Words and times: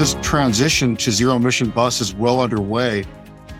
This 0.00 0.16
transition 0.22 0.96
to 0.96 1.12
zero 1.12 1.36
emission 1.36 1.68
bus 1.68 2.00
is 2.00 2.14
well 2.14 2.40
underway, 2.40 3.04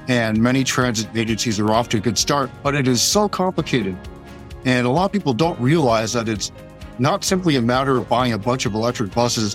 and 0.08 0.40
many 0.40 0.64
transit 0.64 1.14
agencies 1.14 1.61
are 1.61 1.70
off 1.70 1.90
to 1.90 1.98
a 1.98 2.00
good 2.00 2.16
start, 2.16 2.50
but 2.62 2.74
it 2.74 2.88
is 2.88 3.02
so 3.02 3.29
complicated. 3.29 3.95
And 4.64 4.87
a 4.87 4.90
lot 4.90 5.04
of 5.04 5.12
people 5.12 5.34
don't 5.34 5.61
realize 5.61 6.14
that 6.14 6.30
it's 6.30 6.50
not 6.98 7.24
simply 7.24 7.56
a 7.56 7.61
matter 7.61 7.98
of 7.98 8.08
buying 8.08 8.32
a 8.32 8.38
bunch 8.38 8.64
of 8.64 8.72
electric 8.72 9.12
buses, 9.12 9.54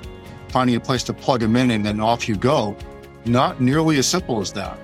finding 0.49 0.75
a 0.75 0.79
place 0.79 1.01
to 1.05 1.13
plug 1.13 1.39
them 1.39 1.55
in, 1.55 1.71
and 1.71 1.83
then 1.83 1.99
off 1.99 2.29
you 2.29 2.35
go. 2.35 2.77
Not 3.25 3.59
nearly 3.59 3.97
as 3.97 4.05
simple 4.05 4.39
as 4.39 4.51
that. 4.51 4.77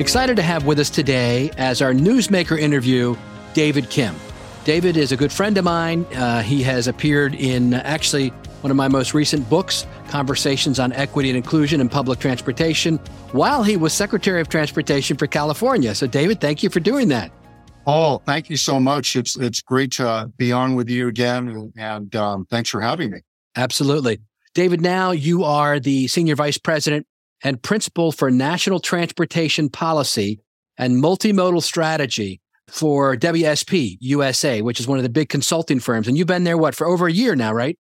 Excited 0.00 0.34
to 0.36 0.42
have 0.42 0.64
with 0.64 0.78
us 0.78 0.88
today 0.88 1.50
as 1.58 1.82
our 1.82 1.92
newsmaker 1.92 2.58
interview, 2.58 3.16
David 3.52 3.90
Kim. 3.90 4.16
David 4.70 4.96
is 4.96 5.10
a 5.10 5.16
good 5.16 5.32
friend 5.32 5.58
of 5.58 5.64
mine. 5.64 6.06
Uh, 6.14 6.42
he 6.42 6.62
has 6.62 6.86
appeared 6.86 7.34
in 7.34 7.74
actually 7.74 8.28
one 8.60 8.70
of 8.70 8.76
my 8.76 8.86
most 8.86 9.14
recent 9.14 9.50
books, 9.50 9.84
Conversations 10.10 10.78
on 10.78 10.92
Equity 10.92 11.28
and 11.28 11.36
Inclusion 11.36 11.80
in 11.80 11.88
Public 11.88 12.20
Transportation, 12.20 12.98
while 13.32 13.64
he 13.64 13.76
was 13.76 13.92
Secretary 13.92 14.40
of 14.40 14.48
Transportation 14.48 15.16
for 15.16 15.26
California. 15.26 15.92
So, 15.92 16.06
David, 16.06 16.40
thank 16.40 16.62
you 16.62 16.70
for 16.70 16.78
doing 16.78 17.08
that. 17.08 17.32
Oh, 17.84 18.18
thank 18.18 18.48
you 18.48 18.56
so 18.56 18.78
much. 18.78 19.16
It's 19.16 19.34
it's 19.34 19.60
great 19.60 19.90
to 19.94 20.30
be 20.36 20.52
on 20.52 20.76
with 20.76 20.88
you 20.88 21.08
again, 21.08 21.72
and 21.76 22.14
um, 22.14 22.46
thanks 22.48 22.70
for 22.70 22.80
having 22.80 23.10
me. 23.10 23.22
Absolutely, 23.56 24.20
David. 24.54 24.80
Now 24.80 25.10
you 25.10 25.42
are 25.42 25.80
the 25.80 26.06
senior 26.06 26.36
vice 26.36 26.58
president 26.58 27.08
and 27.42 27.60
Principal 27.60 28.12
for 28.12 28.30
National 28.30 28.78
Transportation 28.78 29.68
Policy 29.68 30.38
and 30.78 31.02
Multimodal 31.02 31.60
Strategy 31.60 32.40
for 32.70 33.16
WSP 33.16 33.98
USA, 34.00 34.62
which 34.62 34.80
is 34.80 34.86
one 34.86 34.98
of 34.98 35.02
the 35.02 35.10
big 35.10 35.28
consulting 35.28 35.80
firms. 35.80 36.08
And 36.08 36.16
you've 36.16 36.26
been 36.26 36.44
there, 36.44 36.58
what, 36.58 36.74
for 36.74 36.86
over 36.86 37.06
a 37.06 37.12
year 37.12 37.36
now, 37.36 37.52
right? 37.52 37.78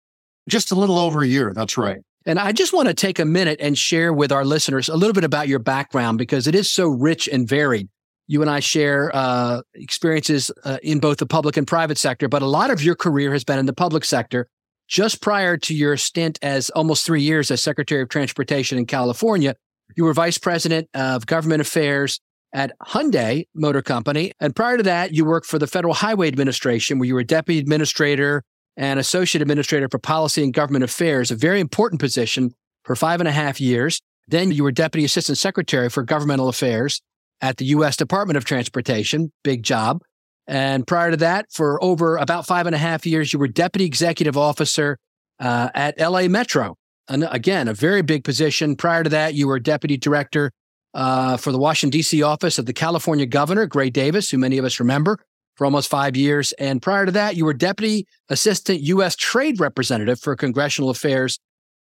Just 0.48 0.70
a 0.70 0.75
little 0.75 0.98
over 0.98 1.22
a 1.22 1.27
year. 1.27 1.53
That's 1.55 1.77
right. 1.77 1.98
And 2.27 2.39
I 2.39 2.53
just 2.53 2.72
want 2.72 2.89
to 2.89 2.94
take 2.94 3.19
a 3.19 3.25
minute 3.25 3.59
and 3.61 3.77
share 3.77 4.12
with 4.12 4.33
our 4.33 4.44
listeners 4.44 4.89
a 4.89 4.97
little 4.97 5.12
bit 5.12 5.25
about 5.25 5.48
your 5.48 5.59
background 5.59 6.19
because 6.19 6.47
it 6.47 6.55
is 6.55 6.72
so 6.72 6.89
rich 6.89 7.28
and 7.28 7.47
varied. 7.47 7.89
You 8.27 8.41
and 8.41 8.50
I 8.50 8.61
share 8.61 9.11
uh, 9.14 9.61
experiences 9.75 10.50
uh, 10.64 10.78
in 10.83 10.98
both 10.98 11.19
the 11.19 11.27
public 11.27 11.59
and 11.59 11.66
private 11.66 11.98
sector, 11.98 12.28
but 12.28 12.41
a 12.41 12.47
lot 12.47 12.70
of 12.70 12.83
your 12.83 12.94
career 12.94 13.33
has 13.33 13.44
been 13.44 13.59
in 13.59 13.66
the 13.66 13.75
public 13.75 14.05
sector 14.05 14.48
just 14.89 15.20
prior 15.20 15.56
to 15.56 15.75
your 15.75 15.97
stint 15.97 16.39
as 16.42 16.70
almost 16.70 17.06
three 17.06 17.22
years 17.22 17.50
as 17.50 17.62
Secretary 17.62 18.03
of 18.03 18.09
Transportation 18.09 18.78
in 18.78 18.87
California, 18.87 19.56
you 19.97 20.05
were 20.05 20.14
Vice 20.14 20.39
President 20.39 20.89
of 20.94 21.27
Government 21.27 21.61
Affairs 21.61 22.20
at 22.55 22.72
Hyundai 22.80 23.47
Motor 23.55 23.83
Company. 23.83 24.33
And 24.41 24.55
prior 24.55 24.77
to 24.77 24.83
that, 24.84 25.12
you 25.12 25.24
worked 25.24 25.47
for 25.47 25.58
the 25.58 25.66
Federal 25.66 25.92
Highway 25.92 26.28
Administration, 26.28 26.98
where 26.98 27.06
you 27.06 27.14
were 27.14 27.24
Deputy 27.24 27.58
Administrator 27.58 28.44
and 28.77 28.98
Associate 28.98 29.42
Administrator 29.42 29.88
for 29.91 29.98
Policy 29.98 30.42
and 30.42 30.55
Government 30.55 30.84
Affairs, 30.84 31.30
a 31.30 31.36
very 31.36 31.60
important 31.60 32.00
position 32.00 32.55
for 32.84 32.97
five 32.97 33.20
and 33.20 33.28
a 33.28 33.32
half 33.32 33.60
years. 33.60 34.00
Then 34.28 34.52
you 34.52 34.62
were 34.62 34.72
Deputy 34.72 35.05
Assistant 35.05 35.36
Secretary 35.36 35.91
for 35.91 36.02
Governmental 36.02 36.48
Affairs 36.48 37.02
at 37.41 37.56
the 37.58 37.66
U.S. 37.66 37.97
Department 37.97 38.36
of 38.36 38.44
Transportation, 38.44 39.32
big 39.42 39.62
job. 39.62 40.00
And 40.47 40.86
prior 40.86 41.10
to 41.10 41.16
that, 41.19 41.47
for 41.50 41.82
over 41.82 42.16
about 42.16 42.47
five 42.47 42.66
and 42.66 42.75
a 42.75 42.78
half 42.78 43.05
years, 43.05 43.32
you 43.32 43.38
were 43.38 43.48
deputy 43.48 43.84
executive 43.84 44.36
officer 44.36 44.98
uh, 45.41 45.70
at 45.75 45.98
LA 45.98 46.28
Metro. 46.28 46.77
And 47.08 47.27
again, 47.30 47.69
a 47.69 47.75
very 47.75 48.02
big 48.02 48.25
position. 48.25 48.77
Prior 48.77 49.02
to 49.02 49.10
that, 49.10 49.34
you 49.34 49.48
were 49.48 49.58
deputy 49.58 49.97
director 49.97 50.52
uh, 50.95 51.37
for 51.37 51.53
the 51.53 51.59
Washington, 51.59 51.98
D.C. 51.98 52.23
office 52.23 52.59
of 52.59 52.67
the 52.67 52.73
California 52.73 53.27
governor, 53.27 53.67
Gray 53.67 53.91
Davis, 53.91 54.31
who 54.31 54.39
many 54.39 54.59
of 54.59 54.64
us 54.64 54.78
remember, 54.78 55.19
for 55.56 55.64
almost 55.64 55.91
five 55.91 56.17
years. 56.17 56.53
And 56.53 56.81
prior 56.81 57.06
to 57.06 57.12
that, 57.12 57.37
you 57.37 57.45
were 57.45 57.55
deputy 57.55 58.06
assistant 58.28 58.81
U.S. 58.81 59.17
trade 59.17 59.61
representative 59.61 60.20
for 60.20 60.34
congressional 60.37 60.91
affairs. 60.91 61.39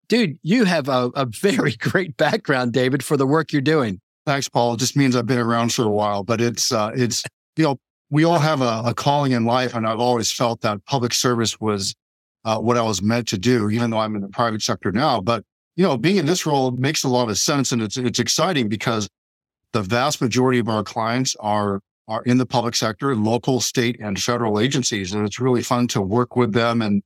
Dude, 0.09 0.39
you 0.43 0.65
have 0.65 0.89
a, 0.89 1.11
a 1.15 1.27
very 1.27 1.73
great 1.79 2.17
background, 2.17 2.73
David, 2.73 3.03
for 3.03 3.17
the 3.17 3.27
work 3.27 3.53
you're 3.53 3.63
doing. 3.63 4.01
Thanks, 4.27 4.49
Paul. 4.49 4.75
It 4.75 4.81
just 4.81 4.97
means 4.97 5.17
I've 5.17 5.27
been 5.27 5.39
around 5.39 5.73
for 5.73 5.85
a 5.85 5.91
while, 5.91 6.23
but 6.23 6.41
it's, 6.41 6.73
uh, 6.73 6.91
it's, 6.95 7.25
you 7.57 7.65
know, 7.65 7.77
we 8.11 8.25
all 8.25 8.39
have 8.39 8.61
a, 8.61 8.83
a, 8.87 8.95
calling 8.95 9.33
in 9.33 9.45
life. 9.45 9.75
And 9.75 9.87
I've 9.87 10.01
always 10.01 10.31
felt 10.31 10.61
that 10.61 10.85
public 10.85 11.15
service 11.15 11.59
was 11.61 11.95
uh, 12.45 12.59
what 12.59 12.77
I 12.77 12.83
was 12.83 13.01
meant 13.01 13.29
to 13.29 13.39
do, 13.39 13.71
even 13.71 13.91
though 13.91 13.99
I'm 13.99 14.15
in 14.15 14.21
the 14.21 14.29
private 14.29 14.63
sector 14.63 14.93
now. 14.93 15.21
But, 15.21 15.45
you 15.81 15.87
know, 15.87 15.97
being 15.97 16.17
in 16.17 16.27
this 16.27 16.45
role 16.45 16.73
makes 16.73 17.05
a 17.05 17.09
lot 17.09 17.31
of 17.31 17.39
sense. 17.39 17.73
And 17.73 17.81
it's, 17.81 17.97
it's 17.97 18.19
exciting 18.19 18.69
because 18.69 19.09
the 19.73 19.81
vast 19.81 20.21
majority 20.21 20.59
of 20.59 20.69
our 20.69 20.85
clients 20.85 21.35
are, 21.41 21.81
are 22.07 22.23
in 22.25 22.37
the 22.37 22.45
public 22.45 22.75
sector, 22.75 23.17
local, 23.17 23.61
state 23.61 23.99
and 23.99 24.21
federal 24.21 24.61
agencies. 24.61 25.15
And 25.15 25.25
it's 25.25 25.41
really 25.41 25.63
fun 25.63 25.89
to 25.89 26.03
work 26.03 26.37
with 26.37 26.53
them. 26.53 26.83
And, 26.83 27.03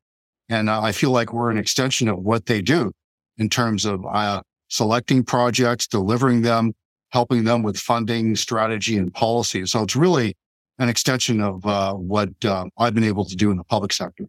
and 0.49 0.69
I 0.69 0.91
feel 0.91 1.12
like 1.12 1.33
we're 1.33 1.53
an 1.53 1.57
extension 1.57 2.09
of 2.09 2.19
what 2.19 2.47
they 2.47 2.61
do 2.61 2.91
in 3.39 3.49
terms 3.49 3.85
of 3.85 4.05
uh, 4.12 4.43
selecting 4.67 5.23
projects, 5.23 5.87
delivering 5.87 6.43
them, 6.43 6.73
helping 7.11 7.45
them 7.45 7.62
with 7.62 7.77
funding, 7.77 8.35
strategy 8.35 8.99
and 8.99 9.15
policy. 9.15 9.67
So 9.67 9.85
it's 9.85 9.95
really, 9.95 10.35
an 10.81 10.89
extension 10.89 11.41
of 11.41 11.65
uh, 11.65 11.95
what 11.95 12.31
uh, 12.45 12.65
I've 12.77 12.95
been 12.95 13.05
able 13.05 13.25
to 13.27 13.37
do 13.37 13.53
in 13.53 13.56
the 13.56 13.62
public 13.62 13.93
sector. 13.93 14.25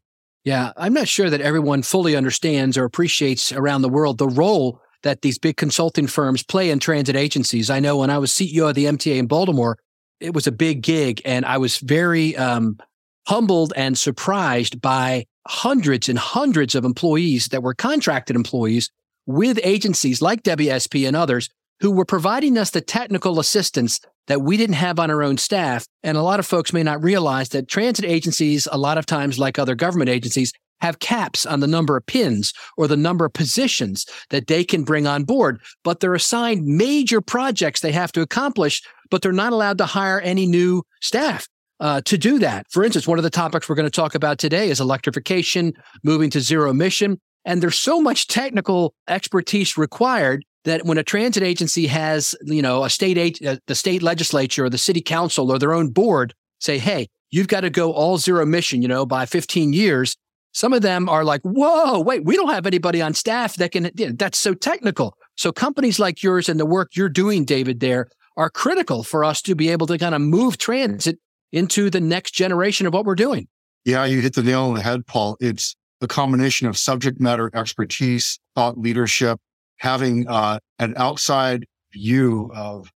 Yeah, 0.46 0.74
I'm 0.78 0.94
not 0.94 1.08
sure 1.08 1.30
that 1.30 1.42
everyone 1.42 1.82
fully 1.82 2.16
understands 2.16 2.78
or 2.78 2.86
appreciates 2.86 3.52
around 3.52 3.82
the 3.82 3.90
world 3.90 4.20
the 4.20 4.28
role 4.28 4.80
that 5.02 5.24
these 5.24 5.40
big 5.40 5.58
consulting 5.58 6.06
firms 6.06 6.44
play 6.44 6.70
in 6.70 6.80
transit 6.80 7.16
agencies. 7.16 7.72
I 7.72 7.80
know 7.80 7.98
when 7.98 8.12
I 8.12 8.20
was 8.20 8.32
CEO 8.32 8.70
of 8.70 8.76
the 8.76 8.86
MTA 8.86 9.18
in 9.18 9.26
Baltimore, 9.26 9.78
it 10.20 10.34
was 10.34 10.46
a 10.46 10.52
big 10.52 10.82
gig, 10.82 11.22
and 11.26 11.46
I 11.46 11.58
was 11.58 11.80
very 11.80 12.38
um, 12.38 12.78
humbled 13.28 13.74
and 13.76 13.98
surprised 13.98 14.82
by 14.82 15.26
hundreds 15.48 16.10
and 16.10 16.18
hundreds 16.18 16.76
of 16.76 16.86
employees 16.86 17.48
that 17.48 17.64
were 17.64 17.74
contracted 17.74 18.36
employees 18.36 18.92
with 19.26 19.60
agencies 19.64 20.22
like 20.22 20.44
WSP 20.44 21.08
and 21.08 21.16
others 21.16 21.50
who 21.80 21.92
were 21.92 22.06
providing 22.06 22.58
us 22.58 22.70
the 22.70 22.82
technical 22.82 23.40
assistance 23.40 24.00
that 24.28 24.42
we 24.42 24.58
didn't 24.58 24.76
have 24.76 25.00
on 25.00 25.12
our 25.12 25.22
own 25.22 25.38
staff. 25.38 25.86
And 26.04 26.18
a 26.18 26.22
lot 26.22 26.40
of 26.40 26.46
folks 26.46 26.74
may 26.74 26.84
not 26.84 27.04
realize 27.04 27.50
that 27.50 27.68
transit 27.68 28.06
agencies, 28.06 28.68
a 28.72 28.78
lot 28.78 28.98
of 28.98 29.06
times, 29.06 29.38
like 29.38 29.60
other 29.60 29.76
government 29.76 30.10
agencies, 30.10 30.52
have 30.82 31.00
caps 31.00 31.46
on 31.46 31.62
the 31.62 31.68
number 31.68 31.96
of 31.96 32.06
pins 32.06 32.54
or 32.78 32.88
the 32.88 32.98
number 32.98 33.26
of 33.26 33.34
positions 33.34 34.06
that 34.30 34.48
they 34.48 34.64
can 34.64 34.84
bring 34.84 35.08
on 35.08 35.24
board, 35.24 35.60
but 35.84 36.00
they're 36.00 36.14
assigned 36.14 36.66
major 36.66 37.22
projects 37.22 37.80
they 37.80 37.92
have 37.92 38.12
to 38.12 38.22
accomplish, 38.22 38.82
but 39.10 39.22
they're 39.22 39.32
not 39.32 39.54
allowed 39.54 39.78
to 39.78 39.86
hire 39.86 40.20
any 40.20 40.46
new 40.46 40.84
staff. 41.02 41.48
Uh, 41.82 42.00
to 42.06 42.18
do 42.18 42.40
that. 42.40 42.66
For 42.72 42.86
instance, 42.86 43.06
one 43.06 43.20
of 43.20 43.24
the 43.24 43.30
topics 43.30 43.68
we're 43.68 43.76
going 43.76 43.86
to 43.86 43.90
talk 43.90 44.16
about 44.16 44.38
today 44.38 44.70
is 44.70 44.80
electrification, 44.80 45.74
moving 46.06 46.30
to 46.30 46.40
zero 46.40 46.70
emission. 46.70 47.20
And 47.44 47.62
there's 47.62 47.76
so 47.76 48.00
much 48.00 48.28
technical 48.28 48.94
expertise 49.10 49.78
required 49.78 50.46
that 50.66 50.86
when 50.86 50.98
a 50.98 51.04
transit 51.04 51.44
agency 51.44 51.88
has, 51.88 52.36
you 52.44 52.62
know, 52.62 52.84
a 52.84 52.90
state, 52.90 53.44
uh, 53.46 53.58
the 53.68 53.76
state 53.76 54.04
legislature 54.04 54.66
or 54.66 54.70
the 54.70 54.78
city 54.78 55.02
council 55.02 55.52
or 55.52 55.58
their 55.58 55.74
own 55.74 55.90
board 55.90 56.34
say, 56.60 56.78
hey, 56.78 57.08
you've 57.32 57.48
got 57.48 57.62
to 57.62 57.70
go 57.70 57.94
all 57.94 58.18
zero 58.18 58.44
emission, 58.44 58.82
you 58.82 58.88
know, 58.88 59.06
by 59.06 59.26
15 59.26 59.74
years. 59.74 60.18
Some 60.52 60.74
of 60.74 60.82
them 60.82 61.10
are 61.10 61.24
like, 61.24 61.42
whoa, 61.42 62.00
wait, 62.00 62.26
we 62.26 62.36
don't 62.36 62.50
have 62.50 62.66
anybody 62.66 63.02
on 63.02 63.14
staff 63.14 63.56
that 63.56 63.72
can, 63.72 63.92
you 63.96 64.08
know, 64.08 64.16
that's 64.18 64.38
so 64.38 64.54
technical. 64.54 65.18
So 65.36 65.52
companies 65.52 66.00
like 66.00 66.24
yours 66.24 66.50
and 66.50 66.60
the 66.60 66.66
work 66.66 66.96
you're 66.96 67.10
doing, 67.10 67.46
David, 67.46 67.80
there 67.80 68.08
are 68.38 68.50
critical 68.50 69.04
for 69.04 69.24
us 69.24 69.42
to 69.44 69.56
be 69.56 69.70
able 69.70 69.88
to 69.88 69.98
kind 69.98 70.16
of 70.16 70.22
move 70.22 70.58
transit 70.58 71.20
into 71.52 71.90
the 71.90 72.02
next 72.02 72.32
generation 72.32 72.88
of 72.88 72.94
what 72.94 73.06
we're 73.06 73.16
doing. 73.16 73.48
Yeah, 73.84 74.06
you 74.06 74.22
hit 74.22 74.34
the 74.34 74.44
nail 74.44 74.64
on 74.64 74.76
the 74.76 74.82
head, 74.82 75.06
Paul. 75.06 75.38
It's 75.40 75.76
a 76.02 76.08
combination 76.08 76.68
of 76.68 76.78
subject 76.78 77.20
matter 77.22 77.52
expertise, 77.54 78.40
thought 78.56 78.78
leadership, 78.78 79.40
having 79.78 80.28
uh, 80.28 80.60
an 80.80 80.94
outside 80.98 81.66
view 81.94 82.52
of 82.54 82.90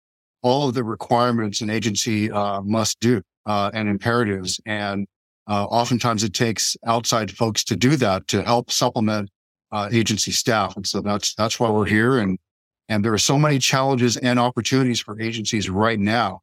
all 0.43 0.69
of 0.69 0.75
the 0.75 0.83
requirements 0.83 1.61
an 1.61 1.69
agency 1.69 2.31
uh, 2.31 2.61
must 2.61 2.99
do 2.99 3.21
uh, 3.45 3.71
and 3.73 3.89
imperatives. 3.89 4.59
And 4.65 5.07
uh, 5.47 5.65
oftentimes 5.65 6.23
it 6.23 6.33
takes 6.33 6.75
outside 6.85 7.31
folks 7.31 7.63
to 7.65 7.75
do 7.75 7.95
that 7.97 8.27
to 8.29 8.43
help 8.43 8.71
supplement 8.71 9.29
uh, 9.71 9.89
agency 9.91 10.31
staff. 10.31 10.75
And 10.75 10.85
so 10.85 11.01
that's 11.01 11.33
that's 11.35 11.59
why 11.59 11.69
we're 11.69 11.85
here. 11.85 12.19
And 12.19 12.37
and 12.89 13.03
there 13.03 13.13
are 13.13 13.17
so 13.17 13.37
many 13.37 13.59
challenges 13.59 14.15
and 14.17 14.39
opportunities 14.39 14.99
for 14.99 15.19
agencies 15.19 15.69
right 15.69 15.99
now. 15.99 16.41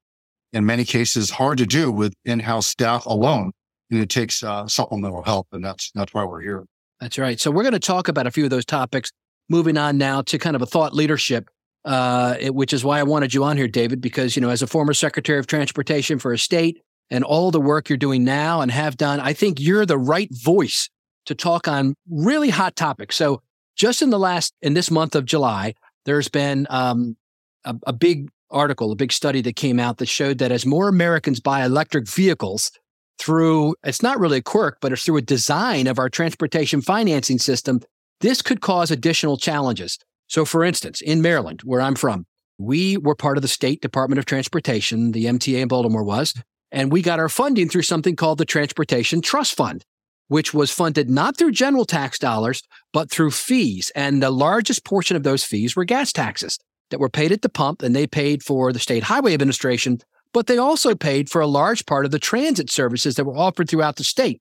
In 0.53 0.67
many 0.67 0.85
cases, 0.85 1.31
hard 1.31 1.59
to 1.59 1.67
do 1.67 1.91
with 1.91 2.14
in-house 2.25 2.67
staff 2.67 3.06
alone, 3.06 3.50
and 3.91 3.99
it 3.99 4.09
takes 4.09 4.37
supplemental 4.67 5.23
help. 5.23 5.49
And 5.53 5.64
that's 5.64 5.91
that's 5.94 6.14
why 6.14 6.25
we're 6.25 6.43
here. 6.43 6.64
That's 7.00 7.19
right. 7.19 7.41
So 7.41 7.50
we're 7.50 7.62
going 7.62 7.73
to 7.73 7.81
talk 7.81 8.09
about 8.09 8.26
a 8.26 8.31
few 8.31 8.44
of 8.44 8.50
those 8.50 8.64
topics 8.64 9.11
moving 9.49 9.76
on 9.76 9.99
now 9.99 10.23
to 10.23 10.38
kind 10.38 10.56
of 10.56 10.62
a 10.62 10.67
thought 10.67 10.94
leadership, 10.94 11.50
uh, 11.85 12.37
it, 12.41 12.55
which 12.55 12.73
is 12.73 12.85
why 12.85 12.99
I 12.99 13.02
wanted 13.02 13.35
you 13.35 13.44
on 13.44 13.56
here, 13.56 13.69
David, 13.69 14.00
because, 14.00 14.37
you 14.37 14.43
know, 14.43 14.50
as 14.50 14.62
a 14.62 14.67
former 14.67 14.94
Secretary 14.94 15.38
of 15.38 15.46
Transportation 15.46 16.19
for 16.19 16.32
a 16.32 16.38
state 16.38 16.82
and 17.11 17.25
all 17.25 17.50
the 17.50 17.61
work 17.61 17.88
you're 17.88 17.99
doing 17.99 18.25
now 18.25 18.61
and 18.61 18.70
have 18.70 18.96
done, 18.96 19.20
I 19.20 19.32
think 19.32 19.61
you're 19.61 19.87
the 19.87 19.99
right 19.99 20.29
voice 20.32 20.88
to 21.26 21.35
talk 21.35 21.69
on 21.69 21.94
really 22.11 22.50
hot 22.50 22.76
topics. 22.76 23.17
So 23.17 23.43
just 23.76 24.02
in 24.02 24.11
the 24.11 24.19
last, 24.19 24.55
in 24.62 24.75
this 24.75 24.91
month 24.91 25.14
of 25.14 25.25
July, 25.25 25.75
there's 26.05 26.29
been 26.29 26.67
um, 26.70 27.17
a, 27.64 27.75
a 27.87 27.93
big 27.93 28.29
article, 28.50 28.93
a 28.93 28.97
big 28.97 29.12
study 29.12 29.40
that 29.43 29.56
came 29.56 29.81
out 29.81 29.99
that 29.99 30.06
showed 30.06 30.38
that 30.38 30.52
as 30.52 30.64
more 30.64 30.88
Americans 30.88 31.40
buy 31.40 31.64
electric 31.64 32.08
vehicles, 32.08 32.70
through, 33.19 33.75
it's 33.85 34.02
not 34.02 34.19
really 34.19 34.38
a 34.38 34.43
quirk, 34.43 34.79
but 34.81 34.93
it's 34.93 35.05
through 35.05 35.17
a 35.19 35.23
design 35.23 35.87
of 35.87 35.99
our 35.99 36.08
transportation 36.08 36.81
financing 36.81 37.38
system, 37.38 37.81
this 38.25 38.41
could 38.41 38.62
cause 38.62 38.91
additional 38.91 39.37
challenges. 39.37 39.99
So, 40.29 40.47
for 40.47 40.65
instance, 40.65 41.03
in 41.03 41.21
Maryland, 41.21 41.61
where 41.62 41.82
I'm 41.82 41.94
from, 41.94 42.25
we 42.56 42.97
were 42.97 43.15
part 43.15 43.37
of 43.37 43.43
the 43.43 43.49
State 43.49 43.82
Department 43.82 44.19
of 44.19 44.25
Transportation, 44.25 45.12
the 45.12 45.26
MTA 45.26 45.61
in 45.61 45.69
Baltimore 45.69 46.03
was, 46.03 46.32
and 46.73 46.91
we 46.91 47.03
got 47.03 47.21
our 47.21 47.29
funding 47.29 47.69
through 47.69 47.82
something 47.82 48.17
called 48.17 48.38
the 48.38 48.47
Transportation 48.47 49.21
Trust 49.21 49.55
Fund, 49.55 49.85
which 50.29 50.55
was 50.55 50.71
funded 50.71 51.11
not 51.11 51.37
through 51.37 51.53
general 51.53 51.85
tax 51.85 52.19
dollars, 52.19 52.62
but 52.94 53.11
through 53.11 53.31
fees. 53.31 53.93
And 53.94 54.23
the 54.23 54.31
largest 54.31 54.87
portion 54.87 55.17
of 55.17 55.23
those 55.23 55.44
fees 55.44 55.76
were 55.76 55.85
gas 55.85 56.11
taxes 56.11 56.59
that 56.91 57.00
were 57.00 57.11
paid 57.11 57.31
at 57.31 57.43
the 57.43 57.50
pump, 57.50 57.82
and 57.82 57.94
they 57.94 58.06
paid 58.06 58.43
for 58.43 58.73
the 58.73 58.79
State 58.79 59.03
Highway 59.03 59.35
Administration, 59.35 59.99
but 60.32 60.47
they 60.47 60.56
also 60.56 60.94
paid 60.94 61.29
for 61.29 61.43
a 61.43 61.47
large 61.47 61.85
part 61.85 62.06
of 62.06 62.11
the 62.11 62.19
transit 62.19 62.71
services 62.71 63.17
that 63.17 63.25
were 63.26 63.37
offered 63.37 63.69
throughout 63.69 63.97
the 63.97 64.05
state. 64.05 64.41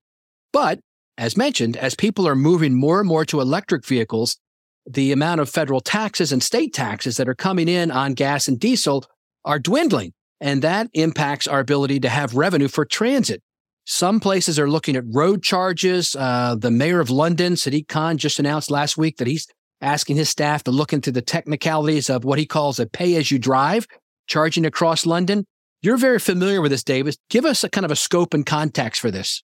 But 0.54 0.80
as 1.18 1.38
mentioned, 1.38 1.78
as 1.78 1.96
people 1.96 2.28
are 2.28 2.36
moving 2.36 2.74
more 2.76 3.00
and 3.00 3.08
more 3.08 3.26
to 3.26 3.40
electric 3.40 3.86
vehicles, 3.86 4.38
the 4.86 5.12
amount 5.12 5.42
of 5.42 5.50
federal 5.50 5.80
taxes 5.80 6.32
and 6.32 6.44
state 6.44 6.74
taxes 6.74 7.18
that 7.18 7.30
are 7.30 7.36
coming 7.36 7.68
in 7.68 7.92
on 7.92 8.14
gas 8.14 8.48
and 8.48 8.60
diesel 8.60 9.06
are 9.46 9.60
dwindling. 9.60 10.14
And 10.42 10.62
that 10.62 10.90
impacts 10.94 11.48
our 11.48 11.60
ability 11.60 12.02
to 12.02 12.10
have 12.10 12.36
revenue 12.36 12.68
for 12.68 12.84
transit. 12.84 13.42
Some 13.86 14.20
places 14.20 14.60
are 14.60 14.70
looking 14.70 14.96
at 14.96 15.04
road 15.08 15.44
charges. 15.44 16.16
Uh, 16.16 16.56
the 16.58 16.72
mayor 16.72 17.00
of 17.00 17.10
London, 17.10 17.54
Sadiq 17.54 17.88
Khan, 17.88 18.18
just 18.18 18.40
announced 18.40 18.72
last 18.72 18.98
week 18.98 19.18
that 19.18 19.28
he's 19.28 19.48
asking 19.82 20.16
his 20.16 20.30
staff 20.30 20.64
to 20.64 20.72
look 20.72 20.94
into 20.94 21.12
the 21.12 21.22
technicalities 21.22 22.10
of 22.10 22.24
what 22.24 22.40
he 22.40 22.46
calls 22.46 22.80
a 22.80 22.86
pay 22.86 23.16
as 23.16 23.30
you 23.30 23.38
drive, 23.38 23.86
charging 24.28 24.66
across 24.66 25.06
London. 25.06 25.46
You're 25.82 25.98
very 25.98 26.20
familiar 26.20 26.62
with 26.62 26.72
this, 26.72 26.84
David. 26.84 27.18
Give 27.30 27.44
us 27.44 27.64
a 27.64 27.70
kind 27.70 27.84
of 27.84 27.92
a 27.92 27.98
scope 27.98 28.34
and 28.34 28.46
context 28.46 29.02
for 29.02 29.12
this. 29.12 29.44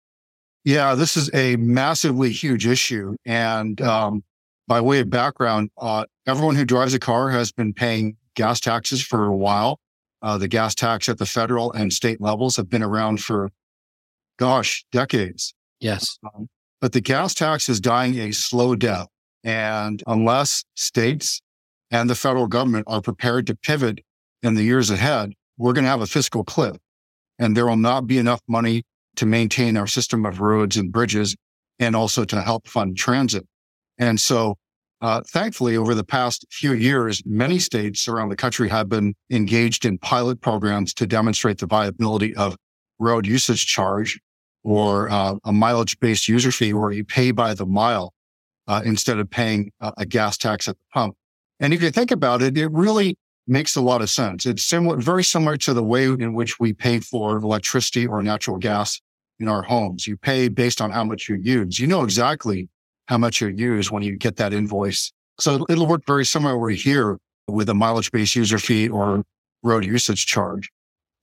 Yeah, 0.64 0.94
this 0.94 1.16
is 1.16 1.30
a 1.34 1.56
massively 1.56 2.30
huge 2.30 2.66
issue. 2.66 3.16
And 3.24 3.80
um, 3.80 4.24
by 4.66 4.80
way 4.80 5.00
of 5.00 5.10
background, 5.10 5.70
uh, 5.78 6.04
everyone 6.26 6.56
who 6.56 6.64
drives 6.64 6.94
a 6.94 6.98
car 6.98 7.30
has 7.30 7.52
been 7.52 7.72
paying 7.72 8.16
gas 8.34 8.60
taxes 8.60 9.02
for 9.02 9.26
a 9.26 9.36
while. 9.36 9.80
Uh, 10.20 10.36
the 10.36 10.48
gas 10.48 10.74
tax 10.74 11.08
at 11.08 11.18
the 11.18 11.26
federal 11.26 11.72
and 11.72 11.92
state 11.92 12.20
levels 12.20 12.56
have 12.56 12.68
been 12.68 12.82
around 12.82 13.20
for, 13.20 13.50
gosh, 14.38 14.84
decades. 14.90 15.54
Yes. 15.80 16.18
Um, 16.24 16.48
but 16.80 16.92
the 16.92 17.00
gas 17.00 17.34
tax 17.34 17.68
is 17.68 17.80
dying 17.80 18.18
a 18.18 18.32
slow 18.32 18.74
death. 18.74 19.06
And 19.44 20.02
unless 20.06 20.64
states 20.74 21.40
and 21.90 22.10
the 22.10 22.14
federal 22.14 22.48
government 22.48 22.84
are 22.88 23.00
prepared 23.00 23.46
to 23.46 23.54
pivot 23.54 24.00
in 24.42 24.54
the 24.54 24.64
years 24.64 24.90
ahead, 24.90 25.32
we're 25.56 25.72
going 25.72 25.84
to 25.84 25.90
have 25.90 26.02
a 26.02 26.06
fiscal 26.06 26.44
cliff 26.44 26.76
and 27.38 27.56
there 27.56 27.66
will 27.66 27.76
not 27.76 28.06
be 28.06 28.18
enough 28.18 28.40
money 28.48 28.82
to 29.18 29.26
maintain 29.26 29.76
our 29.76 29.86
system 29.86 30.24
of 30.24 30.40
roads 30.40 30.76
and 30.76 30.92
bridges 30.92 31.36
and 31.78 31.94
also 31.94 32.24
to 32.24 32.40
help 32.40 32.68
fund 32.68 32.96
transit. 32.96 33.46
And 33.98 34.20
so, 34.20 34.56
uh, 35.00 35.22
thankfully, 35.28 35.76
over 35.76 35.94
the 35.94 36.04
past 36.04 36.46
few 36.50 36.72
years, 36.72 37.22
many 37.24 37.58
states 37.58 38.08
around 38.08 38.30
the 38.30 38.36
country 38.36 38.68
have 38.68 38.88
been 38.88 39.14
engaged 39.30 39.84
in 39.84 39.98
pilot 39.98 40.40
programs 40.40 40.94
to 40.94 41.06
demonstrate 41.06 41.58
the 41.58 41.66
viability 41.66 42.34
of 42.36 42.56
road 42.98 43.26
usage 43.26 43.66
charge 43.66 44.18
or 44.64 45.08
uh, 45.10 45.34
a 45.44 45.52
mileage 45.52 45.98
based 46.00 46.28
user 46.28 46.50
fee 46.50 46.72
where 46.72 46.90
you 46.90 47.04
pay 47.04 47.30
by 47.30 47.54
the 47.54 47.66
mile 47.66 48.12
uh, 48.66 48.82
instead 48.84 49.18
of 49.18 49.30
paying 49.30 49.70
a 49.80 50.04
gas 50.04 50.36
tax 50.36 50.68
at 50.68 50.76
the 50.76 50.84
pump. 50.92 51.14
And 51.60 51.72
if 51.72 51.82
you 51.82 51.90
think 51.90 52.10
about 52.10 52.42
it, 52.42 52.56
it 52.56 52.70
really 52.70 53.16
makes 53.46 53.76
a 53.76 53.80
lot 53.80 54.02
of 54.02 54.10
sense. 54.10 54.46
It's 54.46 54.64
similar, 54.64 54.98
very 54.98 55.24
similar 55.24 55.56
to 55.58 55.74
the 55.74 55.82
way 55.82 56.04
in 56.04 56.34
which 56.34 56.60
we 56.60 56.72
pay 56.72 57.00
for 57.00 57.38
electricity 57.38 58.06
or 58.06 58.22
natural 58.22 58.58
gas 58.58 59.00
in 59.40 59.48
our 59.48 59.62
homes. 59.62 60.06
You 60.06 60.16
pay 60.16 60.48
based 60.48 60.80
on 60.80 60.90
how 60.90 61.04
much 61.04 61.28
you 61.28 61.36
use. 61.36 61.78
You 61.78 61.86
know 61.86 62.02
exactly 62.02 62.68
how 63.06 63.18
much 63.18 63.40
you 63.40 63.48
use 63.48 63.90
when 63.90 64.02
you 64.02 64.16
get 64.16 64.36
that 64.36 64.52
invoice. 64.52 65.12
So 65.40 65.64
it'll 65.68 65.86
work 65.86 66.04
very 66.06 66.24
similar 66.24 66.68
here 66.70 67.18
with 67.46 67.68
a 67.68 67.74
mileage 67.74 68.10
based 68.10 68.36
user 68.36 68.58
fee 68.58 68.88
or 68.88 69.24
road 69.62 69.84
usage 69.84 70.26
charge. 70.26 70.70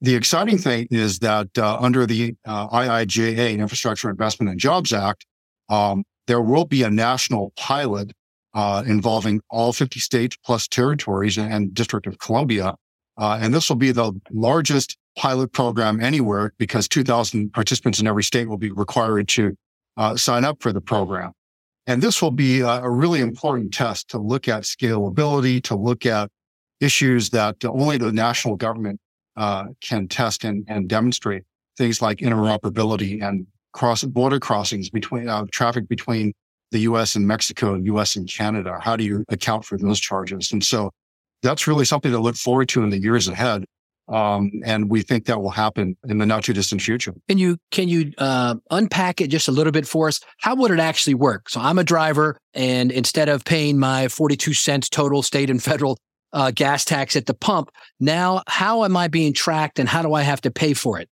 The 0.02 0.16
exciting 0.16 0.58
thing 0.58 0.88
is 0.92 1.20
that 1.20 1.58
uh, 1.58 1.78
under 1.80 2.06
the 2.06 2.36
uh, 2.46 2.68
IIJA, 2.70 3.58
Infrastructure 3.58 4.10
Investment 4.10 4.50
and 4.50 4.60
Jobs 4.60 4.94
Act, 4.94 5.26
um, 5.70 6.04
there 6.28 6.42
will 6.42 6.66
be 6.66 6.84
a 6.84 6.90
national 6.90 7.54
pilot 7.56 8.12
uh, 8.54 8.84
involving 8.86 9.42
all 9.50 9.74
50 9.74 10.00
states 10.00 10.38
plus 10.44 10.68
territories 10.68 11.38
and 11.38 11.74
District 11.74 12.08
of 12.08 12.20
Columbia. 12.20 12.76
Uh, 13.18 13.40
and 13.42 13.54
this 13.54 13.70
will 13.70 13.76
be 13.76 13.92
the 13.92 14.12
largest 14.32 14.98
pilot 15.18 15.54
program 15.54 16.02
anywhere 16.02 16.54
because 16.58 16.88
2,000 16.88 17.54
participants 17.54 18.00
in 18.00 18.08
every 18.08 18.24
state 18.24 18.48
will 18.48 18.58
be 18.58 18.72
required 18.72 19.28
to 19.30 19.56
uh, 19.98 20.16
sign 20.16 20.44
up 20.44 20.62
for 20.62 20.74
the 20.74 20.82
program. 20.82 21.32
And 21.88 22.02
this 22.02 22.22
will 22.22 22.32
be 22.32 22.62
a, 22.62 22.68
a, 22.68 22.90
really 22.90 23.22
important 23.22 23.74
test 23.74 24.10
to 24.10 24.18
look 24.18 24.48
at 24.48 24.64
scalability, 24.64 25.62
to 25.64 25.76
look 25.76 26.06
at 26.06 26.30
issues 26.82 27.30
that 27.30 27.64
only 27.64 27.98
the 27.98 28.12
national 28.12 28.56
government 28.56 29.00
uh, 29.38 29.66
can 29.82 30.08
test 30.08 30.44
and, 30.44 30.66
and, 30.68 30.90
demonstrate. 30.90 31.44
Things 31.78 32.02
like 32.02 32.20
interoperability 32.20 33.22
and 33.22 33.46
cross 33.74 34.04
border 34.04 34.40
crossings 34.40 34.90
between 34.90 35.28
uh, 35.28 35.46
traffic 35.52 35.88
between 35.88 36.34
the 36.72 36.80
U.S. 36.80 37.16
and 37.16 37.28
Mexico, 37.28 37.76
U.S. 37.76 38.16
and 38.16 38.32
Canada. 38.32 38.80
How 38.82 38.96
do 38.96 39.04
you 39.04 39.26
account 39.30 39.66
for 39.66 39.78
those 39.78 40.00
charges? 40.00 40.52
And 40.52 40.64
so 40.64 40.92
that's 41.44 41.68
really 41.68 41.86
something 41.86 42.12
to 42.12 42.20
look 42.20 42.36
forward 42.36 42.70
to 42.70 42.84
in 42.84 42.90
the 42.90 42.98
years 42.98 43.28
ahead. 43.28 43.66
Um, 44.08 44.52
and 44.64 44.90
we 44.90 45.02
think 45.02 45.26
that 45.26 45.42
will 45.42 45.50
happen 45.50 45.98
in 46.08 46.20
the 46.20 46.26
not 46.26 46.44
too 46.44 46.54
distant 46.54 46.82
future. 46.82 47.14
Can 47.28 47.38
you 47.38 47.58
can 47.72 47.90
you 47.90 48.14
uh, 48.18 48.56
unpack 48.70 49.20
it 49.20 49.28
just 49.28 49.48
a 49.48 49.52
little 49.52 49.72
bit 49.72 49.88
for 49.88 50.08
us? 50.08 50.20
How 50.40 50.56
would 50.56 50.72
it 50.72 50.80
actually 50.80 51.16
work? 51.16 51.50
So 51.50 51.60
I'm 51.60 51.80
a 51.80 51.84
driver, 51.84 52.38
and 52.54 52.92
instead 52.92 53.30
of 53.30 53.46
paying 53.46 53.80
my 53.80 54.08
42 54.08 54.54
cents 54.54 54.90
total 54.90 55.24
state 55.24 55.50
and 55.50 55.62
federal 55.62 55.98
uh, 56.34 56.52
gas 56.52 56.86
tax 56.86 57.16
at 57.16 57.26
the 57.26 57.34
pump, 57.34 57.72
now 58.00 58.44
how 58.48 58.84
am 58.84 58.96
I 58.96 59.08
being 59.08 59.34
tracked, 59.34 59.80
and 59.80 59.90
how 59.90 60.04
do 60.04 60.14
I 60.14 60.22
have 60.22 60.42
to 60.42 60.52
pay 60.52 60.74
for 60.74 61.00
it? 61.00 61.10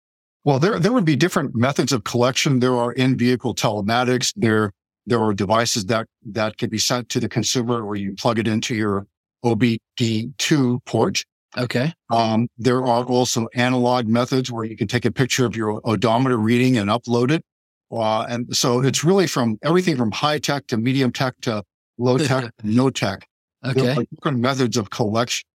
Well, 0.44 0.60
there 0.60 0.78
there 0.78 0.92
would 0.92 1.04
be 1.04 1.16
different 1.16 1.56
methods 1.56 1.92
of 1.92 2.04
collection. 2.04 2.60
There 2.60 2.76
are 2.76 2.92
in 2.92 3.18
vehicle 3.18 3.54
telematics. 3.54 4.32
There 4.36 4.72
there 5.06 5.20
are 5.20 5.34
devices 5.34 5.86
that 5.86 6.06
that 6.30 6.56
can 6.56 6.70
be 6.70 6.78
sent 6.78 7.08
to 7.08 7.20
the 7.20 7.28
consumer, 7.28 7.84
where 7.84 7.96
you 7.96 8.14
plug 8.14 8.38
it 8.38 8.46
into 8.46 8.76
your 8.76 9.08
OBD2 9.44 10.84
port 10.84 11.24
Okay. 11.56 11.93
Um, 12.10 12.48
there 12.58 12.84
are 12.84 13.04
also 13.04 13.48
analog 13.54 14.06
methods 14.06 14.52
where 14.52 14.64
you 14.64 14.76
can 14.76 14.88
take 14.88 15.04
a 15.04 15.10
picture 15.10 15.46
of 15.46 15.56
your 15.56 15.81
odometer 15.84 16.37
reading 16.37 16.76
and 16.76 16.90
upload 16.90 17.31
it. 17.31 17.43
Uh, 17.90 18.22
and 18.22 18.54
so 18.54 18.81
it's 18.81 19.05
really 19.05 19.26
from 19.26 19.58
everything 19.62 19.96
from 19.96 20.10
high 20.10 20.38
tech 20.38 20.67
to 20.67 20.76
medium 20.76 21.12
tech 21.12 21.34
to 21.43 21.62
low 21.98 22.19
tech, 22.19 22.50
no 22.62 22.91
tech. 22.91 23.26
Okay. 23.65 23.94
Like 23.94 24.08
different 24.10 24.38
methods 24.38 24.76
of 24.76 24.91
collection. 24.91 25.46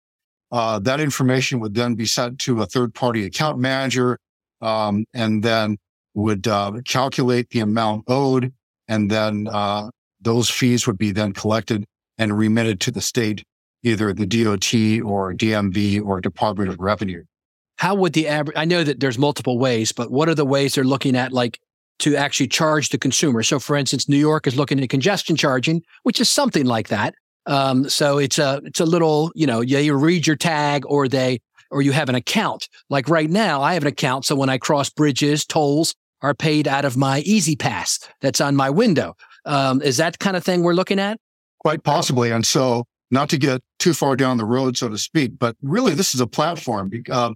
Uh, 0.53 0.79
that 0.81 1.01
information 1.01 1.61
would 1.61 1.75
then 1.75 1.95
be 1.95 2.07
sent 2.07 2.39
to 2.41 2.61
a 2.63 2.67
third 2.67 2.95
party 2.95 3.25
account 3.25 3.59
manager, 3.59 4.19
um, 4.61 5.05
and 5.15 5.43
then 5.43 5.77
would 6.15 6.47
uh, 6.49 6.73
calculate 6.87 7.51
the 7.51 7.61
amount 7.61 8.05
owed. 8.09 8.53
And 8.89 9.11
then 9.11 9.47
uh, 9.49 9.91
those 10.21 10.51
fees 10.51 10.87
would 10.87 10.99
be 10.99 11.13
then 11.13 11.33
collected 11.33 11.85
and 12.19 12.37
remitted 12.37 12.81
to 12.81 12.91
the 12.91 13.01
state 13.01 13.45
either 13.83 14.13
the 14.13 14.27
DOT 14.27 14.75
or 15.05 15.33
DMV 15.35 16.05
or 16.05 16.21
Department 16.21 16.71
of 16.71 16.79
Revenue. 16.79 17.25
How 17.77 17.95
would 17.95 18.13
the 18.13 18.29
average, 18.29 18.57
I 18.57 18.67
know 18.67 18.85
that 18.85 19.01
there's 19.01 19.19
multiple 19.19 19.59
ways, 19.59 19.93
but 19.93 20.11
what 20.11 20.29
are 20.29 20.35
the 20.35 20.45
ways 20.45 20.75
they're 20.75 20.85
looking 20.85 21.17
at, 21.17 21.33
like 21.33 21.59
to 22.01 22.15
actually 22.15 22.49
charge 22.49 22.91
the 22.91 22.99
consumer? 22.99 23.43
So, 23.43 23.59
for 23.59 23.75
instance, 23.75 24.09
New 24.09 24.19
York 24.19 24.47
is 24.47 24.57
looking 24.57 24.81
at 24.83 24.91
congestion 24.91 25.37
charging, 25.37 25.83
which 26.03 26.21
is 26.21 26.29
something 26.29 26.67
like 26.67 26.89
that. 26.89 27.15
Um, 27.47 27.89
so 27.89 28.19
it's 28.19 28.39
a, 28.39 28.61
it's 28.65 28.81
a 28.81 28.85
little, 28.85 29.33
you 29.35 29.47
know, 29.47 29.63
yeah, 29.63 29.79
you 29.79 29.95
read 29.95 30.27
your 30.27 30.37
tag 30.37 30.85
or 30.87 31.09
they, 31.09 31.41
or 31.71 31.81
you 31.81 31.93
have 31.93 32.11
an 32.11 32.15
account. 32.15 32.69
Like 32.91 33.09
right 33.09 33.31
now, 33.31 33.63
I 33.63 33.75
have 33.75 33.83
an 33.83 33.89
account. 33.89 34.27
So 34.27 34.35
when 34.35 34.51
I 34.51 34.59
cross 34.59 34.91
bridges, 34.91 35.47
tolls 35.47 35.95
are 36.21 36.35
paid 36.35 36.69
out 36.69 36.85
of 36.85 36.97
my 36.97 37.21
E-ZPass 37.21 38.07
that's 38.21 38.41
on 38.43 38.57
my 38.57 38.69
window. 38.69 39.17
Um, 39.47 39.81
is 39.81 39.97
that 39.97 40.19
kind 40.19 40.37
of 40.37 40.45
thing 40.45 40.63
we're 40.63 40.75
looking 40.75 40.99
at? 40.99 41.19
Quite 41.61 41.83
possibly. 41.83 42.31
And 42.31 42.45
so 42.45 42.85
not 43.11 43.29
to 43.31 43.39
get 43.39 43.61
too 43.79 43.93
far 43.93 44.17
down 44.17 44.37
the 44.37 44.45
road, 44.45 44.77
so 44.77 44.89
to 44.89 44.99
speak, 44.99 45.39
but 45.39 45.57
really 45.63 45.95
this 45.95 46.15
is 46.15 46.21
a 46.21 46.27
platform. 46.27 46.91
Uh, 47.11 47.33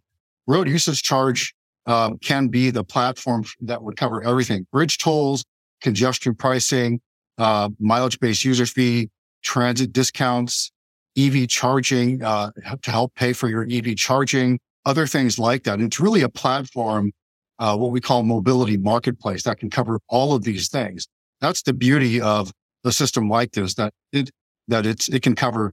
road 0.47 0.69
usage 0.69 1.03
charge 1.03 1.55
um, 1.87 2.19
can 2.19 2.49
be 2.49 2.71
the 2.71 2.85
platform 2.85 3.45
that 3.61 3.83
would 3.83 3.97
cover 3.97 4.23
everything: 4.23 4.67
bridge 4.73 4.99
tolls, 4.99 5.45
congestion 5.81 6.35
pricing, 6.35 7.01
uh, 7.39 7.69
mileage-based 7.79 8.45
user 8.45 8.67
fee, 8.67 9.11
transit 9.43 9.93
discounts, 9.93 10.71
EV 11.17 11.49
charging 11.49 12.23
uh, 12.23 12.51
to 12.83 12.91
help 12.91 13.15
pay 13.15 13.33
for 13.33 13.49
your 13.49 13.67
EV 13.71 13.97
charging, 13.97 14.59
other 14.85 15.07
things 15.07 15.39
like 15.39 15.65
that. 15.65 15.75
And 15.75 15.85
it's 15.85 16.01
really 16.01 16.23
a 16.23 16.29
platform, 16.29 17.13
uh, 17.59 17.77
what 17.77 17.91
we 17.91 18.01
call 18.01 18.23
mobility 18.23 18.77
marketplace, 18.77 19.43
that 19.45 19.59
can 19.59 19.71
cover 19.71 20.01
all 20.09 20.35
of 20.35 20.43
these 20.45 20.69
things. 20.69 21.07
That's 21.41 21.63
the 21.63 21.73
beauty 21.73 22.21
of 22.21 22.53
a 22.85 22.93
system 22.93 23.29
like 23.29 23.53
this, 23.53 23.75
that 23.75 23.93
it 24.13 24.31
that 24.69 24.87
it's, 24.87 25.09
it 25.09 25.23
can 25.23 25.35
cover 25.35 25.73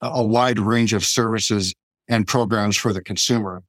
a 0.00 0.24
wide 0.24 0.58
range 0.58 0.92
of 0.92 1.04
services 1.04 1.74
and 2.08 2.26
programs 2.26 2.76
for 2.76 2.92
the 2.92 3.02
consumer. 3.02 3.62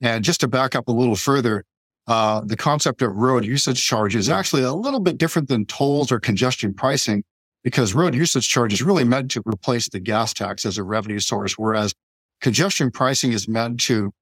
And 0.00 0.22
just 0.22 0.40
to 0.40 0.48
back 0.48 0.74
up 0.74 0.88
a 0.88 0.92
little 0.92 1.16
further, 1.16 1.64
uh, 2.06 2.42
the 2.44 2.56
concept 2.56 3.02
of 3.02 3.14
road 3.16 3.44
usage 3.44 3.84
charge 3.84 4.14
is 4.14 4.28
actually 4.28 4.62
a 4.62 4.72
little 4.72 5.00
bit 5.00 5.18
different 5.18 5.48
than 5.48 5.66
tolls 5.66 6.10
or 6.10 6.20
congestion 6.20 6.72
pricing 6.72 7.22
because 7.64 7.94
road 7.94 8.14
usage 8.14 8.48
charge 8.48 8.72
is 8.72 8.82
really 8.82 9.04
meant 9.04 9.30
to 9.32 9.42
replace 9.44 9.88
the 9.88 10.00
gas 10.00 10.32
tax 10.32 10.64
as 10.64 10.78
a 10.78 10.82
revenue 10.82 11.18
source, 11.18 11.58
whereas 11.58 11.94
congestion 12.40 12.90
pricing 12.90 13.32
is 13.32 13.48
meant 13.48 13.80
to 13.80 14.12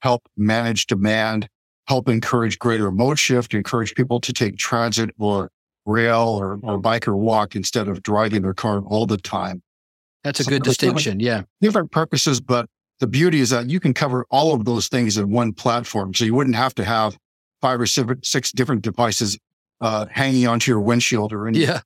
help 0.00 0.22
manage 0.36 0.86
demand, 0.86 1.48
help 1.86 2.08
encourage 2.08 2.58
greater 2.58 2.90
mode 2.90 3.18
shift, 3.18 3.52
encourage 3.52 3.94
people 3.94 4.20
to 4.20 4.32
take 4.32 4.56
transit 4.56 5.10
or 5.18 5.50
rail 5.86 6.28
or, 6.40 6.58
or 6.62 6.78
bike 6.78 7.06
or 7.06 7.16
walk 7.16 7.54
instead 7.54 7.88
of 7.88 8.02
driving 8.02 8.42
their 8.42 8.54
car 8.54 8.80
all 8.80 9.06
the 9.06 9.16
time. 9.16 9.62
That's 10.22 10.40
a 10.40 10.44
so 10.44 10.50
good 10.50 10.62
distinction. 10.62 11.20
Yeah. 11.20 11.42
Different 11.60 11.90
purposes, 11.90 12.40
but 12.40 12.66
the 13.00 13.06
beauty 13.06 13.40
is 13.40 13.50
that 13.50 13.68
you 13.68 13.80
can 13.80 13.92
cover 13.92 14.26
all 14.30 14.54
of 14.54 14.64
those 14.64 14.88
things 14.88 15.18
in 15.18 15.30
one 15.30 15.52
platform. 15.52 16.14
So 16.14 16.24
you 16.24 16.34
wouldn't 16.34 16.56
have 16.56 16.74
to 16.76 16.84
have 16.84 17.18
five 17.60 17.80
or 17.80 17.86
six 17.86 18.52
different 18.52 18.82
devices 18.82 19.38
uh, 19.80 20.06
hanging 20.10 20.46
onto 20.46 20.70
your 20.70 20.80
windshield 20.80 21.32
or 21.32 21.46
anything. 21.46 21.78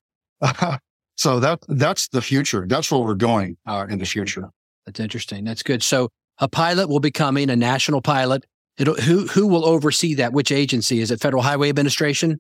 Yeah. 0.43 0.79
so 1.17 1.41
that 1.41 1.61
that's 1.69 2.09
the 2.09 2.23
future. 2.23 2.67
That's 2.69 2.91
where 2.93 3.01
we're 3.01 3.15
going 3.15 3.57
uh, 3.67 3.87
in 3.89 3.99
the 3.99 4.05
future. 4.05 4.51
That's 4.87 5.01
interesting. 5.01 5.45
That's 5.45 5.63
good. 5.63 5.83
So 5.83 6.09
a 6.39 6.49
pilot 6.49 6.89
will 6.89 7.01
be 7.01 7.11
coming, 7.11 7.51
a 7.51 7.57
national 7.57 8.01
pilot. 8.01 8.45
It'll, 8.79 8.95
who 8.95 9.27
who 9.27 9.47
will 9.49 9.65
oversee 9.65 10.15
that? 10.15 10.33
Which 10.33 10.53
agency? 10.53 11.01
Is 11.01 11.11
it 11.11 11.21
Federal 11.21 11.43
Highway 11.43 11.69
Administration? 11.69 12.39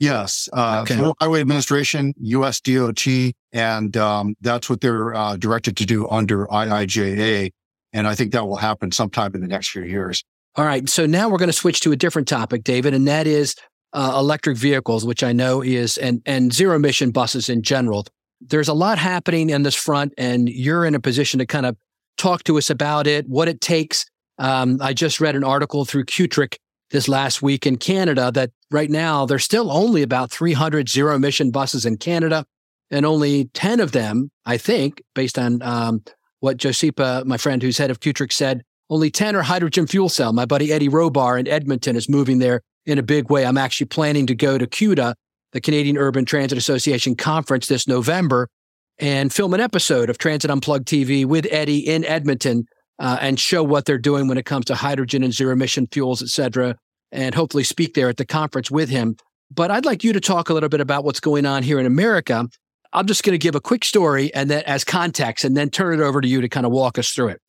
Yes, 0.00 0.48
uh, 0.52 0.82
okay. 0.82 0.94
Federal 0.94 1.16
Highway 1.20 1.40
Administration, 1.40 2.14
U.S. 2.20 2.60
DOT, 2.60 3.06
and 3.52 3.96
um, 3.96 4.36
that's 4.40 4.70
what 4.70 4.80
they're 4.80 5.14
uh, 5.14 5.36
directed 5.36 5.76
to 5.78 5.86
do 5.86 6.08
under 6.08 6.46
IIJA. 6.46 7.50
And 7.92 8.06
I 8.06 8.14
think 8.14 8.32
that 8.32 8.46
will 8.46 8.56
happen 8.56 8.92
sometime 8.92 9.34
in 9.34 9.40
the 9.40 9.48
next 9.48 9.70
few 9.70 9.82
years. 9.82 10.24
All 10.54 10.64
right. 10.64 10.88
So 10.88 11.06
now 11.06 11.28
we're 11.28 11.38
going 11.38 11.48
to 11.48 11.52
switch 11.52 11.80
to 11.80 11.92
a 11.92 11.96
different 11.96 12.28
topic, 12.28 12.64
David, 12.64 12.94
and 12.94 13.08
that 13.08 13.26
is 13.26 13.54
uh, 13.92 14.14
electric 14.16 14.56
vehicles, 14.56 15.04
which 15.04 15.22
I 15.22 15.32
know 15.32 15.62
is 15.62 15.96
and 15.98 16.22
and 16.26 16.52
zero 16.52 16.76
emission 16.76 17.10
buses 17.10 17.48
in 17.48 17.62
general. 17.62 18.06
There's 18.40 18.68
a 18.68 18.74
lot 18.74 18.98
happening 18.98 19.50
in 19.50 19.62
this 19.62 19.74
front, 19.74 20.14
and 20.16 20.48
you're 20.48 20.84
in 20.84 20.94
a 20.94 21.00
position 21.00 21.38
to 21.38 21.46
kind 21.46 21.66
of 21.66 21.76
talk 22.18 22.44
to 22.44 22.58
us 22.58 22.70
about 22.70 23.06
it, 23.06 23.28
what 23.28 23.48
it 23.48 23.60
takes. 23.60 24.04
Um, 24.38 24.78
I 24.80 24.92
just 24.92 25.20
read 25.20 25.34
an 25.34 25.42
article 25.42 25.84
through 25.84 26.04
CUTRIC 26.04 26.56
this 26.90 27.08
last 27.08 27.42
week 27.42 27.66
in 27.66 27.76
Canada 27.76 28.30
that 28.32 28.50
right 28.70 28.90
now 28.90 29.26
there's 29.26 29.44
still 29.44 29.70
only 29.70 30.02
about 30.02 30.30
300 30.30 30.88
zero 30.88 31.14
emission 31.14 31.50
buses 31.50 31.84
in 31.84 31.96
Canada, 31.96 32.44
and 32.90 33.04
only 33.04 33.46
10 33.54 33.80
of 33.80 33.92
them, 33.92 34.30
I 34.46 34.56
think, 34.56 35.02
based 35.14 35.38
on 35.38 35.62
um, 35.62 36.02
what 36.40 36.56
Josipa, 36.56 37.24
my 37.24 37.36
friend 37.36 37.62
who's 37.62 37.78
head 37.78 37.90
of 37.90 38.00
CUTRIC, 38.00 38.32
said, 38.32 38.62
only 38.90 39.10
10 39.10 39.36
are 39.36 39.42
hydrogen 39.42 39.86
fuel 39.86 40.08
cell. 40.08 40.32
My 40.32 40.46
buddy 40.46 40.72
Eddie 40.72 40.88
Robar 40.88 41.38
in 41.38 41.46
Edmonton 41.46 41.96
is 41.96 42.08
moving 42.08 42.38
there 42.38 42.62
in 42.86 42.98
a 42.98 43.02
big 43.02 43.30
way. 43.30 43.44
I'm 43.44 43.58
actually 43.58 43.88
planning 43.88 44.26
to 44.26 44.34
go 44.34 44.56
to 44.56 44.66
CUTA, 44.66 45.14
the 45.52 45.60
Canadian 45.60 45.98
Urban 45.98 46.24
Transit 46.24 46.56
Association 46.56 47.14
conference 47.14 47.66
this 47.66 47.86
November, 47.86 48.48
and 48.98 49.32
film 49.32 49.52
an 49.52 49.60
episode 49.60 50.08
of 50.08 50.16
Transit 50.16 50.50
Unplugged 50.50 50.88
TV 50.88 51.26
with 51.26 51.46
Eddie 51.50 51.78
in 51.78 52.04
Edmonton 52.04 52.66
uh, 52.98 53.18
and 53.20 53.38
show 53.38 53.62
what 53.62 53.84
they're 53.84 53.98
doing 53.98 54.28
when 54.28 54.38
it 54.38 54.46
comes 54.46 54.66
to 54.66 54.74
hydrogen 54.74 55.22
and 55.22 55.32
zero 55.32 55.52
emission 55.52 55.86
fuels, 55.90 56.22
et 56.22 56.28
cetera, 56.28 56.76
and 57.12 57.34
hopefully 57.34 57.64
speak 57.64 57.94
there 57.94 58.08
at 58.08 58.16
the 58.16 58.26
conference 58.26 58.70
with 58.70 58.88
him. 58.88 59.16
But 59.50 59.70
I'd 59.70 59.84
like 59.84 60.04
you 60.04 60.12
to 60.12 60.20
talk 60.20 60.48
a 60.48 60.54
little 60.54 60.68
bit 60.68 60.80
about 60.80 61.04
what's 61.04 61.20
going 61.20 61.46
on 61.46 61.62
here 61.62 61.78
in 61.78 61.86
America. 61.86 62.46
I'm 62.92 63.06
just 63.06 63.22
going 63.22 63.34
to 63.34 63.38
give 63.38 63.54
a 63.54 63.60
quick 63.60 63.84
story 63.84 64.32
and 64.34 64.50
then 64.50 64.62
as 64.64 64.84
context 64.84 65.44
and 65.44 65.56
then 65.56 65.70
turn 65.70 65.98
it 65.98 66.02
over 66.02 66.20
to 66.20 66.28
you 66.28 66.40
to 66.40 66.48
kind 66.48 66.66
of 66.66 66.72
walk 66.72 66.98
us 66.98 67.10
through 67.10 67.28
it. 67.28 67.40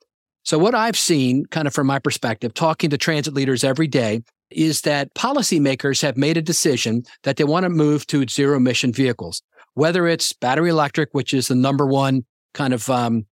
So, 0.43 0.57
what 0.57 0.75
I've 0.75 0.97
seen, 0.97 1.45
kind 1.45 1.67
of 1.67 1.73
from 1.73 1.87
my 1.87 1.99
perspective, 1.99 2.53
talking 2.53 2.89
to 2.89 2.97
transit 2.97 3.33
leaders 3.33 3.63
every 3.63 3.87
day, 3.87 4.21
is 4.49 4.81
that 4.81 5.13
policymakers 5.13 6.01
have 6.01 6.17
made 6.17 6.37
a 6.37 6.41
decision 6.41 7.03
that 7.23 7.37
they 7.37 7.43
want 7.43 7.65
to 7.65 7.69
move 7.69 8.07
to 8.07 8.25
zero 8.27 8.57
emission 8.57 8.91
vehicles, 8.91 9.43
whether 9.73 10.07
it's 10.07 10.33
battery 10.33 10.69
electric, 10.69 11.09
which 11.11 11.33
is 11.33 11.49
the 11.49 11.55
number 11.55 11.85
one 11.85 12.23
kind 12.53 12.73
of 12.73 12.89
um, 12.89 13.25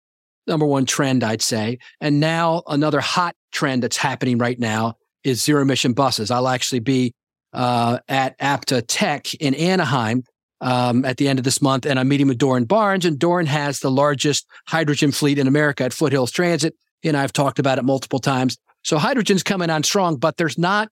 number 0.47 0.67
one 0.67 0.87
trend, 0.87 1.25
I'd 1.25 1.43
say. 1.43 1.79
And 2.01 2.21
now 2.21 2.63
another 2.67 3.01
hot 3.01 3.35
trend 3.53 3.83
that's 3.83 3.97
happening 3.97 4.39
right 4.39 4.59
now 4.59 4.95
is 5.25 5.43
zero 5.43 5.63
emission 5.63 5.93
buses. 5.93 6.31
I'll 6.31 6.49
actually 6.49 6.81
be 6.81 7.15
uh, 7.53 7.99
at 8.09 8.37
APTA 8.39 8.83
Tech 8.83 9.35
in 9.35 9.55
Anaheim 9.55 10.25
um, 10.61 11.05
at 11.05 11.17
the 11.17 11.29
end 11.29 11.39
of 11.39 11.45
this 11.45 11.61
month, 11.61 11.87
and 11.87 11.99
I'm 11.99 12.09
meeting 12.09 12.29
with 12.29 12.39
Doran 12.39 12.65
Barnes. 12.65 13.05
And 13.05 13.19
Doran 13.19 13.47
has 13.47 13.81
the 13.81 13.91
largest 13.91 14.47
hydrogen 14.69 15.13
fleet 15.13 15.39
in 15.39 15.47
America 15.47 15.85
at 15.85 15.93
Foothills 15.93 16.31
Transit. 16.31 16.75
And 17.05 17.17
I've 17.17 17.33
talked 17.33 17.59
about 17.59 17.79
it 17.79 17.85
multiple 17.85 18.19
times. 18.19 18.57
So 18.83 18.99
hydrogen's 18.99 19.43
coming 19.43 19.71
on 19.71 19.83
strong, 19.83 20.17
but 20.17 20.37
there's 20.37 20.59
not 20.59 20.89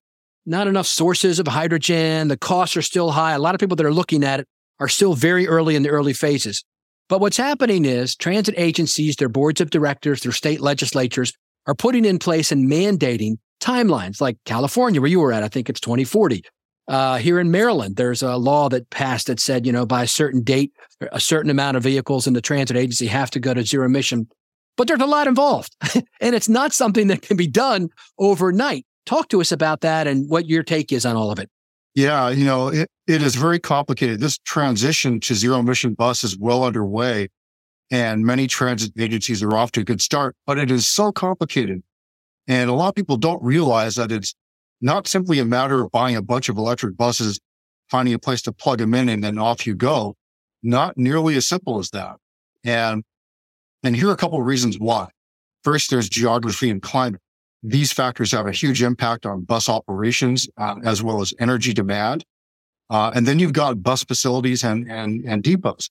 not 0.46 0.66
enough 0.66 0.87
sources 0.87 1.38
of 1.38 1.46
hydrogen. 1.46 2.28
The 2.28 2.37
costs 2.37 2.76
are 2.76 2.82
still 2.82 3.12
high. 3.12 3.32
A 3.32 3.38
lot 3.38 3.54
of 3.54 3.61
people 3.61 3.76
that 3.76 3.87
are 3.87 3.92
looking 3.92 4.23
at 4.25 4.40
it 4.40 4.49
are 4.78 4.88
still 4.88 5.14
very 5.14 5.49
early 5.49 5.75
in 5.75 5.82
the 5.82 5.88
early 5.88 6.12
phases. 6.12 6.64
But 7.08 7.20
what's 7.20 7.37
happening 7.37 7.84
is 7.84 8.16
transit 8.16 8.54
agencies, 8.56 9.16
their 9.16 9.28
boards 9.28 9.61
of 9.61 9.70
directors, 9.70 10.23
their 10.23 10.32
state 10.32 10.61
legislatures 10.61 11.32
are 11.66 11.75
putting 11.75 12.04
in 12.04 12.18
place 12.18 12.50
and 12.50 12.70
mandating 12.70 13.37
timelines 13.61 14.20
like 14.20 14.37
California, 14.44 15.00
where 15.00 15.11
you 15.11 15.20
were 15.20 15.32
at. 15.32 15.42
I 15.42 15.49
think 15.49 15.68
it's 15.68 15.80
2040. 15.80 16.42
Uh, 16.87 17.16
here 17.16 17.40
in 17.40 17.50
Maryland, 17.50 17.96
there's 17.96 18.23
a 18.23 18.37
law 18.37 18.68
that 18.68 18.90
passed 18.90 19.28
that 19.28 19.40
said, 19.40 19.64
you 19.64 19.73
know, 19.73 19.87
by 19.87 20.02
a 20.02 20.06
certain 20.06 20.42
date, 20.42 20.73
a 21.12 21.20
certain 21.20 21.50
amount 21.50 21.76
of 21.76 21.82
vehicles 21.82 22.26
in 22.26 22.34
the 22.34 22.42
transit 22.42 22.76
agency 22.76 23.06
have 23.06 23.30
to 23.30 23.40
go 23.40 23.54
to 23.54 23.64
zero 23.64 23.87
emission. 23.87 24.28
But 24.76 24.88
there's 24.88 25.00
a 25.00 25.06
lot 25.06 25.26
involved, 25.26 25.75
and 26.20 26.34
it's 26.34 26.49
not 26.49 26.73
something 26.73 27.06
that 27.06 27.23
can 27.23 27.37
be 27.37 27.46
done 27.46 27.88
overnight. 28.18 28.84
Talk 29.06 29.28
to 29.28 29.40
us 29.40 29.52
about 29.52 29.82
that 29.82 30.06
and 30.06 30.28
what 30.28 30.49
your 30.49 30.62
take 30.62 30.92
is 30.92 31.06
on 31.06 31.16
all 31.16 31.30
of 31.30 31.38
it. 31.38 31.49
Yeah, 31.94 32.30
you 32.30 32.44
know, 32.44 32.68
it, 32.68 32.90
it 33.06 33.22
is 33.22 33.36
very 33.36 33.60
complicated. 33.60 34.20
This 34.20 34.38
transition 34.38 35.20
to 35.20 35.34
zero 35.34 35.60
emission 35.60 35.94
bus 35.94 36.24
is 36.24 36.36
well 36.36 36.64
underway 36.64 37.28
and 37.90 38.24
many 38.24 38.46
transit 38.46 38.92
agencies 38.98 39.42
are 39.42 39.56
off 39.56 39.70
to 39.72 39.80
a 39.80 39.84
good 39.84 40.00
start, 40.00 40.36
but 40.46 40.58
it 40.58 40.70
is 40.70 40.86
so 40.86 41.12
complicated. 41.12 41.82
And 42.48 42.68
a 42.68 42.72
lot 42.72 42.88
of 42.88 42.94
people 42.94 43.16
don't 43.16 43.42
realize 43.42 43.94
that 43.96 44.10
it's 44.10 44.34
not 44.80 45.06
simply 45.06 45.38
a 45.38 45.44
matter 45.44 45.82
of 45.82 45.92
buying 45.92 46.16
a 46.16 46.22
bunch 46.22 46.48
of 46.48 46.56
electric 46.56 46.96
buses, 46.96 47.38
finding 47.88 48.14
a 48.14 48.18
place 48.18 48.42
to 48.42 48.52
plug 48.52 48.78
them 48.78 48.94
in 48.94 49.08
and 49.08 49.22
then 49.22 49.38
off 49.38 49.66
you 49.66 49.74
go. 49.74 50.16
Not 50.62 50.96
nearly 50.96 51.36
as 51.36 51.46
simple 51.46 51.78
as 51.78 51.90
that. 51.90 52.16
And, 52.64 53.04
and 53.82 53.94
here 53.94 54.08
are 54.08 54.12
a 54.12 54.16
couple 54.16 54.40
of 54.40 54.46
reasons 54.46 54.78
why. 54.78 55.08
First, 55.62 55.90
there's 55.90 56.08
geography 56.08 56.70
and 56.70 56.82
climate. 56.82 57.20
These 57.66 57.92
factors 57.94 58.30
have 58.33 58.47
a 58.47 58.52
huge 58.52 58.83
impact 58.83 59.25
on 59.25 59.40
bus 59.40 59.71
operations 59.71 60.47
uh, 60.59 60.76
as 60.85 61.02
well 61.02 61.23
as 61.23 61.33
energy 61.40 61.73
demand. 61.73 62.23
Uh, 62.90 63.11
and 63.14 63.26
then 63.26 63.38
you've 63.38 63.54
got 63.54 63.83
bus 63.83 64.04
facilities 64.04 64.62
and, 64.62 64.90
and, 64.90 65.25
and 65.25 65.42
depots. 65.42 65.88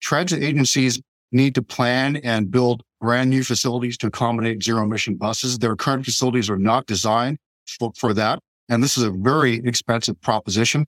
Transit 0.00 0.40
agencies 0.40 1.00
need 1.32 1.56
to 1.56 1.62
plan 1.62 2.16
and 2.18 2.52
build 2.52 2.84
brand 3.00 3.28
new 3.28 3.42
facilities 3.42 3.98
to 3.98 4.06
accommodate 4.06 4.62
zero 4.62 4.84
emission 4.84 5.16
buses. 5.16 5.58
Their 5.58 5.74
current 5.74 6.04
facilities 6.04 6.48
are 6.48 6.58
not 6.58 6.86
designed 6.86 7.38
for, 7.66 7.90
for 7.96 8.14
that. 8.14 8.38
And 8.68 8.80
this 8.80 8.96
is 8.96 9.02
a 9.02 9.10
very 9.10 9.56
expensive 9.64 10.20
proposition. 10.20 10.86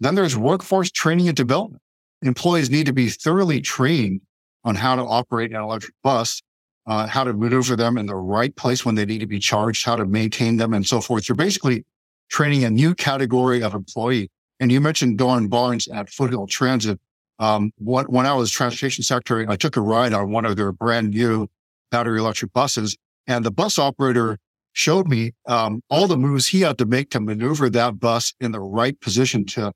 Then 0.00 0.14
there's 0.14 0.36
workforce 0.36 0.90
training 0.90 1.28
and 1.28 1.36
development. 1.36 1.82
Employees 2.20 2.68
need 2.68 2.84
to 2.86 2.92
be 2.92 3.08
thoroughly 3.08 3.62
trained 3.62 4.20
on 4.64 4.74
how 4.74 4.96
to 4.96 5.02
operate 5.02 5.50
an 5.50 5.56
electric 5.56 5.94
bus 6.02 6.42
uh, 6.88 7.06
how 7.06 7.22
to 7.22 7.34
maneuver 7.34 7.76
them 7.76 7.98
in 7.98 8.06
the 8.06 8.16
right 8.16 8.56
place 8.56 8.84
when 8.84 8.94
they 8.94 9.04
need 9.04 9.18
to 9.18 9.26
be 9.26 9.38
charged, 9.38 9.84
how 9.84 9.94
to 9.94 10.06
maintain 10.06 10.56
them, 10.56 10.72
and 10.72 10.86
so 10.86 11.00
forth. 11.02 11.28
You're 11.28 11.36
basically 11.36 11.84
training 12.30 12.64
a 12.64 12.70
new 12.70 12.94
category 12.94 13.62
of 13.62 13.74
employee. 13.74 14.30
And 14.58 14.72
you 14.72 14.80
mentioned 14.80 15.18
Doran 15.18 15.48
Barnes 15.48 15.86
at 15.88 16.08
Foothill 16.08 16.46
Transit. 16.46 16.98
Um, 17.38 17.72
what, 17.76 18.10
when 18.10 18.26
I 18.26 18.34
was 18.34 18.50
transportation 18.50 19.04
secretary, 19.04 19.46
I 19.48 19.56
took 19.56 19.76
a 19.76 19.82
ride 19.82 20.14
on 20.14 20.32
one 20.32 20.46
of 20.46 20.56
their 20.56 20.72
brand 20.72 21.10
new 21.10 21.46
battery 21.90 22.18
electric 22.18 22.52
buses, 22.52 22.96
and 23.26 23.44
the 23.44 23.50
bus 23.50 23.78
operator 23.78 24.38
showed 24.72 25.08
me 25.08 25.32
um, 25.46 25.82
all 25.90 26.06
the 26.06 26.16
moves 26.16 26.48
he 26.48 26.62
had 26.62 26.78
to 26.78 26.86
make 26.86 27.10
to 27.10 27.20
maneuver 27.20 27.68
that 27.70 28.00
bus 28.00 28.32
in 28.40 28.52
the 28.52 28.60
right 28.60 28.98
position 29.00 29.44
to 29.44 29.72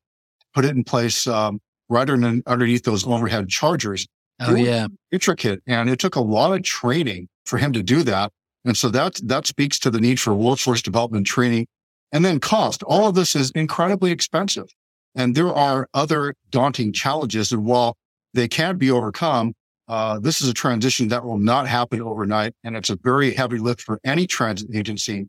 put 0.54 0.64
it 0.64 0.74
in 0.74 0.82
place 0.82 1.26
um, 1.26 1.60
right 1.88 2.08
underneath 2.08 2.84
those 2.84 3.06
overhead 3.06 3.48
chargers. 3.48 4.06
Oh 4.48 4.54
yeah, 4.54 4.86
intricate, 5.10 5.62
and 5.66 5.88
it 5.90 5.98
took 5.98 6.16
a 6.16 6.20
lot 6.20 6.54
of 6.54 6.62
training 6.62 7.28
for 7.46 7.58
him 7.58 7.72
to 7.72 7.82
do 7.82 8.02
that. 8.02 8.32
And 8.64 8.76
so 8.76 8.88
that 8.90 9.20
that 9.24 9.46
speaks 9.46 9.78
to 9.80 9.90
the 9.90 10.00
need 10.00 10.20
for 10.20 10.34
workforce 10.34 10.82
development 10.82 11.26
training, 11.26 11.66
and 12.12 12.24
then 12.24 12.40
cost. 12.40 12.82
All 12.84 13.08
of 13.08 13.14
this 13.14 13.34
is 13.34 13.50
incredibly 13.52 14.10
expensive, 14.10 14.68
and 15.14 15.34
there 15.34 15.52
are 15.52 15.88
other 15.94 16.34
daunting 16.50 16.92
challenges. 16.92 17.52
And 17.52 17.64
while 17.64 17.96
they 18.34 18.48
can 18.48 18.78
be 18.78 18.90
overcome, 18.90 19.54
uh, 19.88 20.18
this 20.18 20.40
is 20.40 20.48
a 20.48 20.54
transition 20.54 21.08
that 21.08 21.24
will 21.24 21.38
not 21.38 21.66
happen 21.66 22.00
overnight, 22.00 22.54
and 22.64 22.76
it's 22.76 22.90
a 22.90 22.96
very 22.96 23.32
heavy 23.32 23.58
lift 23.58 23.82
for 23.82 24.00
any 24.04 24.26
transit 24.26 24.70
agency, 24.74 25.28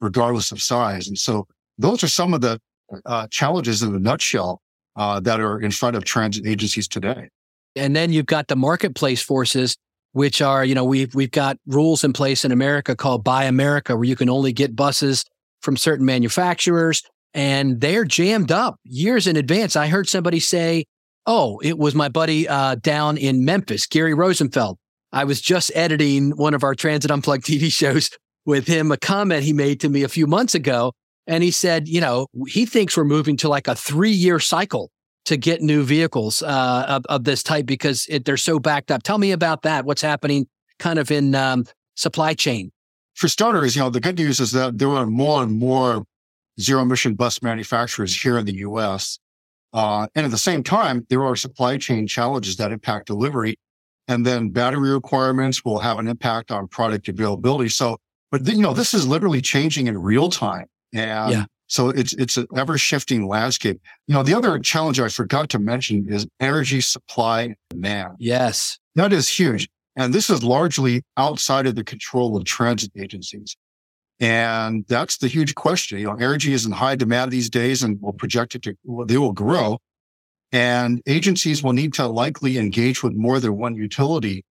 regardless 0.00 0.52
of 0.52 0.60
size. 0.60 1.08
And 1.08 1.18
so 1.18 1.46
those 1.78 2.02
are 2.02 2.08
some 2.08 2.34
of 2.34 2.40
the 2.40 2.60
uh, 3.06 3.26
challenges 3.28 3.82
in 3.82 3.94
a 3.94 3.98
nutshell 3.98 4.60
uh, 4.96 5.20
that 5.20 5.40
are 5.40 5.60
in 5.60 5.70
front 5.70 5.96
of 5.96 6.04
transit 6.04 6.46
agencies 6.46 6.88
today. 6.88 7.28
And 7.76 7.96
then 7.96 8.12
you've 8.12 8.26
got 8.26 8.48
the 8.48 8.56
marketplace 8.56 9.22
forces, 9.22 9.76
which 10.12 10.42
are, 10.42 10.64
you 10.64 10.74
know, 10.74 10.84
we've, 10.84 11.14
we've 11.14 11.30
got 11.30 11.58
rules 11.66 12.04
in 12.04 12.12
place 12.12 12.44
in 12.44 12.52
America 12.52 12.94
called 12.94 13.24
Buy 13.24 13.44
America, 13.44 13.96
where 13.96 14.04
you 14.04 14.16
can 14.16 14.28
only 14.28 14.52
get 14.52 14.76
buses 14.76 15.24
from 15.62 15.76
certain 15.76 16.04
manufacturers. 16.04 17.02
and 17.34 17.80
they're 17.80 18.04
jammed 18.04 18.52
up 18.52 18.76
years 18.84 19.26
in 19.26 19.36
advance. 19.36 19.74
I 19.74 19.86
heard 19.86 20.08
somebody 20.08 20.38
say, 20.38 20.84
Oh, 21.26 21.60
it 21.62 21.78
was 21.78 21.94
my 21.94 22.08
buddy 22.08 22.48
uh, 22.48 22.74
down 22.74 23.16
in 23.16 23.44
Memphis, 23.44 23.86
Gary 23.86 24.12
Rosenfeld. 24.12 24.76
I 25.12 25.24
was 25.24 25.40
just 25.40 25.70
editing 25.74 26.32
one 26.32 26.52
of 26.52 26.64
our 26.64 26.74
Transit 26.74 27.10
Unplugged 27.10 27.44
TV 27.46 27.72
shows 27.72 28.10
with 28.44 28.66
him, 28.66 28.90
a 28.90 28.96
comment 28.96 29.44
he 29.44 29.52
made 29.52 29.80
to 29.80 29.88
me 29.88 30.02
a 30.02 30.08
few 30.08 30.26
months 30.26 30.54
ago. 30.54 30.92
And 31.26 31.44
he 31.44 31.52
said, 31.52 31.86
you 31.86 32.00
know, 32.00 32.26
he 32.48 32.66
thinks 32.66 32.96
we're 32.96 33.04
moving 33.04 33.36
to 33.38 33.48
like 33.48 33.68
a 33.68 33.76
three 33.76 34.10
year 34.10 34.40
cycle 34.40 34.90
to 35.24 35.36
get 35.36 35.62
new 35.62 35.84
vehicles 35.84 36.42
uh, 36.42 36.84
of, 36.88 37.06
of, 37.06 37.24
this 37.24 37.42
type 37.42 37.66
because 37.66 38.06
it, 38.08 38.24
they're 38.24 38.36
so 38.36 38.58
backed 38.58 38.90
up. 38.90 39.02
Tell 39.02 39.18
me 39.18 39.32
about 39.32 39.62
that. 39.62 39.84
What's 39.84 40.02
happening 40.02 40.48
kind 40.78 40.98
of 40.98 41.10
in 41.10 41.34
um, 41.34 41.64
supply 41.94 42.34
chain? 42.34 42.72
For 43.14 43.28
starters, 43.28 43.76
you 43.76 43.82
know, 43.82 43.90
the 43.90 44.00
good 44.00 44.18
news 44.18 44.40
is 44.40 44.52
that 44.52 44.78
there 44.78 44.88
are 44.88 45.06
more 45.06 45.42
and 45.42 45.52
more 45.52 46.04
zero 46.60 46.82
emission 46.82 47.14
bus 47.14 47.42
manufacturers 47.42 48.20
here 48.20 48.38
in 48.38 48.46
the 48.46 48.56
US. 48.56 49.18
Uh, 49.72 50.06
and 50.14 50.26
at 50.26 50.30
the 50.30 50.38
same 50.38 50.62
time, 50.62 51.06
there 51.08 51.24
are 51.24 51.36
supply 51.36 51.78
chain 51.78 52.06
challenges 52.06 52.56
that 52.56 52.72
impact 52.72 53.06
delivery. 53.06 53.56
And 54.08 54.26
then 54.26 54.50
battery 54.50 54.92
requirements 54.92 55.64
will 55.64 55.78
have 55.78 55.98
an 55.98 56.08
impact 56.08 56.50
on 56.50 56.68
product 56.68 57.08
availability. 57.08 57.68
So, 57.68 57.98
but 58.30 58.46
you 58.46 58.60
know, 58.60 58.74
this 58.74 58.92
is 58.92 59.06
literally 59.06 59.40
changing 59.40 59.86
in 59.86 59.96
real 59.96 60.28
time. 60.28 60.66
And 60.92 61.32
yeah. 61.32 61.44
So 61.72 61.88
it's, 61.88 62.12
it's 62.12 62.36
an 62.36 62.46
ever 62.54 62.76
shifting 62.76 63.26
landscape. 63.26 63.80
You 64.06 64.12
know, 64.12 64.22
the 64.22 64.34
other 64.34 64.58
challenge 64.58 65.00
I 65.00 65.08
forgot 65.08 65.48
to 65.48 65.58
mention 65.58 66.04
is 66.06 66.26
energy 66.38 66.82
supply 66.82 67.40
and 67.44 67.56
demand. 67.70 68.16
Yes. 68.18 68.78
That 68.94 69.10
is 69.10 69.26
huge. 69.26 69.70
And 69.96 70.12
this 70.12 70.28
is 70.28 70.44
largely 70.44 71.00
outside 71.16 71.66
of 71.66 71.74
the 71.74 71.82
control 71.82 72.36
of 72.36 72.44
transit 72.44 72.92
agencies. 72.94 73.56
And 74.20 74.84
that's 74.86 75.16
the 75.16 75.28
huge 75.28 75.54
question. 75.54 75.98
You 75.98 76.08
know, 76.08 76.16
energy 76.16 76.52
is 76.52 76.66
in 76.66 76.72
high 76.72 76.94
demand 76.94 77.30
these 77.30 77.48
days 77.48 77.82
and 77.82 77.98
will 78.02 78.12
project 78.12 78.54
it 78.54 78.60
to, 78.64 78.74
well, 78.84 79.06
they 79.06 79.16
will 79.16 79.32
grow. 79.32 79.78
And 80.52 81.00
agencies 81.06 81.62
will 81.62 81.72
need 81.72 81.94
to 81.94 82.06
likely 82.06 82.58
engage 82.58 83.02
with 83.02 83.14
more 83.14 83.40
than 83.40 83.56
one 83.56 83.76
utility 83.76 84.44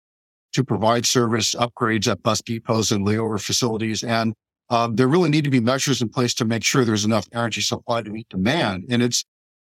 to 0.53 0.63
provide 0.63 1.05
service 1.05 1.53
upgrades 1.53 2.11
at 2.11 2.23
bus 2.23 2.41
depots 2.41 2.91
and 2.91 3.05
layover 3.05 3.39
facilities. 3.39 4.01
And 4.01 4.33
um, 4.71 4.95
there 4.95 5.07
really 5.07 5.29
need 5.29 5.43
to 5.43 5.49
be 5.49 5.59
measures 5.59 6.01
in 6.01 6.07
place 6.07 6.33
to 6.35 6.45
make 6.45 6.63
sure 6.63 6.85
there's 6.85 7.03
enough 7.03 7.27
energy 7.33 7.59
supply 7.59 8.01
to 8.01 8.09
meet 8.09 8.29
demand. 8.29 8.85
And 8.89 9.03
it's 9.03 9.25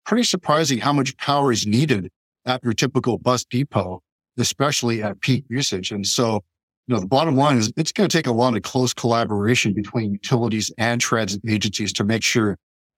pretty 0.05 0.23
surprising 0.23 0.77
how 0.77 0.93
much 0.93 1.17
power 1.17 1.51
is 1.51 1.65
needed 1.65 2.09
at 2.45 2.63
your 2.63 2.73
typical 2.73 3.17
bus 3.17 3.43
depot, 3.43 4.03
especially 4.37 5.01
at 5.01 5.19
peak 5.19 5.43
usage. 5.49 5.91
And 5.91 6.05
so 6.05 6.41
you 6.87 6.93
know, 6.93 6.99
the 6.99 7.07
bottom 7.07 7.35
line 7.35 7.57
is 7.57 7.73
it's 7.77 7.91
going 7.91 8.07
to 8.07 8.15
take 8.15 8.27
a 8.27 8.31
lot 8.31 8.55
of 8.55 8.61
close 8.61 8.93
collaboration 8.93 9.73
between 9.73 10.11
utilities 10.11 10.71
and 10.77 11.01
transit 11.01 11.41
agencies 11.47 11.91
to 11.93 12.03
make 12.03 12.21
sure 12.21 12.57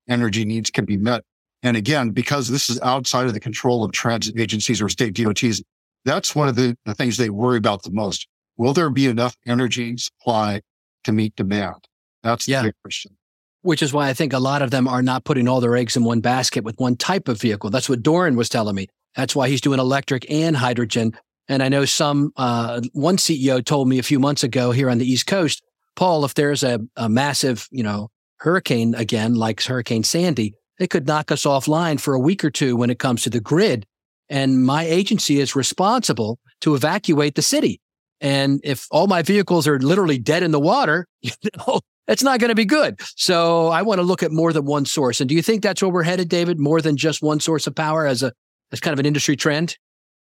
energy 0.10 0.44
needs 0.44 0.70
can 0.70 0.84
be 0.84 0.98
met. 0.98 1.24
And 1.64 1.78
again, 1.78 2.10
because 2.10 2.50
this 2.50 2.70
is 2.70 2.82
outside 2.82 3.28
of 3.28 3.34
the 3.34 3.40
control 3.40 3.86
of 3.86 3.94
transit 3.94 4.38
agencies 4.38 4.82
or 4.82 4.90
state 4.90 5.14
DOTs, 5.14 5.62
that's 6.04 6.36
one 6.36 6.50
of 6.50 6.56
the, 6.56 6.78
the 6.86 6.94
things 6.94 7.16
they 7.16 7.30
worry 7.30 7.58
about 7.58 7.84
the 7.84 7.92
most. 7.92 8.28
Will 8.58 8.74
there 8.74 8.90
be 8.90 9.08
enough 9.08 9.38
energy 9.48 9.96
supply 9.96 10.62
to 11.06 11.14
meet 11.14 11.36
demand? 11.38 11.88
That's 12.24 12.48
yeah. 12.48 12.64
the 12.64 12.74
question. 12.84 13.18
Which 13.62 13.82
is 13.82 13.94
why 13.94 14.10
I 14.10 14.14
think 14.14 14.34
a 14.34 14.40
lot 14.40 14.62
of 14.62 14.72
them 14.72 14.88
are 14.88 15.02
not 15.02 15.24
putting 15.24 15.48
all 15.48 15.62
their 15.62 15.76
eggs 15.76 15.96
in 15.96 16.04
one 16.04 16.20
basket 16.20 16.64
with 16.64 16.80
one 16.80 16.98
type 16.98 17.28
of 17.28 17.40
vehicle. 17.40 17.70
That's 17.70 17.88
what 17.88 18.04
Doran 18.04 18.36
was 18.36 18.50
telling 18.50 18.76
me. 18.76 18.88
That's 19.16 19.36
why 19.36 19.48
he's 19.48 19.62
doing 19.62 19.80
electric 19.80 20.30
and 20.30 20.58
hydrogen 20.58 21.14
and 21.48 21.62
I 21.62 21.70
know 21.70 21.86
some, 21.86 22.32
uh, 22.38 22.82
one 22.94 23.18
CEO 23.18 23.64
told 23.64 23.90
me 23.90 24.00
a 24.00 24.04
few 24.04 24.20
months 24.20 24.44
ago 24.44 24.72
here 24.72 24.90
on 24.90 24.98
the 24.98 25.10
East 25.10 25.28
Coast, 25.28 25.62
Paul, 25.96 26.26
if 26.26 26.34
there's 26.34 26.64
a, 26.64 26.80
a 26.96 27.10
massive, 27.10 27.68
you 27.72 27.84
know, 27.84 28.10
hurricane 28.38 28.96
again, 28.96 29.36
like 29.36 29.62
Hurricane 29.62 30.04
Sandy, 30.04 30.54
it 30.80 30.90
could 30.90 31.06
knock 31.06 31.32
us 31.32 31.44
offline 31.44 32.00
for 32.00 32.14
a 32.14 32.20
week 32.20 32.44
or 32.44 32.50
two 32.50 32.76
when 32.76 32.90
it 32.90 33.00
comes 33.00 33.24
to 33.24 33.30
the 33.30 33.42
grid. 33.42 33.86
And 34.30 34.66
my 34.66 34.84
agency 34.84 35.40
is 35.40 35.56
responsible 35.56 36.40
to 36.62 36.76
evacuate 36.76 37.36
the 37.36 37.42
city. 37.42 37.80
And 38.22 38.62
if 38.64 38.88
all 38.90 39.08
my 39.08 39.22
vehicles 39.22 39.68
are 39.68 39.80
literally 39.80 40.18
dead 40.18 40.44
in 40.44 40.52
the 40.52 40.60
water, 40.60 41.08
you 41.22 41.32
know, 41.58 41.82
it's 42.08 42.24
not 42.24 42.40
going 42.40 42.50
to 42.50 42.56
be 42.56 42.66
good. 42.66 43.00
So 43.16 43.68
I 43.68 43.82
want 43.82 44.00
to 44.00 44.04
look 44.04 44.24
at 44.24 44.32
more 44.32 44.52
than 44.52 44.66
one 44.66 44.86
source. 44.86 45.22
And 45.22 45.30
do 45.30 45.36
you 45.36 45.42
think 45.42 45.64
that's 45.64 45.82
where 45.82 45.92
we're 45.92 46.04
headed, 46.04 46.30
David? 46.30 46.60
More 46.60 46.82
than 46.82 46.98
just 46.98 47.22
one 47.22 47.40
source 47.40 47.68
of 47.68 47.76
power 47.76 48.06
as 48.06 48.24
a 48.24 48.34
as 48.74 48.80
kind 48.82 48.92
of 48.92 49.00
an 49.00 49.06
industry 49.06 49.38
trend? 49.38 49.78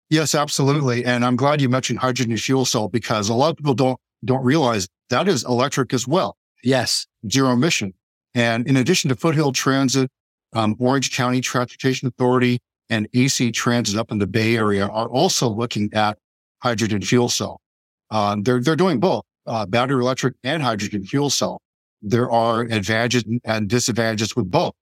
Yes, 0.09 0.35
absolutely. 0.35 1.03
And 1.03 1.25
I'm 1.25 1.35
glad 1.35 1.59
you 1.59 1.67
mentioned 1.67 1.99
hydrogen 1.99 2.37
fuel 2.37 2.63
cell 2.63 2.87
because 2.87 3.27
a 3.27 3.33
lot 3.33 3.49
of 3.49 3.57
people 3.57 3.73
don't, 3.73 3.99
don't 4.23 4.43
realize 4.45 4.87
that 5.09 5.27
is 5.27 5.43
electric 5.43 5.93
as 5.93 6.07
well. 6.07 6.37
Yes. 6.63 7.07
Zero 7.29 7.51
emission. 7.51 7.93
And 8.35 8.67
in 8.67 8.77
addition 8.77 9.09
to 9.09 9.15
Foothill 9.15 9.51
Transit, 9.51 10.09
um, 10.53 10.75
Orange 10.79 11.15
County 11.15 11.41
Transportation 11.41 12.07
Authority 12.07 12.59
and 12.89 13.07
AC 13.13 13.51
Transit 13.51 13.97
up 13.97 14.11
in 14.11 14.19
the 14.19 14.27
Bay 14.27 14.55
Area 14.55 14.85
are 14.85 15.09
also 15.09 15.49
looking 15.49 15.91
at 15.93 16.19
hydrogen 16.61 17.01
fuel 17.01 17.29
cell. 17.29 17.59
Uh, 18.11 18.37
they're, 18.39 18.61
they're 18.61 18.75
doing 18.75 18.99
both, 18.99 19.23
uh, 19.47 19.65
battery 19.65 20.01
electric 20.01 20.35
and 20.43 20.61
hydrogen 20.61 21.03
fuel 21.03 21.31
cell. 21.31 21.59
There 22.07 22.29
are 22.29 22.61
advantages 22.61 23.23
and 23.43 23.67
disadvantages 23.67 24.35
with 24.35 24.49
both. 24.51 24.73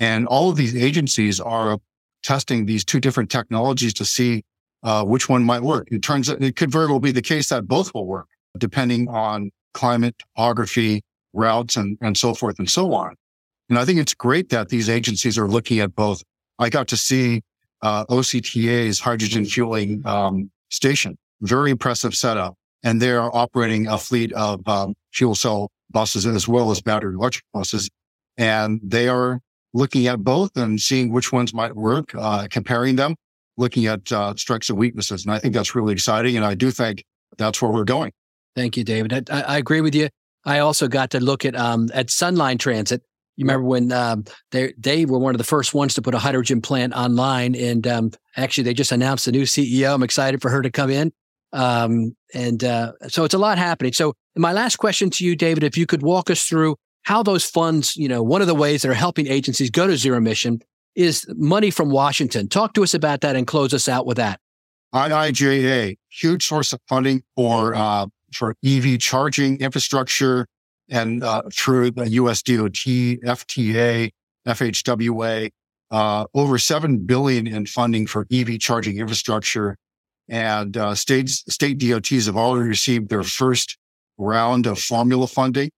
And 0.00 0.26
all 0.26 0.50
of 0.50 0.56
these 0.56 0.74
agencies 0.76 1.40
are 1.40 1.78
testing 2.22 2.66
these 2.66 2.84
two 2.84 2.98
different 2.98 3.30
technologies 3.30 3.94
to 3.94 4.04
see 4.04 4.44
uh, 4.82 5.04
which 5.04 5.28
one 5.28 5.44
might 5.44 5.62
work. 5.62 5.88
It 5.90 6.02
turns 6.02 6.28
out 6.28 6.42
it 6.42 6.56
could 6.56 6.70
very 6.70 6.86
well 6.86 6.98
be 6.98 7.12
the 7.12 7.22
case 7.22 7.48
that 7.48 7.66
both 7.66 7.94
will 7.94 8.06
work 8.06 8.26
depending 8.58 9.08
on 9.08 9.50
climate, 9.74 10.16
topography, 10.18 11.02
routes, 11.32 11.76
and, 11.76 11.98
and 12.00 12.16
so 12.16 12.34
forth 12.34 12.58
and 12.58 12.68
so 12.68 12.92
on. 12.94 13.14
And 13.68 13.78
I 13.78 13.84
think 13.84 13.98
it's 13.98 14.14
great 14.14 14.48
that 14.48 14.68
these 14.68 14.88
agencies 14.88 15.38
are 15.38 15.48
looking 15.48 15.80
at 15.80 15.94
both. 15.94 16.22
I 16.58 16.68
got 16.70 16.88
to 16.88 16.96
see 16.96 17.42
uh, 17.82 18.06
OCTA's 18.06 18.98
hydrogen 18.98 19.44
fueling 19.44 20.02
um, 20.06 20.50
station, 20.70 21.18
very 21.42 21.70
impressive 21.70 22.14
setup. 22.14 22.54
And 22.82 23.00
they 23.02 23.10
are 23.10 23.34
operating 23.34 23.86
a 23.88 23.98
fleet 23.98 24.32
of 24.32 24.66
um, 24.68 24.94
fuel 25.12 25.34
cell 25.34 25.70
buses 25.90 26.26
as 26.26 26.48
well 26.48 26.70
as 26.70 26.80
battery 26.80 27.14
electric 27.14 27.44
buses. 27.52 27.88
And 28.36 28.80
they 28.82 29.08
are 29.08 29.40
looking 29.72 30.06
at 30.06 30.20
both 30.20 30.56
and 30.56 30.80
seeing 30.80 31.12
which 31.12 31.32
ones 31.32 31.52
might 31.54 31.74
work, 31.74 32.14
uh, 32.14 32.48
comparing 32.50 32.96
them 32.96 33.14
looking 33.56 33.86
at 33.86 34.10
uh, 34.12 34.34
strengths 34.36 34.68
and 34.70 34.78
weaknesses. 34.78 35.24
And 35.24 35.32
I 35.32 35.38
think 35.38 35.54
that's 35.54 35.74
really 35.74 35.92
exciting. 35.92 36.36
And 36.36 36.44
I 36.44 36.54
do 36.54 36.70
think 36.70 37.04
that's 37.38 37.60
where 37.60 37.70
we're 37.70 37.84
going. 37.84 38.12
Thank 38.54 38.76
you, 38.76 38.84
David. 38.84 39.28
I, 39.30 39.40
I 39.42 39.58
agree 39.58 39.80
with 39.80 39.94
you. 39.94 40.08
I 40.44 40.60
also 40.60 40.88
got 40.88 41.10
to 41.10 41.20
look 41.20 41.44
at 41.44 41.56
um, 41.56 41.88
at 41.92 42.06
Sunline 42.06 42.58
Transit. 42.58 43.02
You 43.36 43.44
remember 43.44 43.66
when 43.66 43.92
um, 43.92 44.24
they 44.52 44.72
they 44.78 45.04
were 45.04 45.18
one 45.18 45.34
of 45.34 45.38
the 45.38 45.44
first 45.44 45.74
ones 45.74 45.94
to 45.94 46.02
put 46.02 46.14
a 46.14 46.18
hydrogen 46.18 46.62
plant 46.62 46.94
online, 46.94 47.54
and 47.54 47.86
um, 47.86 48.10
actually 48.36 48.64
they 48.64 48.72
just 48.72 48.92
announced 48.92 49.26
a 49.26 49.32
new 49.32 49.42
CEO. 49.42 49.92
I'm 49.92 50.02
excited 50.02 50.40
for 50.40 50.50
her 50.50 50.62
to 50.62 50.70
come 50.70 50.88
in, 50.88 51.12
um, 51.52 52.16
and 52.32 52.62
uh, 52.62 52.92
so 53.08 53.24
it's 53.24 53.34
a 53.34 53.38
lot 53.38 53.58
happening. 53.58 53.92
So 53.92 54.14
my 54.36 54.52
last 54.52 54.76
question 54.76 55.10
to 55.10 55.24
you, 55.24 55.34
David, 55.34 55.64
if 55.64 55.76
you 55.76 55.86
could 55.86 56.02
walk 56.02 56.30
us 56.30 56.42
through 56.42 56.76
how 57.02 57.22
those 57.22 57.44
funds, 57.44 57.96
you 57.96 58.08
know, 58.08 58.22
one 58.22 58.40
of 58.40 58.46
the 58.46 58.54
ways 58.54 58.82
that 58.82 58.90
are 58.90 58.94
helping 58.94 59.26
agencies 59.26 59.70
go 59.70 59.86
to 59.86 59.96
zero 59.96 60.18
emission 60.18 60.60
is 60.94 61.26
money 61.36 61.70
from 61.70 61.90
Washington. 61.90 62.48
Talk 62.48 62.74
to 62.74 62.82
us 62.82 62.94
about 62.94 63.20
that 63.20 63.36
and 63.36 63.46
close 63.46 63.72
us 63.72 63.88
out 63.88 64.06
with 64.06 64.16
that. 64.16 64.40
IIJA, 64.94 65.96
huge 66.08 66.46
source 66.46 66.72
of 66.72 66.80
funding 66.88 67.22
for 67.36 67.74
uh, 67.74 68.06
for 68.32 68.56
EV 68.64 68.98
charging 68.98 69.58
infrastructure 69.60 70.46
and 70.88 71.22
uh, 71.22 71.42
through 71.52 71.90
the 71.92 72.08
US 72.10 72.42
DOT, 72.42 72.72
FTA, 72.72 74.10
FHWA, 74.46 75.50
uh, 75.90 76.24
over 76.34 76.58
seven 76.58 76.98
billion 76.98 77.46
in 77.46 77.66
funding 77.66 78.06
for 78.06 78.26
EV 78.32 78.58
charging 78.58 78.98
infrastructure, 78.98 79.76
and 80.28 80.76
uh, 80.76 80.94
states 80.94 81.44
state 81.48 81.78
DOTs 81.78 82.26
have 82.26 82.36
already 82.36 82.68
received 82.68 83.08
their 83.08 83.22
first 83.22 83.76
round 84.18 84.66
of 84.66 84.78
formula 84.78 85.26
funding, 85.26 85.70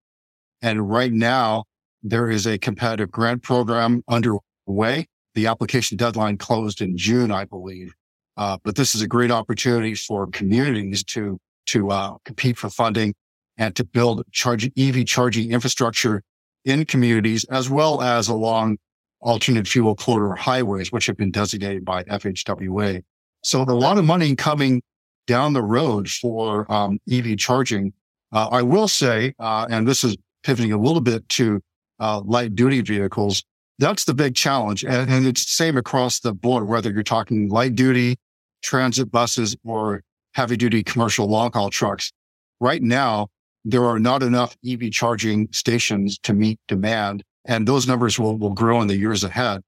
and 0.62 0.88
right 0.88 1.12
now 1.12 1.64
there 2.02 2.30
is 2.30 2.46
a 2.46 2.58
competitive 2.58 3.10
grant 3.10 3.42
program 3.42 4.02
underway. 4.08 5.06
The 5.34 5.46
application 5.46 5.96
deadline 5.96 6.38
closed 6.38 6.80
in 6.80 6.96
June, 6.96 7.30
I 7.30 7.44
believe. 7.44 7.94
Uh, 8.36 8.56
but 8.62 8.76
this 8.76 8.94
is 8.94 9.02
a 9.02 9.08
great 9.08 9.30
opportunity 9.30 9.94
for 9.94 10.26
communities 10.28 11.02
to, 11.04 11.38
to, 11.66 11.90
uh, 11.90 12.16
compete 12.24 12.56
for 12.56 12.70
funding 12.70 13.14
and 13.56 13.74
to 13.74 13.84
build 13.84 14.22
charge, 14.30 14.70
EV 14.78 15.04
charging 15.06 15.50
infrastructure 15.50 16.22
in 16.64 16.84
communities 16.84 17.44
as 17.44 17.68
well 17.68 18.00
as 18.00 18.28
along 18.28 18.78
alternate 19.20 19.66
fuel 19.66 19.96
corridor 19.96 20.34
highways, 20.34 20.92
which 20.92 21.06
have 21.06 21.16
been 21.16 21.30
designated 21.30 21.84
by 21.84 22.04
FHWA. 22.04 23.02
So 23.42 23.62
a 23.62 23.64
lot 23.64 23.98
of 23.98 24.04
money 24.04 24.34
coming 24.36 24.82
down 25.26 25.52
the 25.52 25.62
road 25.62 26.08
for 26.08 26.70
um, 26.72 26.98
EV 27.10 27.36
charging. 27.36 27.92
Uh, 28.32 28.48
I 28.48 28.62
will 28.62 28.88
say, 28.88 29.34
uh, 29.38 29.66
and 29.70 29.86
this 29.86 30.04
is 30.04 30.16
pivoting 30.42 30.72
a 30.72 30.78
little 30.78 31.00
bit 31.00 31.28
to 31.30 31.60
uh, 31.98 32.20
light 32.20 32.54
duty 32.54 32.80
vehicles 32.82 33.42
that's 33.78 34.04
the 34.04 34.14
big 34.14 34.34
challenge. 34.34 34.84
And, 34.84 35.10
and 35.10 35.26
it's 35.26 35.44
the 35.44 35.52
same 35.52 35.76
across 35.76 36.20
the 36.20 36.34
board, 36.34 36.68
whether 36.68 36.90
you're 36.90 37.02
talking 37.02 37.48
light 37.48 37.74
duty, 37.74 38.18
transit 38.62 39.10
buses, 39.10 39.56
or 39.64 40.02
heavy 40.34 40.56
duty 40.56 40.82
commercial 40.82 41.26
long 41.26 41.52
haul 41.52 41.70
trucks. 41.70 42.12
Right 42.60 42.82
now, 42.82 43.28
there 43.64 43.84
are 43.84 43.98
not 43.98 44.22
enough 44.22 44.56
EV 44.66 44.90
charging 44.90 45.48
stations 45.52 46.18
to 46.20 46.32
meet 46.32 46.58
demand. 46.68 47.22
And 47.44 47.66
those 47.66 47.86
numbers 47.86 48.18
will, 48.18 48.36
will 48.36 48.52
grow 48.52 48.80
in 48.82 48.88
the 48.88 48.96
years 48.96 49.24
ahead. 49.24 49.62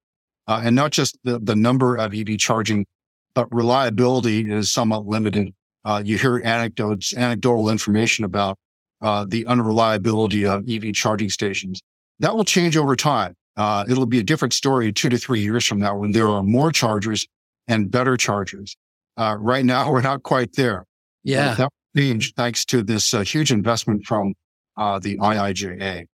Uh, 0.46 0.61
and 0.64 0.75
not 0.75 0.90
just 0.90 1.16
the, 1.23 1.38
the 1.38 1.57
number 1.57 1.96
of 1.96 2.12
EV 2.12 2.37
charging, 2.38 2.87
but 3.35 3.53
reliability 3.55 4.51
is 4.51 4.73
somewhat 4.73 5.07
limited. 5.07 5.55
Uh, 5.85 6.03
you 6.05 6.19
hear 6.19 6.40
anecdotes, 6.45 7.16
anecdotal 7.16 7.71
information 7.71 8.25
about 8.25 8.59
uh, 9.01 9.25
the 9.29 9.47
unreliability 9.47 10.47
of 10.47 10.69
EV 10.69 10.93
charging 10.93 11.31
stations. 11.31 11.81
That 12.19 12.35
will 12.35 12.45
change 12.45 12.77
over 12.77 12.97
time. 12.97 13.35
Uh, 13.57 13.85
it'll 13.88 14.07
be 14.07 14.19
a 14.19 14.23
different 14.23 14.53
story 14.53 14.93
two 14.93 15.09
to 15.09 15.19
three 15.19 15.40
years 15.40 15.66
from 15.66 15.79
now 15.79 15.97
when 15.97 16.12
there 16.12 16.29
are 16.29 16.43
more 16.43 16.71
chargers 16.71 17.27
and 17.66 17.90
better 17.90 18.16
chargers. 18.16 18.77
Uh, 19.16 19.37
right 19.38 19.64
now, 19.64 19.90
we're 19.93 20.03
not 20.03 20.23
quite 20.23 20.55
there. 20.55 20.85
Yeah. 21.25 21.55
That 21.55 21.71
change 21.97 22.35
thanks 22.35 22.64
to 22.66 22.83
this 22.83 23.12
uh, 23.12 23.21
huge 23.21 23.51
investment 23.53 24.05
from 24.07 24.35
uh, 24.77 24.99
the 24.99 25.19
IIJA. 25.19 26.07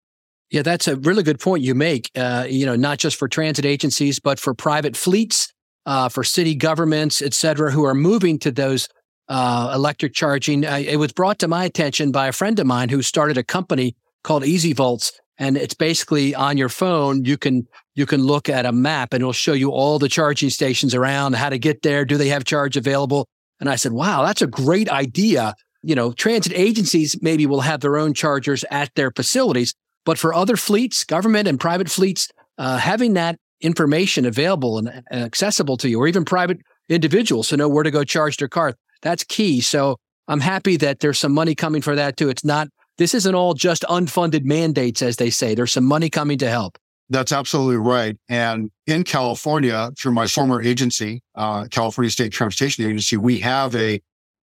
Yeah, 0.51 0.63
that's 0.63 0.87
a 0.87 0.97
really 0.97 1.23
good 1.23 1.41
point 1.41 1.63
you 1.63 1.75
make. 1.75 2.11
Uh, 2.17 2.47
you 2.49 2.67
know, 2.67 2.77
not 2.77 2.99
just 2.99 3.17
for 3.17 3.27
transit 3.27 3.65
agencies, 3.65 4.21
but 4.21 4.39
for 4.39 4.55
private 4.55 4.97
fleets, 4.97 5.53
uh, 5.87 6.09
for 6.09 6.23
city 6.23 6.55
governments, 6.55 7.21
et 7.21 7.35
cetera, 7.35 7.73
who 7.73 7.85
are 7.85 7.95
moving 7.95 8.39
to 8.39 8.53
those 8.53 8.89
uh, 9.29 9.73
electric 9.75 10.15
charging. 10.15 10.65
it 10.65 10.99
was 10.99 11.13
brought 11.13 11.39
to 11.41 11.49
my 11.49 11.65
attention 11.65 12.13
by 12.13 12.29
a 12.29 12.33
friend 12.33 12.59
of 12.59 12.67
mine 12.67 12.89
who 12.89 13.03
started 13.03 13.37
a 13.37 13.43
company 13.43 13.97
called 14.23 14.45
Easy 14.45 14.73
Volts, 14.73 15.13
and 15.39 15.57
it's 15.57 15.75
basically 15.75 16.35
on 16.35 16.57
your 16.57 16.69
phone. 16.69 17.25
You 17.25 17.37
can 17.37 17.67
you 17.95 18.07
can 18.07 18.23
look 18.23 18.49
at 18.49 18.67
a 18.67 18.73
map, 18.73 19.13
and 19.13 19.23
it'll 19.23 19.33
show 19.33 19.53
you 19.53 19.71
all 19.71 19.99
the 19.99 20.09
charging 20.09 20.51
stations 20.51 20.95
around, 20.95 21.35
how 21.35 21.49
to 21.49 21.59
get 21.59 21.83
there, 21.83 22.05
do 22.05 22.17
they 22.17 22.29
have 22.29 22.45
charge 22.45 22.77
available? 22.77 23.27
And 23.61 23.69
I 23.69 23.77
said, 23.77 23.93
"Wow, 23.93 24.25
that's 24.25 24.43
a 24.43 24.47
great 24.47 24.89
idea." 24.89 25.55
You 25.83 25.95
know, 25.95 26.13
transit 26.13 26.53
agencies 26.55 27.17
maybe 27.23 27.47
will 27.47 27.61
have 27.61 27.81
their 27.81 27.97
own 27.97 28.13
chargers 28.13 28.65
at 28.71 28.95
their 28.97 29.13
facilities, 29.13 29.75
but 30.05 30.19
for 30.19 30.35
other 30.35 30.57
fleets, 30.57 31.05
government 31.05 31.49
and 31.49 31.61
private 31.61 31.89
fleets, 31.89 32.29
uh, 32.59 32.79
having 32.79 33.15
that 33.15 33.39
information 33.61 34.27
available 34.27 34.79
and, 34.79 35.03
accessible 35.11 35.77
to 35.79 35.89
you, 35.89 36.01
or 36.01 36.09
even 36.09 36.25
private 36.25 36.59
individuals 36.89 37.49
to 37.49 37.57
know 37.57 37.69
where 37.69 37.85
to 37.85 37.91
go 37.91 38.05
charge 38.05 38.37
their 38.37 38.49
car, 38.49 38.75
that's 39.07 39.25
key. 39.25 39.61
So 39.61 39.97
I'm 40.29 40.41
happy 40.41 40.77
that 40.79 41.01
there's 41.01 41.19
some 41.19 41.33
money 41.33 41.55
coming 41.55 41.83
for 41.83 41.95
that 41.95 42.17
too. 42.17 42.29
It's 42.29 42.45
not, 42.45 42.69
this 42.99 43.15
isn't 43.15 43.35
all 43.35 43.55
just 43.55 43.83
unfunded 43.85 44.45
mandates, 44.45 45.03
as 45.03 45.17
they 45.17 45.31
say. 45.31 45.55
There's 45.55 45.73
some 45.73 45.85
money 45.85 46.11
coming 46.11 46.39
to 46.39 46.49
help. 46.49 46.79
That's 47.09 47.31
absolutely 47.31 47.77
right. 47.77 48.17
And 48.29 48.71
in 48.87 49.05
California, 49.05 49.91
through 49.97 50.13
my 50.13 50.27
former 50.27 50.61
agency, 50.61 51.23
uh, 51.37 51.67
California 51.71 52.11
State 52.11 52.33
Transportation 52.33 52.85
Agency, 52.85 53.17
we 53.17 53.39
have 53.39 53.77
a 53.77 54.01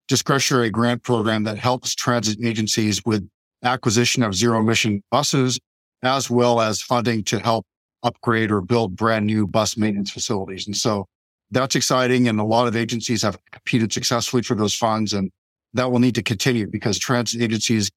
discretionary 0.07 0.69
grant 0.69 1.03
program 1.03 1.43
that 1.43 1.57
helps 1.57 1.93
transit 1.93 2.37
agencies 2.43 3.03
with 3.05 3.27
acquisition 3.63 4.23
of 4.23 4.33
zero 4.33 4.59
emission 4.59 5.03
buses, 5.11 5.59
as 6.03 6.29
well 6.29 6.61
as 6.61 6.81
funding 6.81 7.23
to 7.23 7.39
help 7.39 7.65
upgrade 8.03 8.51
or 8.51 8.61
build 8.61 8.95
brand 8.95 9.25
new 9.25 9.47
bus 9.47 9.75
maintenance 9.77 10.11
facilities. 10.11 10.65
And 10.67 10.75
so 10.75 11.05
that's 11.53 11.75
exciting. 11.75 12.27
And 12.27 12.39
a 12.39 12.43
lot 12.43 12.67
of 12.67 12.75
agencies 12.75 13.21
have 13.21 13.37
competed 13.51 13.93
successfully 13.93 14.43
for 14.43 14.55
those 14.55 14.73
funds. 14.73 15.13
And 15.13 15.31
that 15.73 15.91
will 15.91 15.99
need 15.99 16.15
to 16.15 16.23
continue 16.23 16.67
because 16.67 16.97
transit 16.99 17.41
agencies 17.41 17.91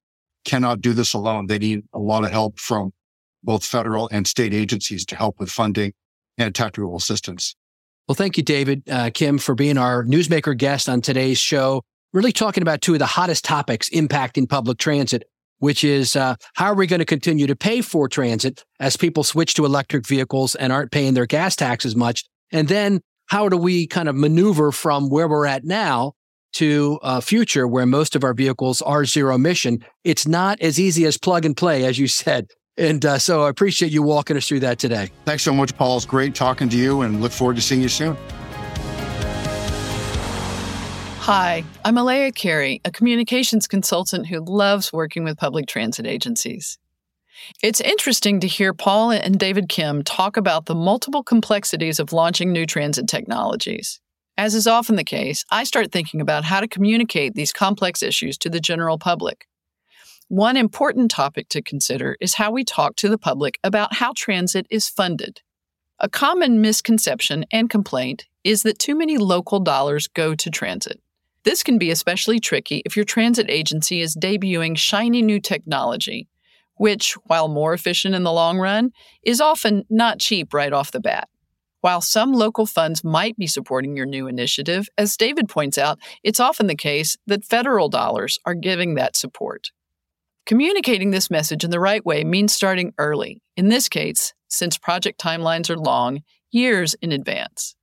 cannot 0.45 0.81
do 0.81 0.93
this 0.93 1.13
alone. 1.13 1.47
They 1.47 1.59
need 1.59 1.83
a 1.93 1.99
lot 1.99 2.23
of 2.23 2.31
help 2.31 2.59
from 2.59 2.91
both 3.43 3.63
federal 3.63 4.09
and 4.11 4.27
state 4.27 4.53
agencies 4.53 5.05
to 5.05 5.15
help 5.15 5.39
with 5.39 5.49
funding 5.49 5.93
and 6.37 6.53
technical 6.53 6.95
assistance. 6.95 7.55
Well, 8.07 8.15
thank 8.15 8.37
you, 8.37 8.43
David 8.43 8.83
uh, 8.89 9.09
Kim, 9.13 9.37
for 9.37 9.53
being 9.53 9.77
our 9.77 10.03
newsmaker 10.03 10.57
guest 10.57 10.87
on 10.87 11.01
today's 11.01 11.37
show. 11.37 11.83
Really 12.13 12.31
talking 12.31 12.61
about 12.61 12.81
two 12.81 12.93
of 12.93 12.99
the 12.99 13.05
hottest 13.05 13.43
topics 13.43 13.89
impacting 13.89 14.47
public 14.47 14.77
transit 14.77 15.23
which 15.59 15.83
is 15.83 16.15
uh, 16.15 16.35
how 16.53 16.67
are 16.67 16.75
we 16.75 16.87
going 16.87 16.99
to 16.99 17.05
continue 17.05 17.47
to 17.47 17.55
pay 17.55 17.81
for 17.81 18.07
transit 18.07 18.63
as 18.79 18.97
people 18.97 19.23
switch 19.23 19.53
to 19.55 19.65
electric 19.65 20.05
vehicles 20.05 20.55
and 20.55 20.71
aren't 20.71 20.91
paying 20.91 21.13
their 21.13 21.25
gas 21.25 21.55
tax 21.55 21.85
as 21.85 21.95
much? 21.95 22.25
And 22.51 22.67
then 22.67 23.01
how 23.27 23.49
do 23.49 23.57
we 23.57 23.87
kind 23.87 24.09
of 24.09 24.15
maneuver 24.15 24.71
from 24.71 25.09
where 25.09 25.27
we're 25.27 25.45
at 25.45 25.63
now 25.63 26.13
to 26.53 26.97
a 27.03 27.21
future 27.21 27.67
where 27.67 27.85
most 27.85 28.15
of 28.15 28.23
our 28.23 28.33
vehicles 28.33 28.81
are 28.81 29.05
zero 29.05 29.35
emission? 29.35 29.85
It's 30.03 30.25
not 30.25 30.59
as 30.61 30.79
easy 30.79 31.05
as 31.05 31.17
plug 31.17 31.45
and 31.45 31.55
play, 31.55 31.85
as 31.85 31.99
you 31.99 32.07
said. 32.23 32.47
And 32.77 33.05
uh, 33.05 33.17
so 33.17 33.43
I 33.43 33.49
appreciate 33.49 33.91
you 33.91 34.03
walking 34.03 34.37
us 34.37 34.47
through 34.47 34.61
that 34.61 34.79
today. 34.79 35.11
Thanks 35.25 35.43
so 35.43 35.53
much, 35.53 35.75
Paul. 35.75 35.97
It's 35.97 36.05
great 36.05 36.35
talking 36.35 36.69
to 36.69 36.77
you 36.77 37.01
and 37.01 37.21
look 37.21 37.31
forward 37.31 37.55
to 37.55 37.61
seeing 37.61 37.81
you 37.81 37.89
soon. 37.89 38.15
Hi, 41.19 41.65
I'm 41.83 41.97
Elea 41.97 42.31
Carey, 42.33 42.79
a 42.85 42.91
communications 42.91 43.67
consultant 43.67 44.27
who 44.27 44.39
loves 44.39 44.93
working 44.93 45.25
with 45.25 45.37
public 45.37 45.67
transit 45.67 46.05
agencies. 46.05 46.77
It's 47.63 47.81
interesting 47.81 48.39
to 48.39 48.47
hear 48.47 48.73
Paul 48.73 49.11
and 49.11 49.39
David 49.39 49.69
Kim 49.69 50.03
talk 50.03 50.37
about 50.37 50.65
the 50.65 50.75
multiple 50.75 51.23
complexities 51.23 51.99
of 51.99 52.13
launching 52.13 52.51
new 52.51 52.65
transit 52.65 53.07
technologies. 53.07 53.99
As 54.37 54.53
is 54.53 54.67
often 54.67 54.95
the 54.95 55.03
case, 55.03 55.43
I 55.51 55.63
start 55.63 55.91
thinking 55.91 56.21
about 56.21 56.43
how 56.43 56.59
to 56.59 56.67
communicate 56.67 57.33
these 57.33 57.51
complex 57.51 58.03
issues 58.03 58.37
to 58.39 58.49
the 58.49 58.59
general 58.59 58.99
public. 58.99 59.47
One 60.27 60.57
important 60.57 61.09
topic 61.09 61.49
to 61.49 61.61
consider 61.61 62.17
is 62.19 62.35
how 62.35 62.51
we 62.51 62.63
talk 62.63 62.95
to 62.97 63.09
the 63.09 63.17
public 63.17 63.57
about 63.63 63.95
how 63.95 64.13
transit 64.15 64.67
is 64.69 64.89
funded. 64.89 65.41
A 65.99 66.09
common 66.09 66.61
misconception 66.61 67.45
and 67.51 67.69
complaint 67.69 68.25
is 68.43 68.61
that 68.63 68.77
too 68.77 68.95
many 68.95 69.17
local 69.17 69.59
dollars 69.59 70.07
go 70.07 70.35
to 70.35 70.51
transit. 70.51 71.01
This 71.43 71.63
can 71.63 71.77
be 71.77 71.89
especially 71.89 72.39
tricky 72.39 72.83
if 72.85 72.95
your 72.95 73.05
transit 73.05 73.49
agency 73.49 74.01
is 74.01 74.15
debuting 74.15 74.77
shiny 74.77 75.21
new 75.21 75.39
technology, 75.39 76.27
which, 76.77 77.13
while 77.25 77.47
more 77.47 77.73
efficient 77.73 78.15
in 78.15 78.23
the 78.23 78.31
long 78.31 78.57
run, 78.57 78.91
is 79.23 79.41
often 79.41 79.83
not 79.89 80.19
cheap 80.19 80.53
right 80.53 80.73
off 80.73 80.91
the 80.91 80.99
bat. 80.99 81.29
While 81.81 82.01
some 82.01 82.33
local 82.33 82.65
funds 82.65 83.03
might 83.03 83.37
be 83.37 83.47
supporting 83.47 83.95
your 83.95 84.05
new 84.05 84.27
initiative, 84.27 84.89
as 84.97 85.15
David 85.15 85.47
points 85.47 85.77
out, 85.77 85.99
it's 86.23 86.39
often 86.39 86.67
the 86.67 86.75
case 86.75 87.17
that 87.27 87.45
federal 87.45 87.87
dollars 87.87 88.39
are 88.45 88.55
giving 88.55 88.95
that 88.95 89.15
support. 89.15 89.71
Communicating 90.45 91.11
this 91.11 91.29
message 91.29 91.63
in 91.63 91.71
the 91.71 91.79
right 91.79 92.05
way 92.05 92.23
means 92.23 92.53
starting 92.53 92.93
early, 92.97 93.41
in 93.55 93.69
this 93.69 93.89
case, 93.89 94.33
since 94.47 94.77
project 94.77 95.19
timelines 95.19 95.69
are 95.69 95.77
long, 95.77 96.21
years 96.51 96.95
in 97.01 97.11
advance. 97.11 97.75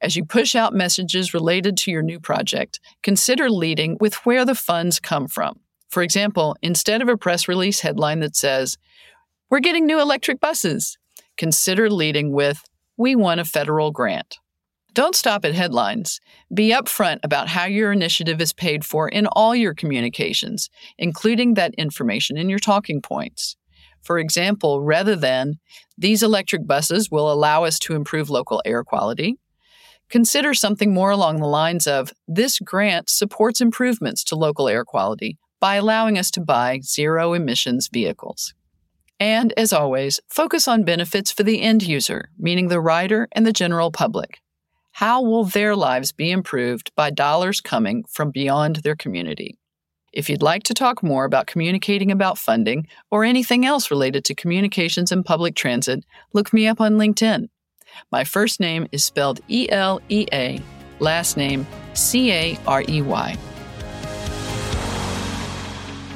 As 0.00 0.14
you 0.16 0.24
push 0.24 0.54
out 0.54 0.74
messages 0.74 1.32
related 1.32 1.76
to 1.78 1.90
your 1.90 2.02
new 2.02 2.20
project, 2.20 2.78
consider 3.02 3.50
leading 3.50 3.96
with 4.00 4.14
where 4.26 4.44
the 4.44 4.54
funds 4.54 5.00
come 5.00 5.26
from. 5.28 5.60
For 5.94 6.02
example, 6.02 6.56
instead 6.60 7.02
of 7.02 7.08
a 7.08 7.16
press 7.16 7.46
release 7.46 7.78
headline 7.78 8.18
that 8.18 8.34
says, 8.34 8.78
We're 9.48 9.60
getting 9.60 9.86
new 9.86 10.00
electric 10.00 10.40
buses, 10.40 10.98
consider 11.36 11.88
leading 11.88 12.32
with, 12.32 12.64
We 12.96 13.14
won 13.14 13.38
a 13.38 13.44
federal 13.44 13.92
grant. 13.92 14.38
Don't 14.92 15.14
stop 15.14 15.44
at 15.44 15.54
headlines. 15.54 16.20
Be 16.52 16.72
upfront 16.72 17.20
about 17.22 17.46
how 17.46 17.66
your 17.66 17.92
initiative 17.92 18.40
is 18.40 18.52
paid 18.52 18.84
for 18.84 19.08
in 19.08 19.28
all 19.28 19.54
your 19.54 19.72
communications, 19.72 20.68
including 20.98 21.54
that 21.54 21.74
information 21.74 22.36
in 22.36 22.48
your 22.48 22.58
talking 22.58 23.00
points. 23.00 23.54
For 24.02 24.18
example, 24.18 24.82
rather 24.82 25.14
than, 25.14 25.60
these 25.96 26.24
electric 26.24 26.66
buses 26.66 27.08
will 27.08 27.32
allow 27.32 27.62
us 27.62 27.78
to 27.78 27.94
improve 27.94 28.30
local 28.30 28.60
air 28.64 28.82
quality, 28.82 29.38
Consider 30.10 30.52
something 30.52 30.92
more 30.92 31.10
along 31.10 31.38
the 31.38 31.46
lines 31.46 31.86
of 31.86 32.12
this 32.28 32.58
grant 32.58 33.08
supports 33.08 33.62
improvements 33.62 34.22
to 34.24 34.36
local 34.36 34.68
air 34.68 34.84
quality 34.84 35.38
by 35.64 35.76
allowing 35.76 36.18
us 36.18 36.30
to 36.30 36.42
buy 36.42 36.78
zero 36.82 37.32
emissions 37.32 37.88
vehicles. 37.88 38.52
And 39.18 39.50
as 39.56 39.72
always, 39.72 40.20
focus 40.28 40.68
on 40.68 40.84
benefits 40.84 41.32
for 41.32 41.42
the 41.42 41.62
end 41.62 41.82
user, 41.82 42.28
meaning 42.38 42.68
the 42.68 42.82
rider 42.82 43.28
and 43.32 43.46
the 43.46 43.52
general 43.62 43.90
public. 43.90 44.42
How 44.92 45.22
will 45.22 45.44
their 45.44 45.74
lives 45.74 46.12
be 46.12 46.30
improved 46.30 46.92
by 46.96 47.08
dollars 47.08 47.62
coming 47.62 48.04
from 48.10 48.30
beyond 48.30 48.76
their 48.76 48.94
community? 48.94 49.56
If 50.12 50.28
you'd 50.28 50.42
like 50.42 50.64
to 50.64 50.74
talk 50.74 51.02
more 51.02 51.24
about 51.24 51.46
communicating 51.46 52.10
about 52.10 52.36
funding 52.36 52.86
or 53.10 53.24
anything 53.24 53.64
else 53.64 53.90
related 53.90 54.22
to 54.26 54.34
communications 54.34 55.10
and 55.12 55.24
public 55.24 55.54
transit, 55.54 56.04
look 56.34 56.52
me 56.52 56.66
up 56.66 56.78
on 56.78 56.98
LinkedIn. 56.98 57.48
My 58.12 58.24
first 58.24 58.60
name 58.60 58.86
is 58.92 59.02
spelled 59.02 59.40
E 59.48 59.70
L 59.70 60.02
E 60.10 60.26
A, 60.30 60.60
last 60.98 61.38
name 61.38 61.66
C 61.94 62.32
A 62.32 62.58
R 62.66 62.84
E 62.86 63.00
Y. 63.00 63.38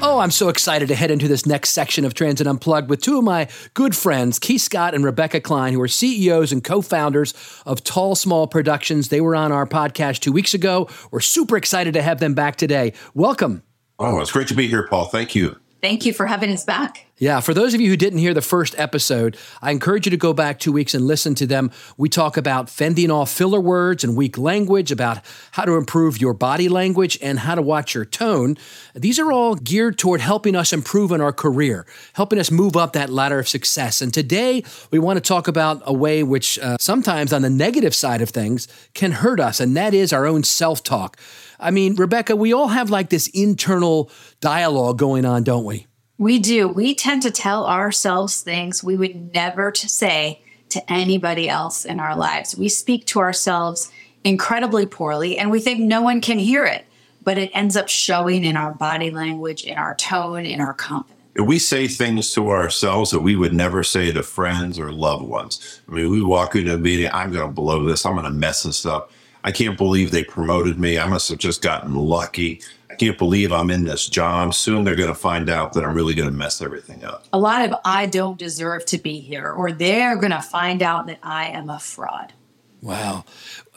Oh, 0.01 0.21
I'm 0.21 0.31
so 0.31 0.49
excited 0.49 0.87
to 0.89 0.95
head 0.95 1.11
into 1.11 1.27
this 1.27 1.45
next 1.45 1.71
section 1.71 2.05
of 2.05 2.15
Transit 2.15 2.47
Unplugged 2.47 2.89
with 2.89 3.03
two 3.03 3.19
of 3.19 3.25
my 3.25 3.49
good 3.75 3.97
friends, 3.97 4.39
Keith 4.39 4.63
Scott 4.63 4.95
and 4.95 5.05
Rebecca 5.05 5.41
Klein, 5.41 5.73
who 5.73 5.81
are 5.81 5.89
CEOs 5.89 6.53
and 6.53 6.63
co 6.63 6.83
founders 6.83 7.35
of 7.67 7.83
TALLsmall 7.83 8.49
Productions. 8.49 9.09
They 9.09 9.21
were 9.21 9.35
on 9.35 9.51
our 9.51 9.67
podcast 9.67 10.21
two 10.21 10.31
weeks 10.31 10.55
ago. 10.55 10.89
We're 11.11 11.19
super 11.19 11.57
excited 11.57 11.95
to 11.95 12.03
have 12.03 12.21
them 12.21 12.35
back 12.35 12.55
today. 12.55 12.93
Welcome. 13.15 13.65
Oh, 13.99 14.21
it's 14.21 14.31
great 14.31 14.47
to 14.49 14.55
be 14.55 14.69
here, 14.69 14.87
Paul. 14.87 15.07
Thank 15.07 15.35
you. 15.35 15.59
Thank 15.83 16.07
you 16.07 16.13
for 16.13 16.27
having 16.27 16.53
us 16.53 16.65
back. 16.65 17.08
Yeah, 17.21 17.41
for 17.41 17.53
those 17.53 17.75
of 17.75 17.81
you 17.81 17.91
who 17.91 17.97
didn't 17.97 18.21
hear 18.21 18.33
the 18.33 18.41
first 18.41 18.79
episode, 18.79 19.37
I 19.61 19.73
encourage 19.73 20.07
you 20.07 20.11
to 20.11 20.17
go 20.17 20.33
back 20.33 20.61
two 20.61 20.71
weeks 20.71 20.95
and 20.95 21.05
listen 21.05 21.35
to 21.37 21.47
them. 21.47 21.73
We 21.97 22.09
talk 22.09 22.37
about 22.37 22.71
fending 22.71 23.11
off 23.11 23.29
filler 23.29 23.61
words 23.61 24.05
and 24.05 24.17
weak 24.17 24.39
language, 24.39 24.93
about 24.93 25.19
how 25.51 25.65
to 25.65 25.73
improve 25.73 26.21
your 26.21 26.33
body 26.33 26.69
language, 26.69 27.19
and 27.21 27.41
how 27.41 27.57
to 27.57 27.63
watch 27.63 27.93
your 27.93 28.05
tone. 28.05 28.57
These 28.95 29.19
are 29.19 29.33
all 29.33 29.57
geared 29.57 29.99
toward 29.99 30.21
helping 30.21 30.55
us 30.55 30.73
improve 30.73 31.11
in 31.11 31.21
our 31.21 31.33
career, 31.33 31.87
helping 32.13 32.39
us 32.39 32.53
move 32.53 32.77
up 32.77 32.93
that 32.93 33.11
ladder 33.11 33.41
of 33.41 33.49
success. 33.49 34.01
And 34.01 34.15
today, 34.15 34.63
we 34.93 35.01
want 35.01 35.17
to 35.17 35.21
talk 35.21 35.49
about 35.49 35.83
a 35.87 35.93
way 35.93 36.23
which 36.23 36.57
uh, 36.61 36.77
sometimes 36.79 37.33
on 37.33 37.43
the 37.43 37.51
negative 37.51 37.97
side 37.97 38.23
of 38.23 38.31
things 38.31 38.69
can 38.95 39.11
hurt 39.11 39.41
us, 39.41 39.59
and 39.59 39.77
that 39.77 39.93
is 39.93 40.13
our 40.13 40.25
own 40.25 40.45
self 40.45 40.85
talk. 40.85 41.19
I 41.59 41.73
mean, 41.73 41.97
Rebecca, 41.97 42.37
we 42.37 42.53
all 42.53 42.69
have 42.69 42.91
like 42.91 43.11
this 43.11 43.27
internal 43.35 44.09
dialogue 44.41 44.99
going 44.99 45.25
on, 45.25 45.43
don't 45.43 45.65
we? 45.65 45.89
We 46.19 46.41
do. 46.41 46.67
We 46.67 46.97
tend 46.97 47.23
to 47.23 47.31
tell 47.31 47.65
ourselves 47.65 48.43
things 48.43 48.83
we 48.83 48.97
would 48.97 49.33
never 49.33 49.71
to 49.71 49.89
say 49.89 50.43
to 50.71 50.93
anybody 50.93 51.49
else 51.49 51.85
in 51.85 52.01
our 52.01 52.17
lives. 52.17 52.57
We 52.57 52.69
speak 52.69 53.07
to 53.07 53.21
ourselves 53.21 53.93
incredibly 54.25 54.85
poorly 54.85 55.39
and 55.39 55.49
we 55.49 55.61
think 55.61 55.79
no 55.79 56.03
one 56.03 56.21
can 56.21 56.41
hear 56.41 56.65
it, 56.65 56.87
but 57.23 57.39
it 57.39 57.53
ends 57.55 57.77
up 57.77 57.89
showing 57.89 58.45
in 58.45 58.57
our 58.57 58.73
body 58.75 59.13
language, 59.13 59.63
in 59.63 59.79
our 59.79 59.95
tone, 59.95 60.45
in 60.45 60.61
our 60.61 60.75
confidence. 60.75 61.15
We 61.37 61.61
say 61.61 61.87
things 61.87 62.33
to 62.35 62.51
ourselves 62.51 63.13
that 63.13 63.21
we 63.21 63.37
would 63.37 63.55
never 63.55 63.85
say 63.85 64.11
to 64.11 64.25
friends 64.25 64.77
or 64.77 64.91
loved 64.91 65.23
ones. 65.23 65.81
I 65.89 65.93
mean, 65.93 66.11
we 66.11 66.21
walk 66.21 66.57
into 66.57 66.75
a 66.75 66.79
meeting, 66.79 67.09
I'm 67.13 67.31
going 67.31 67.47
to 67.47 67.53
blow 67.53 67.85
this, 67.85 68.05
I'm 68.05 68.15
going 68.15 68.25
to 68.25 68.31
mess 68.31 68.65
this 68.65 68.85
up. 68.85 69.13
I 69.49 69.53
can't 69.53 69.79
believe 69.79 70.11
they 70.11 70.25
promoted 70.25 70.79
me. 70.79 70.99
I 70.99 71.07
must 71.07 71.31
have 71.31 71.39
just 71.39 71.63
gotten 71.63 71.95
lucky 71.95 72.61
I 72.91 72.95
can't 72.95 73.19
believe 73.19 73.53
I'm 73.53 73.71
in 73.71 73.85
this 73.85 74.09
job. 74.09 74.55
Soon 74.55 74.85
they're 74.85 74.97
going 74.97 75.09
to 75.09 75.15
find 75.15 75.51
out 75.51 75.73
that 75.75 75.85
I'm 75.85 75.95
really 75.95 76.15
going 76.15 76.29
to 76.29 76.35
mess 76.35 76.63
everything 76.63 77.05
up. 77.05 77.27
A 77.33 77.39
lot 77.39 77.65
of 77.65 77.79
I 77.85 78.07
don't 78.07 78.39
deserve 78.39 78.85
to 78.87 78.99
be 78.99 79.21
here, 79.21 79.51
or 79.51 79.73
they're 79.73 80.17
going 80.17 80.33
to 80.33 80.43
find 80.43 80.83
out 80.83 81.07
that 81.07 81.19
I 81.23 81.49
am 81.49 81.69
a 81.71 81.79
fraud. 81.79 82.33
Wow. 82.81 83.25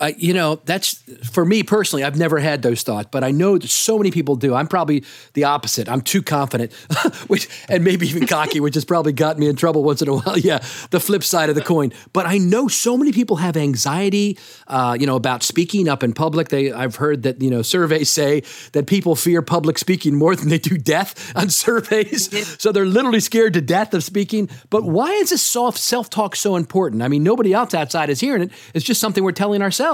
Uh, 0.02 0.12
you 0.18 0.34
know, 0.34 0.60
that's 0.66 0.96
for 1.32 1.46
me 1.46 1.62
personally, 1.62 2.04
I've 2.04 2.18
never 2.18 2.40
had 2.40 2.64
those 2.64 2.82
thoughts, 2.82 3.10
but 3.12 3.24
I 3.24 3.30
know 3.30 3.60
that 3.60 3.68
so 3.68 4.00
many 4.00 4.10
people 4.10 4.36
do. 4.36 4.56
I'm 4.56 4.68
probably 4.68 5.04
the 5.34 5.44
opposite. 5.44 5.88
I'm 5.88 6.02
too 6.02 6.24
confident, 6.24 6.74
which, 7.28 7.48
and 7.70 7.84
maybe 7.84 8.08
even 8.08 8.26
cocky, 8.26 8.60
which 8.60 8.74
has 8.74 8.84
probably 8.84 9.14
gotten 9.14 9.40
me 9.40 9.48
in 9.48 9.56
trouble 9.56 9.84
once 9.84 10.02
in 10.02 10.08
a 10.08 10.16
while. 10.18 10.40
Yeah, 10.40 10.58
the 10.90 11.00
flip 11.00 11.24
side 11.24 11.50
of 11.50 11.56
the 11.56 11.62
coin. 11.62 11.94
But 12.14 12.26
I 12.26 12.40
know 12.40 12.68
so 12.68 12.98
many 12.98 13.12
people 13.12 13.36
have 13.36 13.56
anxiety, 13.56 14.40
uh, 14.68 14.98
you 15.00 15.06
know, 15.06 15.16
about 15.16 15.44
speaking 15.44 15.88
up 15.88 16.02
in 16.02 16.14
public. 16.14 16.50
They, 16.50 16.72
I've 16.72 16.96
heard 16.96 17.22
that, 17.22 17.40
you 17.40 17.52
know, 17.52 17.62
surveys 17.62 18.10
say 18.10 18.42
that 18.72 18.88
people 18.88 19.16
fear 19.16 19.44
public 19.44 19.78
speaking 19.78 20.16
more 20.16 20.36
than 20.36 20.50
they 20.50 20.58
do 20.58 20.80
death 20.80 21.32
on 21.36 21.52
surveys. 21.52 22.60
so 22.60 22.72
they're 22.72 22.88
literally 22.88 23.20
scared 23.20 23.54
to 23.54 23.62
death 23.62 23.94
of 23.94 24.04
speaking. 24.04 24.50
But 24.72 24.84
why 24.84 25.12
is 25.12 25.30
this 25.30 25.44
soft 25.44 25.78
self 25.78 26.10
talk 26.10 26.36
so 26.36 26.56
important? 26.56 27.04
I 27.04 27.08
mean, 27.08 27.22
nobody 27.22 27.54
else 27.54 27.76
outside 27.76 28.10
is 28.10 28.20
hearing 28.20 28.42
it. 28.42 28.52
It's 28.74 28.84
just 28.84 29.00
something 29.00 29.24
we're 29.24 29.32
telling 29.32 29.62
ourselves. 29.62 29.91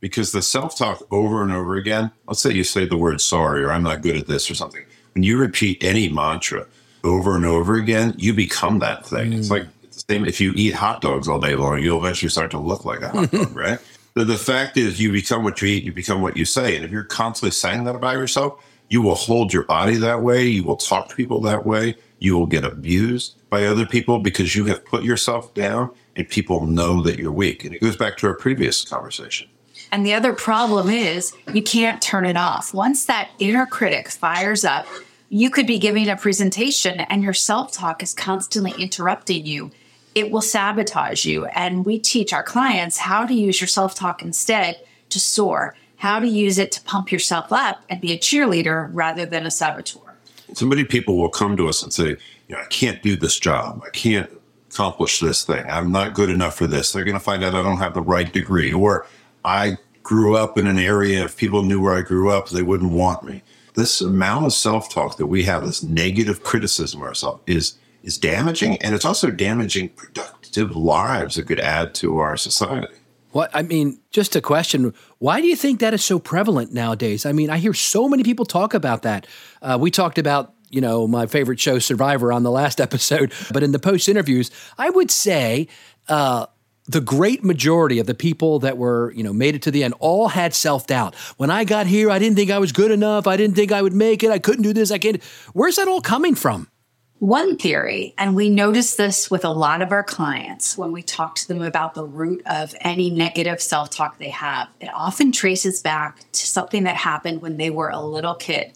Because 0.00 0.32
the 0.32 0.42
self 0.42 0.76
talk 0.76 1.02
over 1.10 1.42
and 1.42 1.52
over 1.52 1.76
again, 1.76 2.10
let's 2.26 2.40
say 2.40 2.52
you 2.52 2.64
say 2.64 2.86
the 2.86 2.96
word 2.96 3.20
sorry 3.20 3.62
or 3.62 3.72
I'm 3.72 3.82
not 3.82 4.02
good 4.02 4.16
at 4.16 4.26
this 4.26 4.50
or 4.50 4.54
something. 4.54 4.84
When 5.14 5.22
you 5.22 5.38
repeat 5.38 5.82
any 5.82 6.08
mantra 6.08 6.66
over 7.02 7.36
and 7.36 7.46
over 7.46 7.76
again, 7.76 8.14
you 8.18 8.34
become 8.34 8.78
that 8.80 9.06
thing. 9.06 9.32
Mm. 9.32 9.38
It's 9.38 9.50
like 9.50 9.66
the 9.82 10.04
same 10.08 10.26
if 10.26 10.40
you 10.40 10.52
eat 10.54 10.74
hot 10.74 11.00
dogs 11.00 11.28
all 11.28 11.40
day 11.40 11.54
long, 11.54 11.82
you'll 11.82 11.98
eventually 11.98 12.28
start 12.28 12.50
to 12.50 12.58
look 12.58 12.84
like 12.84 13.00
a 13.00 13.08
hot 13.08 13.30
dog, 13.30 13.56
right? 13.56 13.78
The, 14.14 14.24
the 14.24 14.38
fact 14.38 14.76
is, 14.76 15.00
you 15.00 15.12
become 15.12 15.44
what 15.44 15.60
you 15.60 15.68
eat, 15.68 15.84
you 15.84 15.92
become 15.92 16.22
what 16.22 16.36
you 16.36 16.44
say. 16.44 16.76
And 16.76 16.84
if 16.84 16.90
you're 16.90 17.04
constantly 17.04 17.50
saying 17.50 17.84
that 17.84 17.94
about 17.94 18.14
yourself, 18.14 18.64
you 18.88 19.02
will 19.02 19.14
hold 19.14 19.52
your 19.52 19.64
body 19.64 19.96
that 19.96 20.22
way. 20.22 20.46
You 20.46 20.64
will 20.64 20.76
talk 20.76 21.08
to 21.08 21.16
people 21.16 21.40
that 21.42 21.66
way. 21.66 21.96
You 22.18 22.38
will 22.38 22.46
get 22.46 22.64
abused 22.64 23.36
by 23.50 23.66
other 23.66 23.84
people 23.84 24.20
because 24.20 24.54
you 24.54 24.64
have 24.66 24.84
put 24.84 25.02
yourself 25.02 25.52
down 25.54 25.90
and 26.16 26.28
people 26.28 26.66
know 26.66 27.02
that 27.02 27.18
you're 27.18 27.32
weak. 27.32 27.64
And 27.64 27.74
it 27.74 27.80
goes 27.80 27.96
back 27.96 28.16
to 28.18 28.26
our 28.26 28.34
previous 28.34 28.84
conversation. 28.84 29.48
And 29.92 30.04
the 30.04 30.14
other 30.14 30.32
problem 30.32 30.88
is 30.88 31.32
you 31.52 31.62
can't 31.62 32.02
turn 32.02 32.24
it 32.24 32.36
off. 32.36 32.74
Once 32.74 33.04
that 33.06 33.30
inner 33.38 33.66
critic 33.66 34.08
fires 34.08 34.64
up, 34.64 34.86
you 35.28 35.50
could 35.50 35.66
be 35.66 35.78
giving 35.78 36.08
a 36.08 36.16
presentation 36.16 37.00
and 37.00 37.22
your 37.22 37.34
self 37.34 37.72
talk 37.72 38.02
is 38.02 38.14
constantly 38.14 38.72
interrupting 38.78 39.46
you. 39.46 39.70
It 40.14 40.30
will 40.30 40.40
sabotage 40.40 41.26
you. 41.26 41.44
And 41.46 41.84
we 41.84 41.98
teach 41.98 42.32
our 42.32 42.42
clients 42.42 42.98
how 42.98 43.26
to 43.26 43.34
use 43.34 43.60
your 43.60 43.68
self 43.68 43.94
talk 43.94 44.22
instead 44.22 44.80
to 45.10 45.20
soar, 45.20 45.76
how 45.96 46.18
to 46.20 46.26
use 46.26 46.58
it 46.58 46.72
to 46.72 46.80
pump 46.82 47.12
yourself 47.12 47.52
up 47.52 47.82
and 47.88 48.00
be 48.00 48.12
a 48.12 48.18
cheerleader 48.18 48.88
rather 48.92 49.26
than 49.26 49.46
a 49.46 49.50
saboteur. 49.50 50.00
So 50.54 50.64
many 50.64 50.84
people 50.84 51.16
will 51.16 51.28
come 51.28 51.56
to 51.56 51.68
us 51.68 51.82
and 51.82 51.92
say, 51.92 52.16
you 52.48 52.54
know, 52.54 52.60
I 52.60 52.66
can't 52.66 53.02
do 53.02 53.16
this 53.16 53.38
job. 53.38 53.82
I 53.84 53.90
can't 53.90 54.30
accomplish 54.76 55.20
this 55.20 55.44
thing. 55.44 55.64
I'm 55.68 55.90
not 55.90 56.14
good 56.14 56.28
enough 56.28 56.56
for 56.56 56.66
this. 56.66 56.92
They're 56.92 57.04
going 57.04 57.14
to 57.14 57.20
find 57.20 57.42
out 57.42 57.54
I 57.54 57.62
don't 57.62 57.78
have 57.78 57.94
the 57.94 58.02
right 58.02 58.30
degree, 58.30 58.72
or 58.72 59.06
I 59.44 59.78
grew 60.02 60.36
up 60.36 60.58
in 60.58 60.66
an 60.66 60.78
area. 60.78 61.24
If 61.24 61.36
people 61.36 61.62
knew 61.62 61.80
where 61.80 61.96
I 61.96 62.02
grew 62.02 62.30
up, 62.30 62.50
they 62.50 62.62
wouldn't 62.62 62.92
want 62.92 63.24
me. 63.24 63.42
This 63.74 64.00
amount 64.00 64.46
of 64.46 64.52
self 64.52 64.92
talk 64.92 65.16
that 65.16 65.26
we 65.26 65.44
have, 65.44 65.64
this 65.64 65.82
negative 65.82 66.42
criticism 66.42 67.00
of 67.00 67.08
ourselves, 67.08 67.42
is 67.46 67.78
is 68.02 68.18
damaging, 68.18 68.76
and 68.82 68.94
it's 68.94 69.04
also 69.04 69.30
damaging 69.30 69.88
productive 69.90 70.76
lives 70.76 71.36
that 71.36 71.46
could 71.46 71.60
add 71.60 71.94
to 71.96 72.18
our 72.18 72.36
society. 72.36 72.94
What 73.32 73.50
I 73.52 73.62
mean, 73.62 73.98
just 74.10 74.36
a 74.36 74.40
question: 74.40 74.94
Why 75.18 75.40
do 75.40 75.46
you 75.46 75.56
think 75.56 75.80
that 75.80 75.94
is 75.94 76.04
so 76.04 76.18
prevalent 76.18 76.72
nowadays? 76.72 77.26
I 77.26 77.32
mean, 77.32 77.50
I 77.50 77.58
hear 77.58 77.74
so 77.74 78.08
many 78.08 78.22
people 78.22 78.44
talk 78.44 78.74
about 78.74 79.02
that. 79.02 79.26
Uh, 79.62 79.78
we 79.80 79.90
talked 79.90 80.18
about 80.18 80.54
you 80.70 80.80
know, 80.80 81.06
my 81.06 81.26
favorite 81.26 81.60
show, 81.60 81.78
Survivor, 81.78 82.32
on 82.32 82.42
the 82.42 82.50
last 82.50 82.80
episode. 82.86 83.32
But 83.52 83.62
in 83.62 83.72
the 83.72 83.78
post 83.78 84.08
interviews, 84.08 84.50
I 84.78 84.90
would 84.90 85.10
say 85.10 85.68
uh, 86.08 86.46
the 86.86 87.00
great 87.00 87.44
majority 87.44 87.98
of 87.98 88.06
the 88.06 88.14
people 88.14 88.60
that 88.60 88.78
were, 88.78 89.12
you 89.12 89.22
know, 89.22 89.32
made 89.32 89.54
it 89.54 89.62
to 89.62 89.70
the 89.70 89.84
end 89.84 89.94
all 89.98 90.28
had 90.28 90.54
self 90.54 90.86
doubt. 90.86 91.14
When 91.36 91.50
I 91.50 91.64
got 91.64 91.86
here, 91.86 92.10
I 92.10 92.18
didn't 92.18 92.36
think 92.36 92.50
I 92.50 92.58
was 92.58 92.72
good 92.72 92.90
enough. 92.90 93.26
I 93.26 93.36
didn't 93.36 93.56
think 93.56 93.72
I 93.72 93.82
would 93.82 93.94
make 93.94 94.22
it. 94.22 94.30
I 94.30 94.38
couldn't 94.38 94.62
do 94.62 94.72
this. 94.72 94.90
I 94.90 94.98
can't. 94.98 95.22
Where's 95.52 95.76
that 95.76 95.88
all 95.88 96.00
coming 96.00 96.34
from? 96.34 96.68
One 97.18 97.56
theory, 97.56 98.14
and 98.18 98.36
we 98.36 98.50
notice 98.50 98.96
this 98.96 99.30
with 99.30 99.42
a 99.42 99.50
lot 99.50 99.80
of 99.80 99.90
our 99.90 100.04
clients 100.04 100.76
when 100.76 100.92
we 100.92 101.02
talk 101.02 101.34
to 101.36 101.48
them 101.48 101.62
about 101.62 101.94
the 101.94 102.04
root 102.04 102.42
of 102.44 102.74
any 102.82 103.08
negative 103.08 103.62
self 103.62 103.88
talk 103.88 104.18
they 104.18 104.28
have, 104.28 104.68
it 104.82 104.90
often 104.92 105.32
traces 105.32 105.80
back 105.80 106.18
to 106.32 106.46
something 106.46 106.84
that 106.84 106.96
happened 106.96 107.40
when 107.40 107.56
they 107.56 107.70
were 107.70 107.88
a 107.88 108.00
little 108.00 108.34
kid 108.34 108.72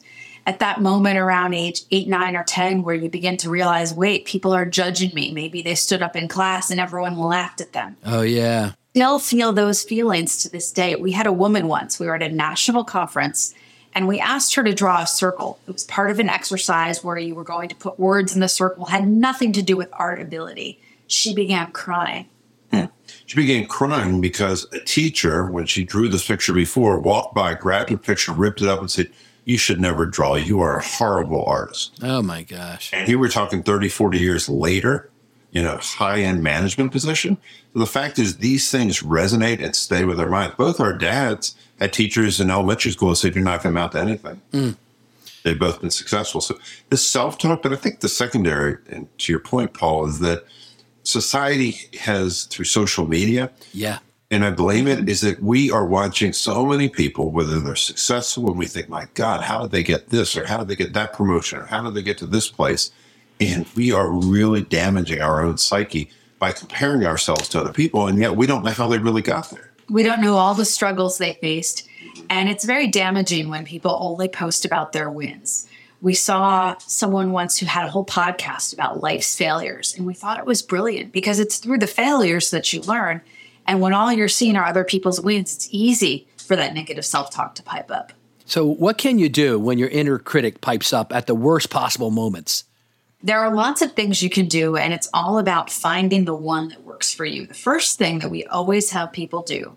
at 0.50 0.58
that 0.58 0.80
moment 0.80 1.16
around 1.16 1.54
age 1.54 1.82
eight, 1.92 2.08
nine, 2.08 2.34
or 2.34 2.42
10, 2.42 2.82
where 2.82 2.96
you 2.96 3.08
begin 3.08 3.36
to 3.36 3.48
realize, 3.48 3.94
wait, 3.94 4.24
people 4.24 4.52
are 4.52 4.66
judging 4.66 5.14
me. 5.14 5.30
Maybe 5.30 5.62
they 5.62 5.76
stood 5.76 6.02
up 6.02 6.16
in 6.16 6.26
class 6.26 6.72
and 6.72 6.80
everyone 6.80 7.16
laughed 7.16 7.60
at 7.60 7.72
them. 7.72 7.96
Oh, 8.04 8.22
yeah. 8.22 8.72
Still 8.90 9.20
feel 9.20 9.52
those 9.52 9.84
feelings 9.84 10.38
to 10.38 10.50
this 10.50 10.72
day. 10.72 10.96
We 10.96 11.12
had 11.12 11.28
a 11.28 11.32
woman 11.32 11.68
once, 11.68 12.00
we 12.00 12.06
were 12.06 12.16
at 12.16 12.22
a 12.22 12.28
national 12.28 12.82
conference, 12.82 13.54
and 13.94 14.08
we 14.08 14.18
asked 14.18 14.56
her 14.56 14.64
to 14.64 14.74
draw 14.74 15.02
a 15.02 15.06
circle. 15.06 15.60
It 15.68 15.72
was 15.72 15.84
part 15.84 16.10
of 16.10 16.18
an 16.18 16.28
exercise 16.28 17.04
where 17.04 17.16
you 17.16 17.36
were 17.36 17.44
going 17.44 17.68
to 17.68 17.76
put 17.76 18.00
words 18.00 18.34
in 18.34 18.40
the 18.40 18.48
circle, 18.48 18.86
had 18.86 19.06
nothing 19.06 19.52
to 19.52 19.62
do 19.62 19.76
with 19.76 19.88
art 19.92 20.20
ability. 20.20 20.80
She 21.06 21.32
began 21.32 21.70
crying. 21.70 22.26
Hmm. 22.72 22.86
She 23.26 23.36
began 23.36 23.66
crying 23.66 24.20
because 24.20 24.66
a 24.72 24.80
teacher, 24.80 25.46
when 25.46 25.66
she 25.66 25.84
drew 25.84 26.08
this 26.08 26.26
picture 26.26 26.52
before, 26.52 26.98
walked 26.98 27.36
by, 27.36 27.54
grabbed 27.54 27.90
the 27.90 27.96
picture, 27.98 28.32
ripped 28.32 28.62
it 28.62 28.66
up, 28.66 28.80
and 28.80 28.90
said, 28.90 29.12
you 29.50 29.58
should 29.58 29.80
never 29.80 30.06
draw. 30.06 30.36
You 30.36 30.60
are 30.60 30.78
a 30.78 30.84
horrible 30.84 31.44
artist. 31.44 31.98
Oh 32.02 32.22
my 32.22 32.42
gosh. 32.42 32.90
And 32.92 33.08
here 33.08 33.18
we're 33.18 33.28
talking 33.28 33.64
30, 33.64 33.88
40 33.88 34.18
years 34.18 34.48
later 34.48 35.10
in 35.52 35.66
a 35.66 35.78
high 35.78 36.20
end 36.20 36.40
management 36.40 36.92
position. 36.92 37.36
So 37.72 37.80
the 37.80 37.86
fact 37.86 38.20
is, 38.20 38.36
these 38.36 38.70
things 38.70 39.00
resonate 39.00 39.60
and 39.62 39.74
stay 39.74 40.04
with 40.04 40.20
our 40.20 40.28
minds. 40.28 40.54
Both 40.56 40.78
our 40.78 40.96
dads 40.96 41.56
had 41.80 41.92
teachers 41.92 42.40
in 42.40 42.48
elementary 42.48 42.92
school 42.92 43.08
who 43.08 43.14
said, 43.16 43.34
You're 43.34 43.42
not 43.42 43.64
going 43.64 43.74
to 43.74 43.80
amount 43.80 43.92
to 43.92 44.00
anything. 44.00 44.40
Mm. 44.52 44.76
They've 45.42 45.58
both 45.58 45.80
been 45.80 45.90
successful. 45.90 46.40
So 46.40 46.56
this 46.90 47.06
self 47.06 47.36
talk, 47.36 47.62
but 47.62 47.72
I 47.72 47.76
think 47.76 48.00
the 48.00 48.08
secondary, 48.08 48.76
and 48.88 49.08
to 49.18 49.32
your 49.32 49.40
point, 49.40 49.74
Paul, 49.74 50.06
is 50.06 50.20
that 50.20 50.44
society 51.02 51.76
has 51.98 52.44
through 52.44 52.66
social 52.66 53.08
media 53.08 53.50
yeah 53.72 53.98
and 54.30 54.44
I 54.44 54.50
blame 54.50 54.86
it 54.86 55.08
is 55.08 55.22
that 55.22 55.42
we 55.42 55.70
are 55.70 55.84
watching 55.84 56.32
so 56.32 56.64
many 56.64 56.88
people, 56.88 57.32
whether 57.32 57.58
they're 57.58 57.74
successful, 57.74 58.48
and 58.48 58.58
we 58.58 58.66
think, 58.66 58.88
my 58.88 59.08
God, 59.14 59.42
how 59.42 59.62
did 59.62 59.72
they 59.72 59.82
get 59.82 60.10
this? 60.10 60.36
Or 60.36 60.46
how 60.46 60.58
did 60.58 60.68
they 60.68 60.76
get 60.76 60.92
that 60.92 61.12
promotion? 61.12 61.58
Or 61.58 61.66
how 61.66 61.82
did 61.82 61.94
they 61.94 62.02
get 62.02 62.18
to 62.18 62.26
this 62.26 62.48
place? 62.48 62.92
And 63.40 63.66
we 63.74 63.90
are 63.90 64.08
really 64.08 64.62
damaging 64.62 65.20
our 65.20 65.42
own 65.42 65.58
psyche 65.58 66.10
by 66.38 66.52
comparing 66.52 67.04
ourselves 67.04 67.48
to 67.48 67.60
other 67.60 67.72
people. 67.72 68.06
And 68.06 68.18
yet 68.18 68.36
we 68.36 68.46
don't 68.46 68.64
know 68.64 68.70
how 68.70 68.86
they 68.86 68.98
really 68.98 69.22
got 69.22 69.50
there. 69.50 69.72
We 69.88 70.04
don't 70.04 70.22
know 70.22 70.36
all 70.36 70.54
the 70.54 70.64
struggles 70.64 71.18
they 71.18 71.34
faced. 71.34 71.88
And 72.28 72.48
it's 72.48 72.64
very 72.64 72.86
damaging 72.86 73.48
when 73.48 73.64
people 73.64 73.98
only 74.00 74.28
post 74.28 74.64
about 74.64 74.92
their 74.92 75.10
wins. 75.10 75.66
We 76.00 76.14
saw 76.14 76.76
someone 76.78 77.32
once 77.32 77.58
who 77.58 77.66
had 77.66 77.84
a 77.84 77.90
whole 77.90 78.06
podcast 78.06 78.72
about 78.72 79.02
life's 79.02 79.36
failures, 79.36 79.94
and 79.94 80.06
we 80.06 80.14
thought 80.14 80.38
it 80.38 80.46
was 80.46 80.62
brilliant 80.62 81.12
because 81.12 81.38
it's 81.38 81.58
through 81.58 81.78
the 81.78 81.86
failures 81.86 82.50
that 82.52 82.72
you 82.72 82.80
learn. 82.82 83.20
And 83.70 83.80
when 83.80 83.92
all 83.92 84.12
you're 84.12 84.26
seeing 84.26 84.56
are 84.56 84.64
other 84.64 84.82
people's 84.82 85.20
wins, 85.20 85.54
it's 85.54 85.68
easy 85.70 86.26
for 86.36 86.56
that 86.56 86.74
negative 86.74 87.04
self 87.06 87.30
talk 87.30 87.54
to 87.54 87.62
pipe 87.62 87.88
up. 87.88 88.12
So, 88.44 88.66
what 88.66 88.98
can 88.98 89.20
you 89.20 89.28
do 89.28 89.60
when 89.60 89.78
your 89.78 89.88
inner 89.90 90.18
critic 90.18 90.60
pipes 90.60 90.92
up 90.92 91.14
at 91.14 91.28
the 91.28 91.36
worst 91.36 91.70
possible 91.70 92.10
moments? 92.10 92.64
There 93.22 93.38
are 93.38 93.54
lots 93.54 93.80
of 93.80 93.92
things 93.92 94.24
you 94.24 94.28
can 94.28 94.46
do, 94.46 94.74
and 94.74 94.92
it's 94.92 95.08
all 95.14 95.38
about 95.38 95.70
finding 95.70 96.24
the 96.24 96.34
one 96.34 96.70
that 96.70 96.82
works 96.82 97.14
for 97.14 97.24
you. 97.24 97.46
The 97.46 97.54
first 97.54 97.96
thing 97.96 98.18
that 98.18 98.30
we 98.32 98.44
always 98.46 98.90
have 98.90 99.12
people 99.12 99.42
do 99.42 99.76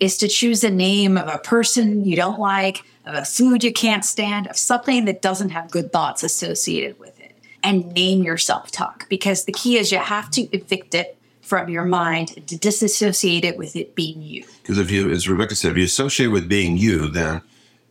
is 0.00 0.16
to 0.16 0.28
choose 0.28 0.64
a 0.64 0.70
name 0.70 1.18
of 1.18 1.28
a 1.28 1.36
person 1.36 2.06
you 2.06 2.16
don't 2.16 2.40
like, 2.40 2.84
of 3.04 3.14
a 3.16 3.26
food 3.26 3.62
you 3.62 3.70
can't 3.70 4.06
stand, 4.06 4.46
of 4.46 4.56
something 4.56 5.04
that 5.04 5.20
doesn't 5.20 5.50
have 5.50 5.70
good 5.70 5.92
thoughts 5.92 6.22
associated 6.22 6.98
with 6.98 7.20
it, 7.20 7.36
and 7.62 7.92
name 7.92 8.22
your 8.22 8.38
self 8.38 8.70
talk. 8.70 9.06
Because 9.10 9.44
the 9.44 9.52
key 9.52 9.76
is 9.76 9.92
you 9.92 9.98
have 9.98 10.30
to 10.30 10.48
evict 10.56 10.94
it 10.94 11.18
from 11.46 11.68
your 11.68 11.84
mind 11.84 12.28
to 12.48 12.58
disassociate 12.58 13.44
it 13.44 13.56
with 13.56 13.76
it 13.76 13.94
being 13.94 14.20
you. 14.20 14.44
Because 14.62 14.78
if 14.78 14.90
you, 14.90 15.10
as 15.10 15.28
Rebecca 15.28 15.54
said, 15.54 15.70
if 15.70 15.76
you 15.76 15.84
associate 15.84 16.26
with 16.26 16.48
being 16.48 16.76
you, 16.76 17.08
then 17.08 17.40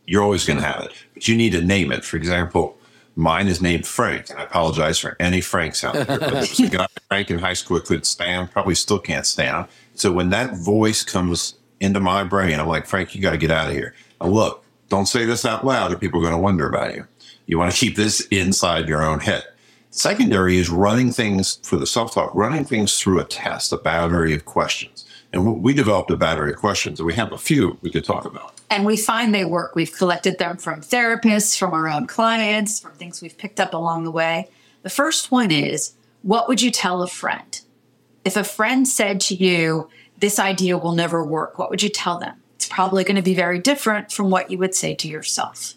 you're 0.04 0.22
always 0.22 0.44
going 0.44 0.58
to 0.58 0.64
have 0.64 0.82
it. 0.82 0.92
But 1.14 1.26
you 1.26 1.36
need 1.36 1.52
to 1.52 1.62
name 1.62 1.90
it. 1.90 2.04
For 2.04 2.18
example, 2.18 2.76
mine 3.16 3.48
is 3.48 3.62
named 3.62 3.86
Frank. 3.86 4.28
And 4.28 4.38
I 4.38 4.42
apologize 4.42 4.98
for 4.98 5.16
any 5.18 5.40
Franks 5.40 5.82
out 5.82 5.94
there. 5.94 6.04
But 6.04 6.30
there's 6.30 6.60
a 6.60 6.68
guy 6.68 6.86
Frank 7.08 7.30
in 7.30 7.38
high 7.38 7.54
school 7.54 7.78
I 7.78 7.80
couldn't 7.80 8.04
stand, 8.04 8.50
probably 8.50 8.74
still 8.74 8.98
can't 8.98 9.24
stand. 9.24 9.68
So 9.94 10.12
when 10.12 10.28
that 10.30 10.56
voice 10.58 11.02
comes 11.02 11.54
into 11.80 11.98
my 11.98 12.24
brain, 12.24 12.60
I'm 12.60 12.68
like, 12.68 12.86
Frank, 12.86 13.14
you 13.14 13.22
got 13.22 13.30
to 13.30 13.38
get 13.38 13.50
out 13.50 13.68
of 13.68 13.74
here. 13.74 13.94
Now 14.20 14.28
look, 14.28 14.64
don't 14.90 15.06
say 15.06 15.24
this 15.24 15.46
out 15.46 15.64
loud 15.64 15.92
or 15.92 15.96
people 15.96 16.20
are 16.20 16.22
going 16.22 16.34
to 16.34 16.38
wonder 16.38 16.68
about 16.68 16.94
you. 16.94 17.06
You 17.46 17.58
want 17.58 17.72
to 17.72 17.78
keep 17.78 17.96
this 17.96 18.20
inside 18.26 18.86
your 18.86 19.02
own 19.02 19.20
head. 19.20 19.44
Secondary 19.96 20.58
is 20.58 20.68
running 20.68 21.10
things 21.10 21.58
for 21.62 21.76
the 21.76 21.86
self 21.86 22.12
talk, 22.12 22.30
running 22.34 22.66
things 22.66 23.00
through 23.00 23.18
a 23.18 23.24
test, 23.24 23.72
a 23.72 23.78
battery 23.78 24.34
of 24.34 24.44
questions. 24.44 25.06
And 25.32 25.62
we 25.62 25.72
developed 25.72 26.10
a 26.10 26.18
battery 26.18 26.52
of 26.52 26.58
questions, 26.58 27.00
and 27.00 27.06
we 27.06 27.14
have 27.14 27.32
a 27.32 27.38
few 27.38 27.78
we 27.80 27.90
could 27.90 28.04
talk 28.04 28.26
about. 28.26 28.52
And 28.68 28.84
we 28.84 28.98
find 28.98 29.34
they 29.34 29.46
work. 29.46 29.74
We've 29.74 29.92
collected 29.92 30.36
them 30.38 30.58
from 30.58 30.82
therapists, 30.82 31.58
from 31.58 31.72
our 31.72 31.88
own 31.88 32.06
clients, 32.06 32.78
from 32.78 32.92
things 32.92 33.22
we've 33.22 33.38
picked 33.38 33.58
up 33.58 33.72
along 33.72 34.04
the 34.04 34.10
way. 34.10 34.50
The 34.82 34.90
first 34.90 35.30
one 35.30 35.50
is 35.50 35.94
What 36.20 36.46
would 36.46 36.60
you 36.60 36.70
tell 36.70 37.00
a 37.00 37.08
friend? 37.08 37.58
If 38.22 38.36
a 38.36 38.44
friend 38.44 38.86
said 38.86 39.18
to 39.22 39.34
you, 39.34 39.88
This 40.18 40.38
idea 40.38 40.76
will 40.76 40.92
never 40.92 41.24
work, 41.24 41.58
what 41.58 41.70
would 41.70 41.82
you 41.82 41.88
tell 41.88 42.18
them? 42.18 42.42
It's 42.56 42.68
probably 42.68 43.02
going 43.02 43.16
to 43.16 43.22
be 43.22 43.34
very 43.34 43.60
different 43.60 44.12
from 44.12 44.28
what 44.28 44.50
you 44.50 44.58
would 44.58 44.74
say 44.74 44.94
to 44.94 45.08
yourself. 45.08 45.72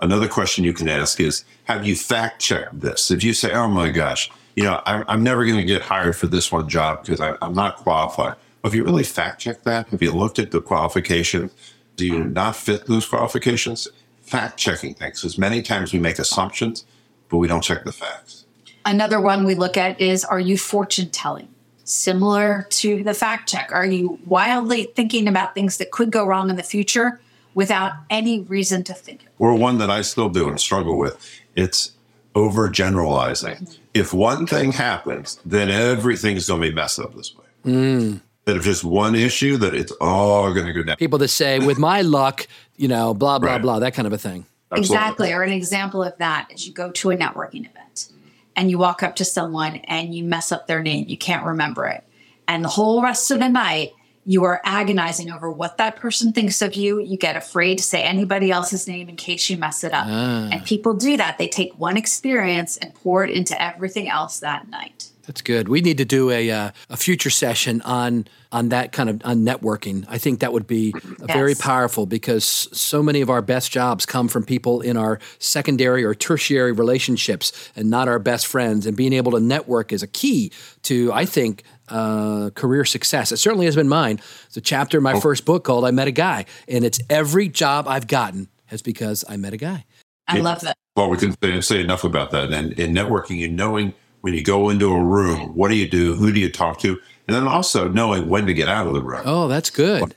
Another 0.00 0.28
question 0.28 0.64
you 0.64 0.72
can 0.72 0.88
ask 0.88 1.20
is 1.20 1.44
Have 1.64 1.86
you 1.86 1.96
fact 1.96 2.40
checked 2.40 2.80
this? 2.80 3.10
If 3.10 3.22
you 3.24 3.32
say, 3.32 3.52
Oh 3.52 3.68
my 3.68 3.90
gosh, 3.90 4.30
you 4.56 4.64
know, 4.64 4.82
I'm, 4.86 5.04
I'm 5.08 5.22
never 5.22 5.44
going 5.44 5.58
to 5.58 5.64
get 5.64 5.82
hired 5.82 6.16
for 6.16 6.26
this 6.26 6.52
one 6.52 6.68
job 6.68 7.02
because 7.02 7.20
I, 7.20 7.36
I'm 7.42 7.54
not 7.54 7.76
qualified. 7.76 8.36
Have 8.62 8.74
you 8.74 8.84
really 8.84 9.04
fact 9.04 9.40
checked 9.40 9.64
that? 9.64 9.88
Have 9.88 10.02
you 10.02 10.12
looked 10.12 10.38
at 10.38 10.50
the 10.50 10.60
qualifications? 10.60 11.52
Do 11.96 12.06
you 12.06 12.24
not 12.24 12.56
fit 12.56 12.86
those 12.86 13.06
qualifications? 13.06 13.88
Fact 14.22 14.56
checking 14.56 14.94
things, 14.94 15.20
because 15.20 15.36
many 15.36 15.60
times 15.60 15.92
we 15.92 15.98
make 15.98 16.18
assumptions, 16.18 16.86
but 17.28 17.36
we 17.36 17.46
don't 17.46 17.62
check 17.62 17.84
the 17.84 17.92
facts. 17.92 18.46
Another 18.86 19.20
one 19.20 19.44
we 19.44 19.54
look 19.54 19.76
at 19.76 20.00
is 20.00 20.24
Are 20.24 20.40
you 20.40 20.56
fortune 20.56 21.10
telling? 21.10 21.48
Similar 21.84 22.66
to 22.70 23.04
the 23.04 23.12
fact 23.12 23.48
check. 23.48 23.70
Are 23.70 23.84
you 23.84 24.18
wildly 24.24 24.84
thinking 24.96 25.28
about 25.28 25.54
things 25.54 25.76
that 25.76 25.90
could 25.90 26.10
go 26.10 26.24
wrong 26.24 26.48
in 26.48 26.56
the 26.56 26.62
future 26.62 27.20
without 27.54 27.92
any 28.10 28.40
reason 28.40 28.84
to 28.84 28.94
think 28.94 29.22
it? 29.22 29.28
Or 29.38 29.54
one 29.54 29.78
that 29.78 29.90
I 29.90 30.02
still 30.02 30.28
do 30.28 30.48
and 30.48 30.60
struggle 30.60 30.98
with 30.98 31.40
it's 31.56 31.92
overgeneralizing. 32.34 33.78
If 33.92 34.12
one 34.12 34.46
thing 34.46 34.72
happens, 34.72 35.38
then 35.44 35.70
everything's 35.70 36.48
going 36.48 36.62
to 36.62 36.68
be 36.68 36.74
messed 36.74 36.98
up 36.98 37.14
this 37.14 37.34
way. 37.36 37.44
Mm. 37.64 38.20
That 38.44 38.56
if 38.56 38.64
just 38.64 38.84
one 38.84 39.14
issue, 39.14 39.56
that 39.58 39.74
it's 39.74 39.92
all 40.00 40.52
going 40.52 40.66
to 40.66 40.72
go 40.72 40.82
down. 40.82 40.96
People 40.96 41.18
that 41.20 41.28
say, 41.28 41.60
with 41.60 41.78
my 41.78 42.02
luck, 42.02 42.46
you 42.76 42.88
know, 42.88 43.14
blah, 43.14 43.38
blah, 43.38 43.52
Right. 43.52 43.62
blah, 43.62 43.78
that 43.78 43.94
kind 43.94 44.06
of 44.06 44.12
a 44.12 44.18
thing. 44.18 44.46
Absolutely. 44.70 44.96
Exactly. 44.96 45.32
Or 45.32 45.42
an 45.42 45.52
example 45.52 46.02
of 46.02 46.16
that 46.18 46.48
is 46.52 46.66
you 46.66 46.72
go 46.72 46.90
to 46.90 47.10
a 47.12 47.16
networking 47.16 47.60
event 47.70 48.08
and 48.56 48.70
you 48.70 48.78
walk 48.78 49.02
up 49.02 49.16
to 49.16 49.24
someone 49.24 49.76
and 49.84 50.14
you 50.14 50.24
mess 50.24 50.50
up 50.50 50.66
their 50.66 50.82
name. 50.82 51.06
You 51.08 51.16
can't 51.16 51.46
remember 51.46 51.86
it. 51.86 52.02
And 52.48 52.64
the 52.64 52.68
whole 52.68 53.00
rest 53.00 53.30
of 53.30 53.38
the 53.38 53.48
night, 53.48 53.92
you 54.26 54.44
are 54.44 54.60
agonizing 54.64 55.30
over 55.30 55.50
what 55.50 55.76
that 55.76 55.96
person 55.96 56.32
thinks 56.32 56.62
of 56.62 56.74
you. 56.74 57.00
You 57.00 57.16
get 57.16 57.36
afraid 57.36 57.78
to 57.78 57.84
say 57.84 58.02
anybody 58.02 58.50
else's 58.50 58.88
name 58.88 59.08
in 59.08 59.16
case 59.16 59.50
you 59.50 59.56
mess 59.56 59.84
it 59.84 59.92
up. 59.92 60.06
Ah. 60.08 60.48
And 60.50 60.64
people 60.64 60.94
do 60.94 61.16
that. 61.16 61.38
They 61.38 61.48
take 61.48 61.78
one 61.78 61.96
experience 61.96 62.76
and 62.76 62.94
pour 62.94 63.24
it 63.24 63.30
into 63.30 63.60
everything 63.60 64.08
else 64.08 64.40
that 64.40 64.68
night. 64.68 65.10
That's 65.26 65.40
good. 65.40 65.68
We 65.68 65.80
need 65.80 65.98
to 65.98 66.04
do 66.04 66.30
a 66.30 66.50
uh, 66.50 66.70
a 66.90 66.96
future 66.96 67.30
session 67.30 67.80
on 67.82 68.26
on 68.52 68.68
that 68.68 68.92
kind 68.92 69.08
of 69.08 69.22
on 69.24 69.44
networking. 69.44 70.04
I 70.08 70.18
think 70.18 70.40
that 70.40 70.52
would 70.52 70.66
be 70.66 70.92
very 71.20 71.54
powerful 71.54 72.04
because 72.06 72.44
so 72.44 73.02
many 73.02 73.20
of 73.20 73.30
our 73.30 73.40
best 73.40 73.72
jobs 73.72 74.04
come 74.04 74.28
from 74.28 74.44
people 74.44 74.80
in 74.80 74.96
our 74.96 75.18
secondary 75.38 76.04
or 76.04 76.14
tertiary 76.14 76.72
relationships 76.72 77.70
and 77.74 77.88
not 77.88 78.06
our 78.06 78.18
best 78.18 78.46
friends. 78.46 78.86
And 78.86 78.96
being 78.96 79.12
able 79.14 79.32
to 79.32 79.40
network 79.40 79.92
is 79.92 80.02
a 80.02 80.06
key 80.06 80.52
to, 80.82 81.10
I 81.12 81.24
think, 81.24 81.62
uh, 81.88 82.50
career 82.54 82.84
success. 82.84 83.32
It 83.32 83.38
certainly 83.38 83.66
has 83.66 83.76
been 83.76 83.88
mine. 83.88 84.20
It's 84.46 84.56
a 84.56 84.60
chapter 84.60 84.98
in 84.98 85.04
my 85.04 85.18
first 85.20 85.46
book 85.46 85.64
called 85.64 85.84
"I 85.86 85.90
Met 85.90 86.08
a 86.08 86.12
Guy," 86.12 86.44
and 86.68 86.84
it's 86.84 87.00
every 87.08 87.48
job 87.48 87.88
I've 87.88 88.06
gotten 88.06 88.48
has 88.66 88.82
because 88.82 89.24
I 89.28 89.36
met 89.36 89.54
a 89.54 89.58
guy. 89.58 89.84
I 90.28 90.38
love 90.38 90.60
that. 90.62 90.76
Well, 90.96 91.10
we 91.10 91.18
can 91.18 91.36
say, 91.42 91.60
say 91.60 91.80
enough 91.80 92.04
about 92.04 92.30
that. 92.30 92.52
And 92.52 92.72
in 92.74 92.94
networking 92.94 93.44
and 93.44 93.56
knowing 93.56 93.94
when 94.24 94.32
you 94.32 94.42
go 94.42 94.70
into 94.70 94.90
a 94.90 95.04
room, 95.04 95.54
what 95.54 95.68
do 95.68 95.74
you 95.76 95.86
do? 95.86 96.14
Who 96.14 96.32
do 96.32 96.40
you 96.40 96.50
talk 96.50 96.78
to? 96.80 96.98
And 97.28 97.36
then 97.36 97.46
also 97.46 97.88
knowing 97.88 98.26
when 98.26 98.46
to 98.46 98.54
get 98.54 98.68
out 98.68 98.86
of 98.86 98.94
the 98.94 99.02
room. 99.02 99.20
Oh, 99.26 99.48
that's 99.48 99.68
good. 99.68 100.16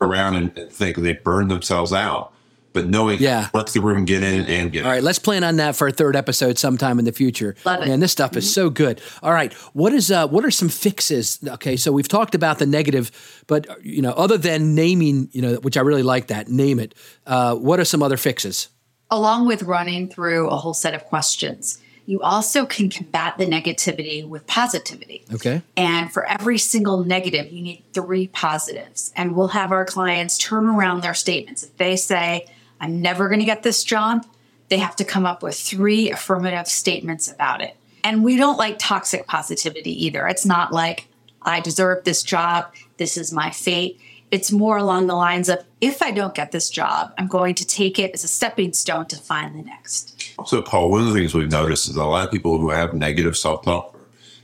Around 0.00 0.36
and, 0.36 0.58
and 0.58 0.72
think 0.72 0.96
they 0.96 1.12
burn 1.12 1.48
themselves 1.48 1.92
out. 1.92 2.32
But 2.72 2.86
knowing 2.88 3.18
Yeah. 3.20 3.50
let 3.52 3.66
the 3.66 3.82
room 3.82 4.06
get 4.06 4.22
in 4.22 4.46
and 4.46 4.72
get 4.72 4.86
All 4.86 4.90
right, 4.90 5.02
let's 5.02 5.18
plan 5.18 5.44
on 5.44 5.56
that 5.56 5.76
for 5.76 5.86
a 5.88 5.92
third 5.92 6.16
episode 6.16 6.58
sometime 6.58 6.98
in 6.98 7.04
the 7.04 7.12
future. 7.12 7.54
Love 7.66 7.82
it. 7.82 7.88
Man, 7.88 8.00
this 8.00 8.12
stuff 8.12 8.34
is 8.34 8.50
so 8.50 8.70
good. 8.70 9.02
All 9.22 9.34
right, 9.34 9.52
what 9.74 9.92
is 9.92 10.10
uh, 10.10 10.26
what 10.26 10.42
are 10.46 10.50
some 10.50 10.70
fixes? 10.70 11.38
Okay, 11.46 11.76
so 11.76 11.92
we've 11.92 12.08
talked 12.08 12.34
about 12.34 12.58
the 12.58 12.66
negative, 12.66 13.44
but 13.46 13.68
uh, 13.68 13.74
you 13.82 14.00
know, 14.00 14.12
other 14.12 14.38
than 14.38 14.74
naming, 14.74 15.28
you 15.32 15.42
know, 15.42 15.56
which 15.56 15.76
I 15.76 15.82
really 15.82 16.02
like 16.02 16.28
that, 16.28 16.48
name 16.48 16.80
it. 16.80 16.94
Uh, 17.26 17.54
what 17.56 17.78
are 17.78 17.84
some 17.84 18.02
other 18.02 18.16
fixes? 18.16 18.68
along 19.10 19.46
with 19.46 19.62
running 19.62 20.08
through 20.08 20.48
a 20.48 20.56
whole 20.56 20.74
set 20.74 20.94
of 20.94 21.04
questions, 21.04 21.78
you 22.06 22.20
also 22.20 22.66
can 22.66 22.90
combat 22.90 23.38
the 23.38 23.46
negativity 23.46 24.26
with 24.26 24.46
positivity. 24.46 25.24
Okay, 25.32 25.62
And 25.76 26.12
for 26.12 26.24
every 26.26 26.58
single 26.58 27.04
negative, 27.04 27.50
you 27.50 27.62
need 27.62 27.82
three 27.92 28.28
positives. 28.28 29.12
And 29.16 29.34
we'll 29.34 29.48
have 29.48 29.72
our 29.72 29.84
clients 29.84 30.36
turn 30.36 30.66
around 30.66 31.02
their 31.02 31.14
statements. 31.14 31.62
If 31.62 31.76
they 31.76 31.96
say, 31.96 32.46
I'm 32.80 33.00
never 33.00 33.28
going 33.28 33.40
to 33.40 33.46
get 33.46 33.62
this 33.62 33.82
job, 33.84 34.26
they 34.68 34.78
have 34.78 34.96
to 34.96 35.04
come 35.04 35.24
up 35.24 35.42
with 35.42 35.58
three 35.58 36.10
affirmative 36.10 36.68
statements 36.68 37.30
about 37.30 37.62
it. 37.62 37.76
And 38.02 38.22
we 38.22 38.36
don't 38.36 38.58
like 38.58 38.76
toxic 38.78 39.26
positivity 39.26 40.04
either. 40.04 40.26
It's 40.28 40.44
not 40.44 40.72
like, 40.72 41.08
I 41.40 41.60
deserve 41.60 42.04
this 42.04 42.22
job, 42.22 42.72
this 42.98 43.16
is 43.16 43.32
my 43.32 43.50
fate. 43.50 43.98
It's 44.30 44.50
more 44.50 44.76
along 44.76 45.06
the 45.06 45.14
lines 45.14 45.48
of, 45.48 45.64
if 45.80 46.02
I 46.02 46.10
don't 46.10 46.34
get 46.34 46.50
this 46.50 46.68
job, 46.68 47.14
I'm 47.16 47.28
going 47.28 47.54
to 47.56 47.66
take 47.66 47.98
it 47.98 48.12
as 48.12 48.24
a 48.24 48.28
stepping 48.28 48.72
stone 48.72 49.06
to 49.06 49.16
find 49.16 49.54
the 49.54 49.62
next. 49.62 50.13
Also, 50.38 50.62
Paul, 50.62 50.90
one 50.90 51.02
of 51.02 51.06
the 51.08 51.14
things 51.14 51.34
we've 51.34 51.50
noticed 51.50 51.88
is 51.88 51.96
a 51.96 52.04
lot 52.04 52.26
of 52.26 52.32
people 52.32 52.58
who 52.58 52.70
have 52.70 52.94
negative 52.94 53.36
self 53.36 53.62
talk 53.62 53.96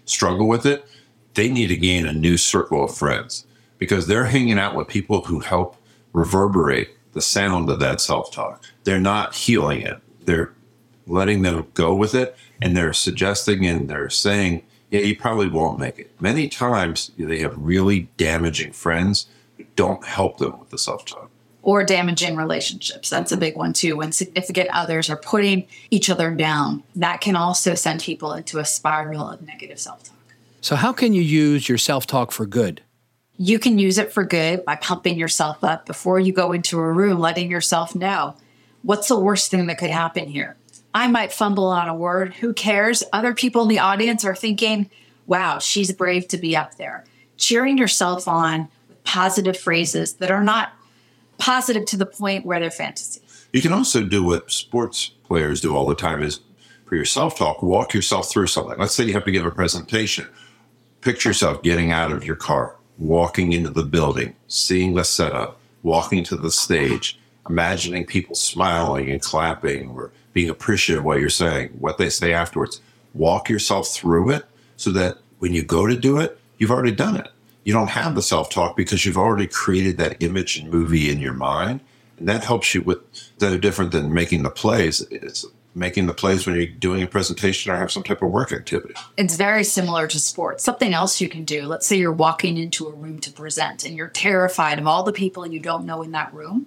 struggle 0.05 0.49
with 0.49 0.67
it. 0.67 0.87
They 1.35 1.49
need 1.49 1.69
to 1.69 1.77
gain 1.77 2.07
a 2.07 2.13
new 2.13 2.37
circle 2.37 2.85
of 2.85 2.97
friends 2.97 3.47
because 3.79 4.07
they're 4.07 4.27
hanging 4.27 4.59
out 4.59 4.75
with 4.75 4.89
people 4.89 5.23
who 5.23 5.41
help 5.41 5.77
reverberate 6.13 6.97
the 7.13 7.23
sound 7.23 7.69
of 7.71 7.81
that 7.81 8.01
self 8.01 8.31
talk. 8.31 8.65
They're 8.85 9.01
not 9.01 9.35
healing 9.35 9.83
it, 9.83 10.01
they're 10.25 10.53
letting 11.07 11.43
them 11.43 11.67
go 11.75 11.95
with 11.95 12.15
it 12.15 12.37
and 12.63 12.77
they're 12.77 12.93
suggesting 12.93 13.67
and 13.67 13.89
they're 13.89 14.11
saying, 14.11 14.63
yeah, 14.91 15.01
you 15.01 15.17
probably 15.17 15.49
won't 15.49 15.79
make 15.79 15.99
it. 15.99 16.11
Many 16.21 16.49
times 16.49 17.11
they 17.19 17.39
have 17.41 17.57
really 17.57 18.09
damaging 18.17 18.73
friends 18.73 19.27
who 19.57 19.65
don't 19.77 20.05
help 20.05 20.39
them 20.39 20.59
with 20.59 20.71
the 20.71 20.79
self 20.79 21.05
talk. 21.05 21.31
Or 21.63 21.85
damaging 21.85 22.37
relationships. 22.37 23.11
That's 23.11 23.33
a 23.33 23.37
big 23.37 23.57
one 23.57 23.73
too. 23.73 23.97
When 23.97 24.13
significant 24.13 24.71
others 24.73 25.11
are 25.11 25.17
putting 25.17 25.67
each 25.91 26.09
other 26.09 26.31
down, 26.35 26.83
that 26.97 27.21
can 27.21 27.37
also 27.37 27.75
send 27.75 28.01
people 28.03 28.33
into 28.33 28.59
a 28.59 28.65
spiral 28.65 29.29
of 29.29 29.43
negative 29.43 29.79
self 29.79 30.05
talk. 30.05 30.17
so 30.61 30.77
how 30.77 30.93
can 30.93 31.13
you 31.13 31.23
use 31.23 31.69
your 31.69 31.79
self 31.79 32.07
talk 32.07 32.33
for 32.33 32.47
good? 32.47 32.83
You 33.37 33.59
can 33.59 33.79
use 33.79 33.97
it 33.97 34.13
for 34.13 34.25
good 34.25 34.65
by 34.65 34.77
pumping 34.77 35.19
yourself 35.19 35.65
up 35.65 35.87
before 35.87 36.21
you 36.21 36.33
go 36.33 36.53
into 36.53 36.79
a 36.79 36.93
room, 36.93 37.19
letting 37.19 37.51
yourself 37.51 37.95
know 37.95 38.37
what's 38.83 39.09
the 39.09 39.19
worst 39.19 39.51
thing 39.51 39.67
that 39.67 39.79
could 39.79 39.91
happen 39.91 40.29
here. 40.29 40.57
I 40.95 41.07
might 41.07 41.33
fumble 41.33 41.67
on 41.67 41.89
a 41.89 41.95
word. 41.95 42.35
Who 42.35 42.53
cares? 42.53 43.03
Other 43.13 43.33
people 43.33 43.63
in 43.63 43.69
the 43.69 43.79
audience 43.79 44.25
are 44.25 44.35
thinking, 44.35 44.91
wow, 45.27 45.59
she's 45.59 45.93
brave 45.93 46.27
to 46.29 46.39
be 46.39 46.57
up 46.57 46.77
there. 46.77 47.05
Cheering 47.37 47.79
yourself 47.79 48.27
on 48.27 48.69
with 48.89 49.03
positive 49.05 49.57
phrases 49.57 50.15
that 50.15 50.31
are 50.31 50.43
not 50.43 50.73
positive 51.41 51.85
to 51.87 51.97
the 51.97 52.07
point 52.07 52.47
where 52.47 52.61
they're 52.61 52.71
fantasy. 52.71 53.21
You 53.53 53.61
can 53.61 53.73
also 53.73 54.05
do 54.05 54.23
what 54.23 54.51
sports 54.53 55.11
players 55.25 55.61
do 55.61 55.75
all 55.75 55.87
the 55.87 55.95
time 55.97 56.23
is 56.23 56.41
for 56.87 56.95
your 56.97 57.05
self-talk, 57.05 57.63
walk 57.63 57.95
yourself 57.95 58.31
through 58.31 58.49
something. 58.49 58.79
Let's 58.79 58.95
say 58.95 59.05
you 59.05 59.13
have 59.15 59.25
to 59.25 59.33
give 59.33 59.47
a 59.47 59.51
presentation. 59.51 60.29
Picture 61.01 61.31
yourself 61.31 61.63
getting 61.63 61.91
out 61.91 62.13
of 62.13 62.25
your 62.25 62.37
car, 62.37 62.77
walking 62.99 63.53
into 63.53 63.71
the 63.71 63.85
building, 63.85 64.37
seeing 64.49 64.95
the 64.95 65.05
setup, 65.05 65.59
walking 65.83 66.23
to 66.25 66.37
the 66.37 66.51
stage, 66.51 67.19
imagining 67.49 68.05
people 68.05 68.35
smiling 68.35 69.11
and 69.11 69.23
clapping 69.23 69.91
or 69.91 70.13
being 70.33 70.51
appreciative 70.51 71.01
of 71.01 71.05
what 71.05 71.21
you're 71.21 71.29
saying, 71.29 71.71
what 71.79 71.99
they 71.99 72.11
say 72.11 72.33
afterwards. 72.33 72.81
walk 73.15 73.49
yourself 73.49 73.89
through 73.89 74.31
it 74.31 74.45
so 74.77 74.91
that 74.91 75.19
when 75.39 75.53
you 75.53 75.63
go 75.63 75.87
to 75.87 75.97
do 75.97 76.19
it, 76.19 76.39
you've 76.59 76.71
already 76.71 76.93
done 76.93 77.17
it. 77.17 77.29
You 77.65 77.73
don't 77.73 77.91
have 77.91 78.15
the 78.15 78.23
self 78.23 78.51
talk 78.51 78.77
because 78.77 79.05
you've 79.05 79.19
already 79.19 79.47
created 79.47 79.99
that 79.99 80.23
image 80.23 80.57
and 80.57 80.71
movie 80.71 81.11
in 81.11 81.21
your 81.21 81.35
mind. 81.35 81.81
And 82.19 82.29
that 82.29 82.45
helps 82.45 82.75
you 82.75 82.83
with, 82.83 83.01
they're 83.39 83.59
different 83.59 83.93
than 83.93 84.13
making 84.13 84.43
the 84.43 84.51
plays. 84.51 85.01
It's 85.11 85.47
making 85.75 86.07
the 86.07 86.15
plays 86.15 86.47
when 86.47 86.57
you're 86.57 86.67
doing 86.67 87.03
a 87.03 87.07
presentation 87.07 87.71
or 87.73 87.77
have 87.77 87.93
some 87.93 88.03
type 88.03 88.23
of 88.23 88.31
work 88.31 88.53
activity. 88.53 88.95
It's 89.17 89.37
very 89.37 89.65
similar 89.65 90.07
to 90.09 90.19
sports. 90.19 90.65
Something 90.65 90.93
else 90.93 91.21
you 91.21 91.29
can 91.29 91.45
do. 91.45 91.67
Let's 91.67 91.87
say 91.87 91.97
you're 91.97 92.13
walking 92.13 92.57
into 92.59 92.89
a 92.89 92.93
room 92.93 93.21
to 93.21 93.33
present 93.33 93.85
and 93.85 93.97
you're 93.97 94.09
terrified 94.09 94.79
of 94.79 94.87
all 94.87 95.03
the 95.03 95.13
people 95.13 95.47
you 95.47 95.61
don't 95.61 95.87
know 95.87 96.03
in 96.03 96.13
that 96.13 96.35
room. 96.35 96.67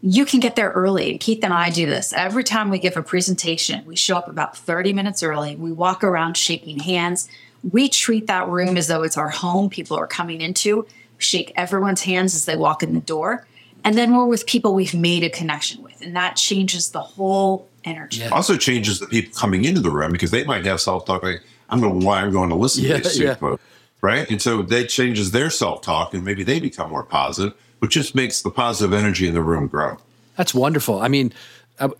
You 0.00 0.24
can 0.24 0.40
get 0.40 0.56
there 0.56 0.70
early. 0.70 1.16
Keith 1.18 1.44
and 1.44 1.54
I 1.54 1.70
do 1.70 1.86
this. 1.86 2.12
Every 2.12 2.42
time 2.42 2.70
we 2.70 2.80
give 2.80 2.96
a 2.96 3.02
presentation, 3.02 3.84
we 3.86 3.94
show 3.94 4.16
up 4.16 4.28
about 4.28 4.56
30 4.56 4.92
minutes 4.92 5.22
early. 5.22 5.54
We 5.54 5.70
walk 5.70 6.02
around 6.02 6.36
shaking 6.36 6.80
hands. 6.80 7.28
We 7.70 7.88
treat 7.88 8.26
that 8.26 8.48
room 8.48 8.76
as 8.76 8.88
though 8.88 9.02
it's 9.02 9.16
our 9.16 9.28
home 9.28 9.70
people 9.70 9.96
are 9.96 10.06
coming 10.06 10.40
into. 10.40 10.86
Shake 11.18 11.52
everyone's 11.54 12.02
hands 12.02 12.34
as 12.34 12.44
they 12.44 12.56
walk 12.56 12.82
in 12.82 12.94
the 12.94 13.00
door. 13.00 13.46
And 13.84 13.96
then 13.96 14.16
we're 14.16 14.26
with 14.26 14.46
people 14.46 14.74
we've 14.74 14.94
made 14.94 15.24
a 15.24 15.30
connection 15.30 15.82
with. 15.82 16.00
And 16.02 16.14
that 16.16 16.36
changes 16.36 16.90
the 16.90 17.00
whole 17.00 17.68
energy. 17.84 18.20
Yeah. 18.20 18.28
Also 18.30 18.56
changes 18.56 19.00
the 19.00 19.06
people 19.06 19.36
coming 19.36 19.64
into 19.64 19.80
the 19.80 19.90
room 19.90 20.12
because 20.12 20.30
they 20.30 20.44
might 20.44 20.64
have 20.66 20.80
self 20.80 21.04
talk 21.04 21.22
like, 21.22 21.42
I 21.68 21.78
don't 21.78 21.98
know 21.98 22.06
why 22.06 22.20
I'm 22.20 22.32
going 22.32 22.50
to 22.50 22.54
listen 22.54 22.84
yeah, 22.84 22.96
to 22.96 23.02
this 23.02 23.18
yeah. 23.18 23.34
people. 23.34 23.58
Right. 24.00 24.28
And 24.30 24.42
so 24.42 24.62
that 24.62 24.88
changes 24.88 25.30
their 25.30 25.50
self 25.50 25.82
talk 25.82 26.14
and 26.14 26.24
maybe 26.24 26.42
they 26.42 26.60
become 26.60 26.90
more 26.90 27.04
positive, 27.04 27.54
which 27.78 27.92
just 27.92 28.14
makes 28.14 28.42
the 28.42 28.50
positive 28.50 28.92
energy 28.92 29.26
in 29.26 29.34
the 29.34 29.42
room 29.42 29.68
grow. 29.68 29.96
That's 30.36 30.54
wonderful. 30.54 31.00
I 31.00 31.08
mean, 31.08 31.32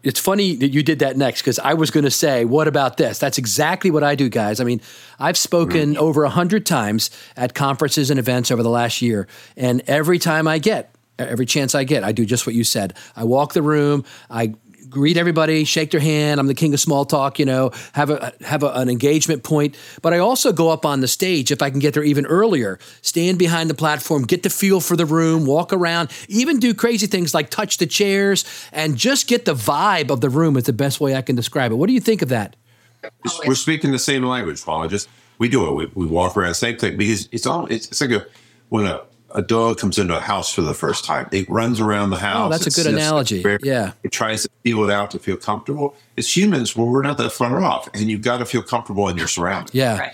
it's 0.03 0.21
funny 0.21 0.55
that 0.57 0.69
you 0.69 0.83
did 0.83 1.01
that 1.01 1.17
next 1.17 1.43
because 1.43 1.59
I 1.59 1.75
was 1.75 1.91
going 1.91 2.05
to 2.05 2.11
say, 2.11 2.45
what 2.45 2.69
about 2.69 2.97
this? 2.97 3.19
That's 3.19 3.39
exactly 3.39 3.91
what 3.91 4.05
I 4.05 4.15
do, 4.15 4.29
guys. 4.29 4.61
I 4.61 4.65
mean, 4.65 4.81
I've 5.19 5.37
spoken 5.37 5.95
mm-hmm. 5.95 6.03
over 6.03 6.25
a 6.25 6.31
hundred 6.31 6.67
times 6.67 7.11
at 7.37 7.55
conferences 7.55 8.11
and 8.11 8.19
events 8.19 8.51
over 8.51 8.63
the 8.63 8.71
last 8.71 9.03
year, 9.03 9.27
and 9.57 9.83
every 9.87 10.19
time 10.19 10.47
I 10.47 10.59
get, 10.59 10.95
every 11.19 11.47
chance 11.47 11.75
I 11.75 11.85
get, 11.85 12.05
I 12.05 12.13
do 12.13 12.25
just 12.25 12.47
what 12.47 12.55
you 12.55 12.65
said. 12.65 12.95
I 13.17 13.25
walk 13.25 13.53
the 13.55 13.63
room, 13.63 14.05
I 14.31 14.55
greet 14.93 15.17
everybody, 15.17 15.65
shake 15.65 15.91
their 15.91 16.01
hand. 16.01 16.39
I'm 16.39 16.47
the 16.47 16.55
king 16.55 16.75
of 16.75 16.81
small 16.81 17.05
talk, 17.05 17.39
you 17.39 17.45
know, 17.45 17.73
have 17.95 18.11
a 18.11 18.33
have 18.43 18.63
a, 18.63 18.69
an 18.73 18.89
engagement 18.89 19.43
point. 19.43 19.77
But 20.03 20.13
I 20.13 20.19
also 20.19 20.53
go 20.53 20.69
up 20.69 20.87
on 20.87 21.01
the 21.01 21.09
stage 21.09 21.51
if 21.51 21.63
I 21.63 21.71
can 21.71 21.81
get 21.81 21.95
there 21.95 22.05
even 22.05 22.27
earlier, 22.27 22.79
stand 23.01 23.39
behind 23.39 23.71
the 23.71 23.75
platform, 23.75 24.25
get 24.25 24.43
the 24.43 24.51
feel 24.51 24.81
for 24.81 24.97
the 24.97 25.07
room, 25.07 25.47
walk 25.47 25.73
around, 25.73 26.11
even 26.29 26.59
do 26.59 26.75
crazy 26.75 27.07
things 27.07 27.35
like 27.35 27.51
touch 27.51 27.79
the 27.79 27.87
chairs 27.87 28.45
and 28.73 28.97
just 28.97 29.27
get 29.27 29.45
the 29.45 29.55
vibe 29.55 30.11
of 30.11 30.21
the 30.21 30.31
room 30.31 30.57
is 30.57 30.65
the 30.65 30.73
best 30.73 31.01
way 31.01 31.17
I 31.17 31.23
can 31.23 31.35
describe 31.35 31.73
it. 31.73 31.77
What 31.77 31.87
do 31.87 31.95
you 31.95 32.01
think 32.01 32.23
of 32.23 32.29
that? 32.29 32.57
We're 33.47 33.55
speaking 33.55 33.91
the 33.91 33.99
same 33.99 34.23
language, 34.23 34.65
Paul. 34.65 34.87
Just 34.87 35.09
we 35.39 35.49
do 35.49 35.67
it. 35.67 35.73
We, 35.75 36.05
we 36.05 36.07
walk 36.07 36.37
around, 36.37 36.55
same 36.55 36.77
thing 36.77 36.97
because 36.97 37.29
it's 37.33 37.47
all. 37.47 37.67
It's, 37.67 37.89
it's 37.89 38.01
like 38.01 38.11
a 38.11 38.27
when 38.69 38.87
a 38.87 39.01
a 39.35 39.43
dog 39.43 39.79
comes 39.79 39.99
into 39.99 40.17
a 40.17 40.21
house 40.21 40.53
for 40.53 40.63
the 40.63 40.75
first 40.75 41.05
time. 41.05 41.29
It 41.33 41.49
runs 41.49 41.81
around 41.81 42.11
the 42.11 42.19
house. 42.19 42.47
Oh, 42.47 42.51
that's 42.51 42.67
a 42.67 42.83
good 42.83 42.93
analogy. 42.93 43.45
yeah. 43.63 43.93
It 44.03 44.13
tries 44.13 44.43
to 44.43 44.51
feel 44.63 44.85
it 44.85 44.93
out 44.93 45.11
to 45.13 45.19
feel 45.19 45.37
comfortable. 45.37 45.95
As 46.17 46.35
humans, 46.37 46.77
well, 46.77 46.87
we're 46.87 47.03
not 47.03 47.19
that 47.19 47.33
far 47.33 47.63
off, 47.63 47.89
and 47.95 48.11
you've 48.11 48.23
got 48.23 48.39
to 48.39 48.45
feel 48.45 48.63
comfortable 48.63 49.09
in 49.09 49.17
your 49.17 49.29
surroundings. 49.29 49.75
Yeah. 49.75 49.99
Right. 49.99 50.13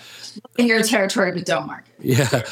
In 0.56 0.66
your 0.68 0.82
territory, 0.82 1.32
but 1.32 1.44
don't 1.44 1.66
mark 1.66 1.84
Yeah. 1.98 2.42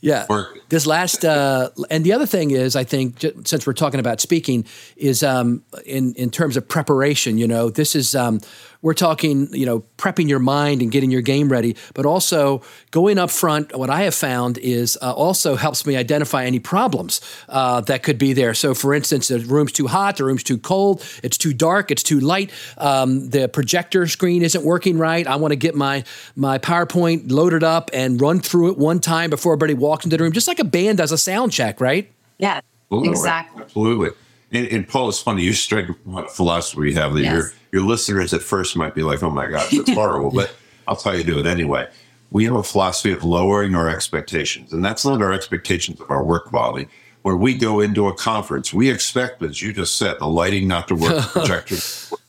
yeah. 0.00 0.26
This 0.68 0.84
last, 0.84 1.24
uh, 1.24 1.70
and 1.90 2.04
the 2.04 2.12
other 2.12 2.26
thing 2.26 2.50
is, 2.50 2.74
I 2.74 2.82
think, 2.82 3.24
since 3.44 3.66
we're 3.66 3.72
talking 3.72 4.00
about 4.00 4.20
speaking, 4.20 4.64
is 4.96 5.22
um, 5.22 5.62
in, 5.84 6.14
in 6.14 6.30
terms 6.30 6.56
of 6.56 6.66
preparation, 6.66 7.38
you 7.38 7.46
know, 7.46 7.70
this 7.70 7.94
is, 7.94 8.16
um, 8.16 8.40
we're 8.86 8.94
talking, 8.94 9.52
you 9.52 9.66
know, 9.66 9.82
prepping 9.98 10.28
your 10.28 10.38
mind 10.38 10.80
and 10.80 10.92
getting 10.92 11.10
your 11.10 11.20
game 11.20 11.48
ready, 11.48 11.74
but 11.92 12.06
also 12.06 12.62
going 12.92 13.18
up 13.18 13.32
front. 13.32 13.76
What 13.76 13.90
I 13.90 14.02
have 14.02 14.14
found 14.14 14.58
is 14.58 14.96
uh, 15.02 15.12
also 15.12 15.56
helps 15.56 15.84
me 15.84 15.96
identify 15.96 16.44
any 16.44 16.60
problems 16.60 17.20
uh, 17.48 17.80
that 17.80 18.04
could 18.04 18.16
be 18.16 18.32
there. 18.32 18.54
So, 18.54 18.74
for 18.74 18.94
instance, 18.94 19.26
the 19.26 19.40
room's 19.40 19.72
too 19.72 19.88
hot, 19.88 20.18
the 20.18 20.24
room's 20.24 20.44
too 20.44 20.56
cold, 20.56 21.04
it's 21.24 21.36
too 21.36 21.52
dark, 21.52 21.90
it's 21.90 22.04
too 22.04 22.20
light, 22.20 22.52
um, 22.78 23.28
the 23.30 23.48
projector 23.48 24.06
screen 24.06 24.44
isn't 24.44 24.64
working 24.64 24.98
right. 24.98 25.26
I 25.26 25.34
want 25.34 25.50
to 25.50 25.56
get 25.56 25.74
my 25.74 26.04
my 26.36 26.58
PowerPoint 26.58 27.32
loaded 27.32 27.64
up 27.64 27.90
and 27.92 28.20
run 28.20 28.38
through 28.38 28.70
it 28.70 28.78
one 28.78 29.00
time 29.00 29.30
before 29.30 29.54
everybody 29.54 29.74
walks 29.74 30.04
into 30.04 30.16
the 30.16 30.22
room, 30.22 30.32
just 30.32 30.46
like 30.46 30.60
a 30.60 30.64
band 30.64 30.98
does 30.98 31.10
a 31.10 31.18
sound 31.18 31.50
check, 31.50 31.80
right? 31.80 32.08
Yeah, 32.38 32.60
Absolutely. 32.92 33.10
exactly. 33.10 33.62
Absolutely. 33.64 34.10
And, 34.56 34.68
and, 34.68 34.88
Paul, 34.88 35.10
it's 35.10 35.20
funny. 35.20 35.42
You 35.42 35.52
strike 35.52 35.88
what 36.04 36.30
philosophy 36.30 36.88
you 36.88 36.94
have 36.94 37.12
that 37.14 37.22
yes. 37.22 37.32
your 37.32 37.52
your 37.72 37.82
listeners 37.82 38.32
at 38.32 38.40
first 38.40 38.74
might 38.74 38.94
be 38.94 39.02
like, 39.02 39.22
"Oh 39.22 39.30
my 39.30 39.46
gosh, 39.46 39.72
it's 39.72 39.90
horrible," 39.94 40.30
but 40.30 40.54
I'll 40.88 40.96
tell 40.96 41.16
you, 41.16 41.24
do 41.24 41.38
it 41.38 41.46
anyway. 41.46 41.88
We 42.30 42.44
have 42.44 42.54
a 42.54 42.62
philosophy 42.62 43.12
of 43.12 43.22
lowering 43.22 43.74
our 43.74 43.88
expectations, 43.88 44.72
and 44.72 44.82
that's 44.82 45.04
not 45.04 45.20
our 45.20 45.32
expectations 45.32 46.00
of 46.00 46.10
our 46.10 46.24
work 46.24 46.46
quality. 46.46 46.88
Where 47.20 47.36
we 47.36 47.54
go 47.54 47.80
into 47.80 48.06
a 48.06 48.14
conference, 48.14 48.72
we 48.72 48.88
expect, 48.88 49.42
as 49.42 49.60
you 49.60 49.72
just 49.72 49.96
said, 49.96 50.20
the 50.20 50.26
lighting 50.26 50.68
not 50.68 50.88
to 50.88 50.94
work, 50.94 51.16
the 51.16 51.28
projector, 51.32 51.76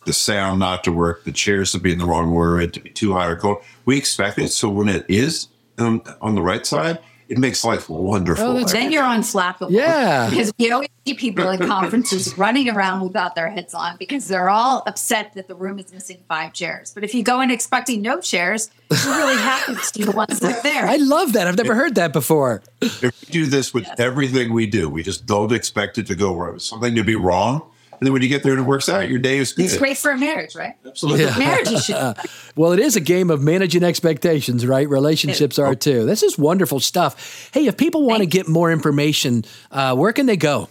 the 0.06 0.14
sound 0.14 0.60
not 0.60 0.84
to 0.84 0.92
work, 0.92 1.24
the 1.24 1.32
chairs 1.32 1.72
to 1.74 1.80
be 1.80 1.94
in 1.94 2.00
the 2.00 2.06
wrong 2.06 2.30
order, 2.32 2.60
it 2.60 2.74
to 2.74 2.82
be 2.82 2.90
too 2.90 3.14
high 3.14 3.28
or 3.28 3.36
cold. 3.36 3.64
We 3.86 3.98
expect 3.98 4.40
it. 4.40 4.50
So 4.50 4.70
when 4.70 4.90
it 4.90 5.06
is 5.08 5.50
um, 5.78 6.02
on 6.20 6.36
the 6.36 6.42
right 6.42 6.66
side, 6.66 6.98
it 7.30 7.38
makes 7.38 7.64
life 7.64 7.90
wonderful. 7.90 8.46
Oh, 8.46 8.64
then 8.64 8.92
you're 8.92 9.04
unflappable. 9.04 9.70
Yeah. 9.70 10.30
Because 10.30 10.54
you 10.58 10.74
always 10.74 10.90
see 11.06 11.14
people 11.14 11.50
at 11.50 11.60
conferences 11.60 12.38
running 12.38 12.70
around 12.70 13.02
without 13.02 13.36
their 13.36 13.50
heads 13.50 13.74
on 13.74 13.98
because 13.98 14.28
they're 14.28 14.50
all 14.50 14.84
upset 14.88 15.34
that 15.34 15.48
the 15.48 15.56
room 15.56 15.80
is 15.80 15.92
missing 15.92 16.20
five 16.28 16.54
chairs. 16.54 16.94
But 16.94 17.04
if 17.04 17.14
you 17.14 17.24
go 17.24 17.42
in 17.42 17.52
expecting 17.52 18.02
no 18.02 18.22
chairs, 18.22 18.70
you're 18.92 19.16
really 19.16 19.42
happy 19.42 19.76
to 19.76 19.84
see 19.84 20.04
the 20.04 20.12
ones 20.12 20.40
that 20.40 20.60
are 20.60 20.64
there. 20.64 20.88
I 20.88 20.98
love 20.98 21.34
that. 21.34 21.48
I've 21.48 21.58
never 21.58 21.76
heard 21.76 21.96
that 21.96 22.14
before. 22.14 22.62
If 22.82 23.02
we 23.02 23.32
do 23.32 23.46
this 23.46 23.74
with 23.74 23.84
yes. 23.84 24.00
everything 24.00 24.54
we 24.54 24.66
do, 24.66 24.90
we 24.90 25.04
just 25.04 25.26
don't 25.26 25.52
expect 25.52 25.98
it 25.98 26.08
to 26.08 26.16
go 26.16 26.36
wrong. 26.36 26.60
Something 26.60 26.96
to 26.96 27.04
be 27.04 27.16
wrong 27.16 27.70
and 28.00 28.06
then 28.06 28.14
when 28.14 28.22
you 28.22 28.30
get 28.30 28.44
there 28.44 28.54
and 28.54 28.62
it 28.62 28.66
works 28.66 28.90
out, 28.90 29.10
your 29.10 29.20
day 29.20 29.38
is 29.38 29.54
good. 29.54 29.66
It's 29.66 29.78
great 29.78 29.98
for 29.98 30.12
a 30.12 30.18
marriage, 30.18 30.56
right? 30.56 30.76
Absolutely. 30.86 31.26
Yeah. 31.26 31.38
Marriage 31.38 31.84
should. 31.84 32.16
well, 32.56 32.72
it 32.72 32.80
is 32.80 32.96
a 32.96 33.00
game 33.00 33.32
of 33.32 33.42
managing 33.42 33.84
expectations, 33.84 34.66
right? 34.66 34.88
Relationships 34.88 35.58
are 35.58 35.74
too. 35.74 36.06
This 36.06 36.22
is 36.22 36.38
wonderful 36.38 36.80
stuff. 36.80 37.50
Hey, 37.54 37.66
if 37.66 37.76
people 37.76 38.06
want 38.06 38.20
to 38.20 38.28
get 38.28 38.48
more 38.48 38.72
information, 38.72 39.46
uh, 39.72 39.96
where 39.96 40.14
can 40.14 40.28
they 40.28 40.38
go? 40.38 40.70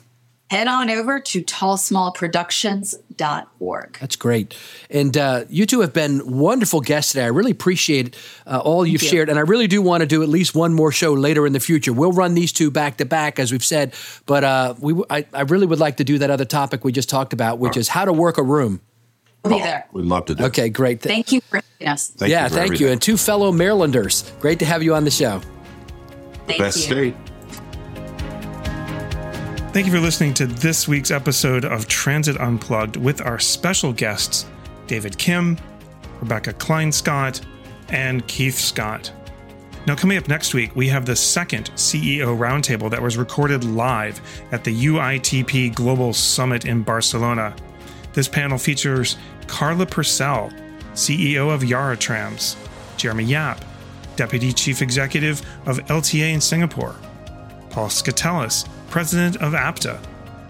Head 0.50 0.68
on 0.68 0.90
over 0.90 1.18
to 1.18 1.42
tallsmallproductions.org. 1.42 3.98
That's 4.00 4.16
great. 4.16 4.54
And 4.90 5.16
uh, 5.16 5.44
you 5.48 5.64
two 5.66 5.80
have 5.80 5.92
been 5.92 6.38
wonderful 6.38 6.80
guests 6.80 7.10
today. 7.12 7.24
I 7.24 7.28
really 7.28 7.50
appreciate 7.50 8.16
uh, 8.46 8.60
all 8.60 8.86
you've 8.86 9.02
you. 9.02 9.08
shared. 9.08 9.28
And 9.28 9.38
I 9.38 9.42
really 9.42 9.66
do 9.66 9.82
want 9.82 10.02
to 10.02 10.06
do 10.06 10.22
at 10.22 10.28
least 10.28 10.54
one 10.54 10.72
more 10.72 10.92
show 10.92 11.14
later 11.14 11.46
in 11.46 11.52
the 11.52 11.60
future. 11.60 11.92
We'll 11.92 12.12
run 12.12 12.34
these 12.34 12.52
two 12.52 12.70
back 12.70 12.98
to 12.98 13.04
back, 13.04 13.40
as 13.40 13.50
we've 13.50 13.64
said. 13.64 13.94
But 14.26 14.44
uh, 14.44 14.74
we, 14.78 15.02
I, 15.10 15.26
I, 15.32 15.40
really 15.42 15.66
would 15.66 15.80
like 15.80 15.96
to 15.96 16.04
do 16.04 16.18
that 16.18 16.30
other 16.30 16.44
topic 16.44 16.84
we 16.84 16.92
just 16.92 17.08
talked 17.08 17.32
about, 17.32 17.58
which 17.58 17.76
is 17.76 17.88
how 17.88 18.04
to 18.04 18.12
work 18.12 18.38
a 18.38 18.42
room. 18.42 18.80
We'll 19.44 19.58
be 19.58 19.64
there. 19.64 19.86
We'd 19.92 20.06
love 20.06 20.26
to 20.26 20.34
do 20.34 20.44
Okay, 20.44 20.68
great. 20.68 21.00
Thank 21.00 21.32
you 21.32 21.40
for 21.40 21.60
having 21.80 21.88
us. 21.88 22.08
Thank 22.08 22.30
yeah, 22.30 22.44
you 22.44 22.50
thank 22.50 22.66
everything. 22.66 22.86
you. 22.86 22.92
And 22.92 23.02
two 23.02 23.16
fellow 23.16 23.52
Marylanders. 23.52 24.30
Great 24.40 24.58
to 24.58 24.64
have 24.64 24.82
you 24.82 24.94
on 24.94 25.04
the 25.04 25.10
show. 25.10 25.40
Thank 26.46 26.60
Best 26.60 26.78
you. 26.78 26.82
state. 26.82 27.16
Thank 29.76 29.84
you 29.84 29.92
for 29.92 30.00
listening 30.00 30.32
to 30.32 30.46
this 30.46 30.88
week's 30.88 31.10
episode 31.10 31.66
of 31.66 31.86
Transit 31.86 32.40
Unplugged 32.40 32.96
with 32.96 33.20
our 33.20 33.38
special 33.38 33.92
guests, 33.92 34.46
David 34.86 35.18
Kim, 35.18 35.58
Rebecca 36.22 36.54
Klein 36.54 36.90
Scott, 36.90 37.42
and 37.90 38.26
Keith 38.26 38.58
Scott. 38.58 39.12
Now, 39.86 39.94
coming 39.94 40.16
up 40.16 40.28
next 40.28 40.54
week, 40.54 40.74
we 40.74 40.88
have 40.88 41.04
the 41.04 41.14
second 41.14 41.70
CEO 41.72 42.38
Roundtable 42.38 42.90
that 42.90 43.02
was 43.02 43.18
recorded 43.18 43.64
live 43.64 44.18
at 44.50 44.64
the 44.64 44.74
UITP 44.86 45.74
Global 45.74 46.14
Summit 46.14 46.64
in 46.64 46.82
Barcelona. 46.82 47.54
This 48.14 48.28
panel 48.28 48.56
features 48.56 49.18
Carla 49.46 49.84
Purcell, 49.84 50.50
CEO 50.94 51.52
of 51.52 51.62
Yarra 51.62 51.98
Trams, 51.98 52.56
Jeremy 52.96 53.24
Yap, 53.24 53.62
Deputy 54.16 54.54
Chief 54.54 54.80
Executive 54.80 55.42
of 55.66 55.80
LTA 55.80 56.32
in 56.32 56.40
Singapore, 56.40 56.96
Paul 57.68 57.88
Skoutelas, 57.88 58.66
president 58.88 59.36
of 59.36 59.54
APTA, 59.54 60.00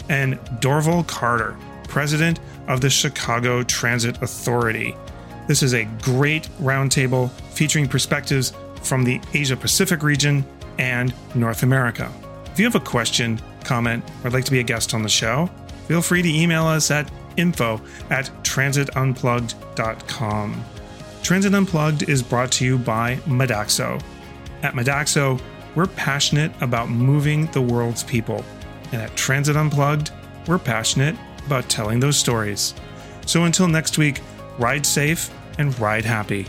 and 0.09 0.39
Dorval 0.61 1.07
Carter, 1.07 1.57
president 1.89 2.41
of 2.69 2.81
the 2.81 2.91
Chicago 2.91 3.63
Transit 3.63 4.23
Authority. 4.23 4.97
This 5.47 5.63
is 5.63 5.75
a 5.75 5.85
great 6.03 6.49
roundtable 6.61 7.31
featuring 7.53 7.87
perspectives 7.89 8.53
from 8.83 9.05
the 9.05 9.21
Asia 9.33 9.57
Pacific 9.57 10.03
region 10.03 10.45
and 10.79 11.15
North 11.35 11.63
America. 11.63 12.13
If 12.53 12.59
you 12.59 12.65
have 12.65 12.75
a 12.75 12.81
question, 12.81 13.41
comment, 13.65 14.05
or 14.21 14.25
would 14.25 14.33
like 14.33 14.45
to 14.45 14.51
be 14.51 14.61
a 14.61 14.65
guest 14.65 14.95
on 14.95 15.03
the 15.03 15.09
show, 15.09 15.51
feel 15.87 16.03
free 16.03 16.23
to 16.23 16.29
email 16.29 16.67
us 16.67 16.91
at 16.91 17.11
info 17.37 17.81
at 18.11 18.31
transitunplugged.com. 18.43 20.65
Transit 21.23 21.55
Unplugged 21.55 22.09
is 22.09 22.23
brought 22.23 22.51
to 22.53 22.65
you 22.65 22.79
by 22.79 23.17
Modaxo. 23.27 24.01
At 24.63 24.73
Modaxo, 24.75 25.41
we're 25.77 25.87
passionate 25.87 26.51
about 26.61 26.89
moving 26.89 27.47
the 27.53 27.63
world's 27.63 28.03
people. 28.03 28.45
And 28.93 29.03
at 29.03 29.15
Transit 29.15 29.57
Unplugged, 29.57 30.11
we're 30.49 30.59
passionate 30.59 31.15
about 31.47 31.69
telling 31.69 32.01
those 32.01 32.17
stories. 32.17 32.75
So 33.27 33.45
until 33.45 33.69
next 33.69 33.99
week, 33.99 34.21
ride 34.59 34.85
safe 34.85 35.31
and 35.59 35.79
ride 35.79 36.05
happy. 36.05 36.47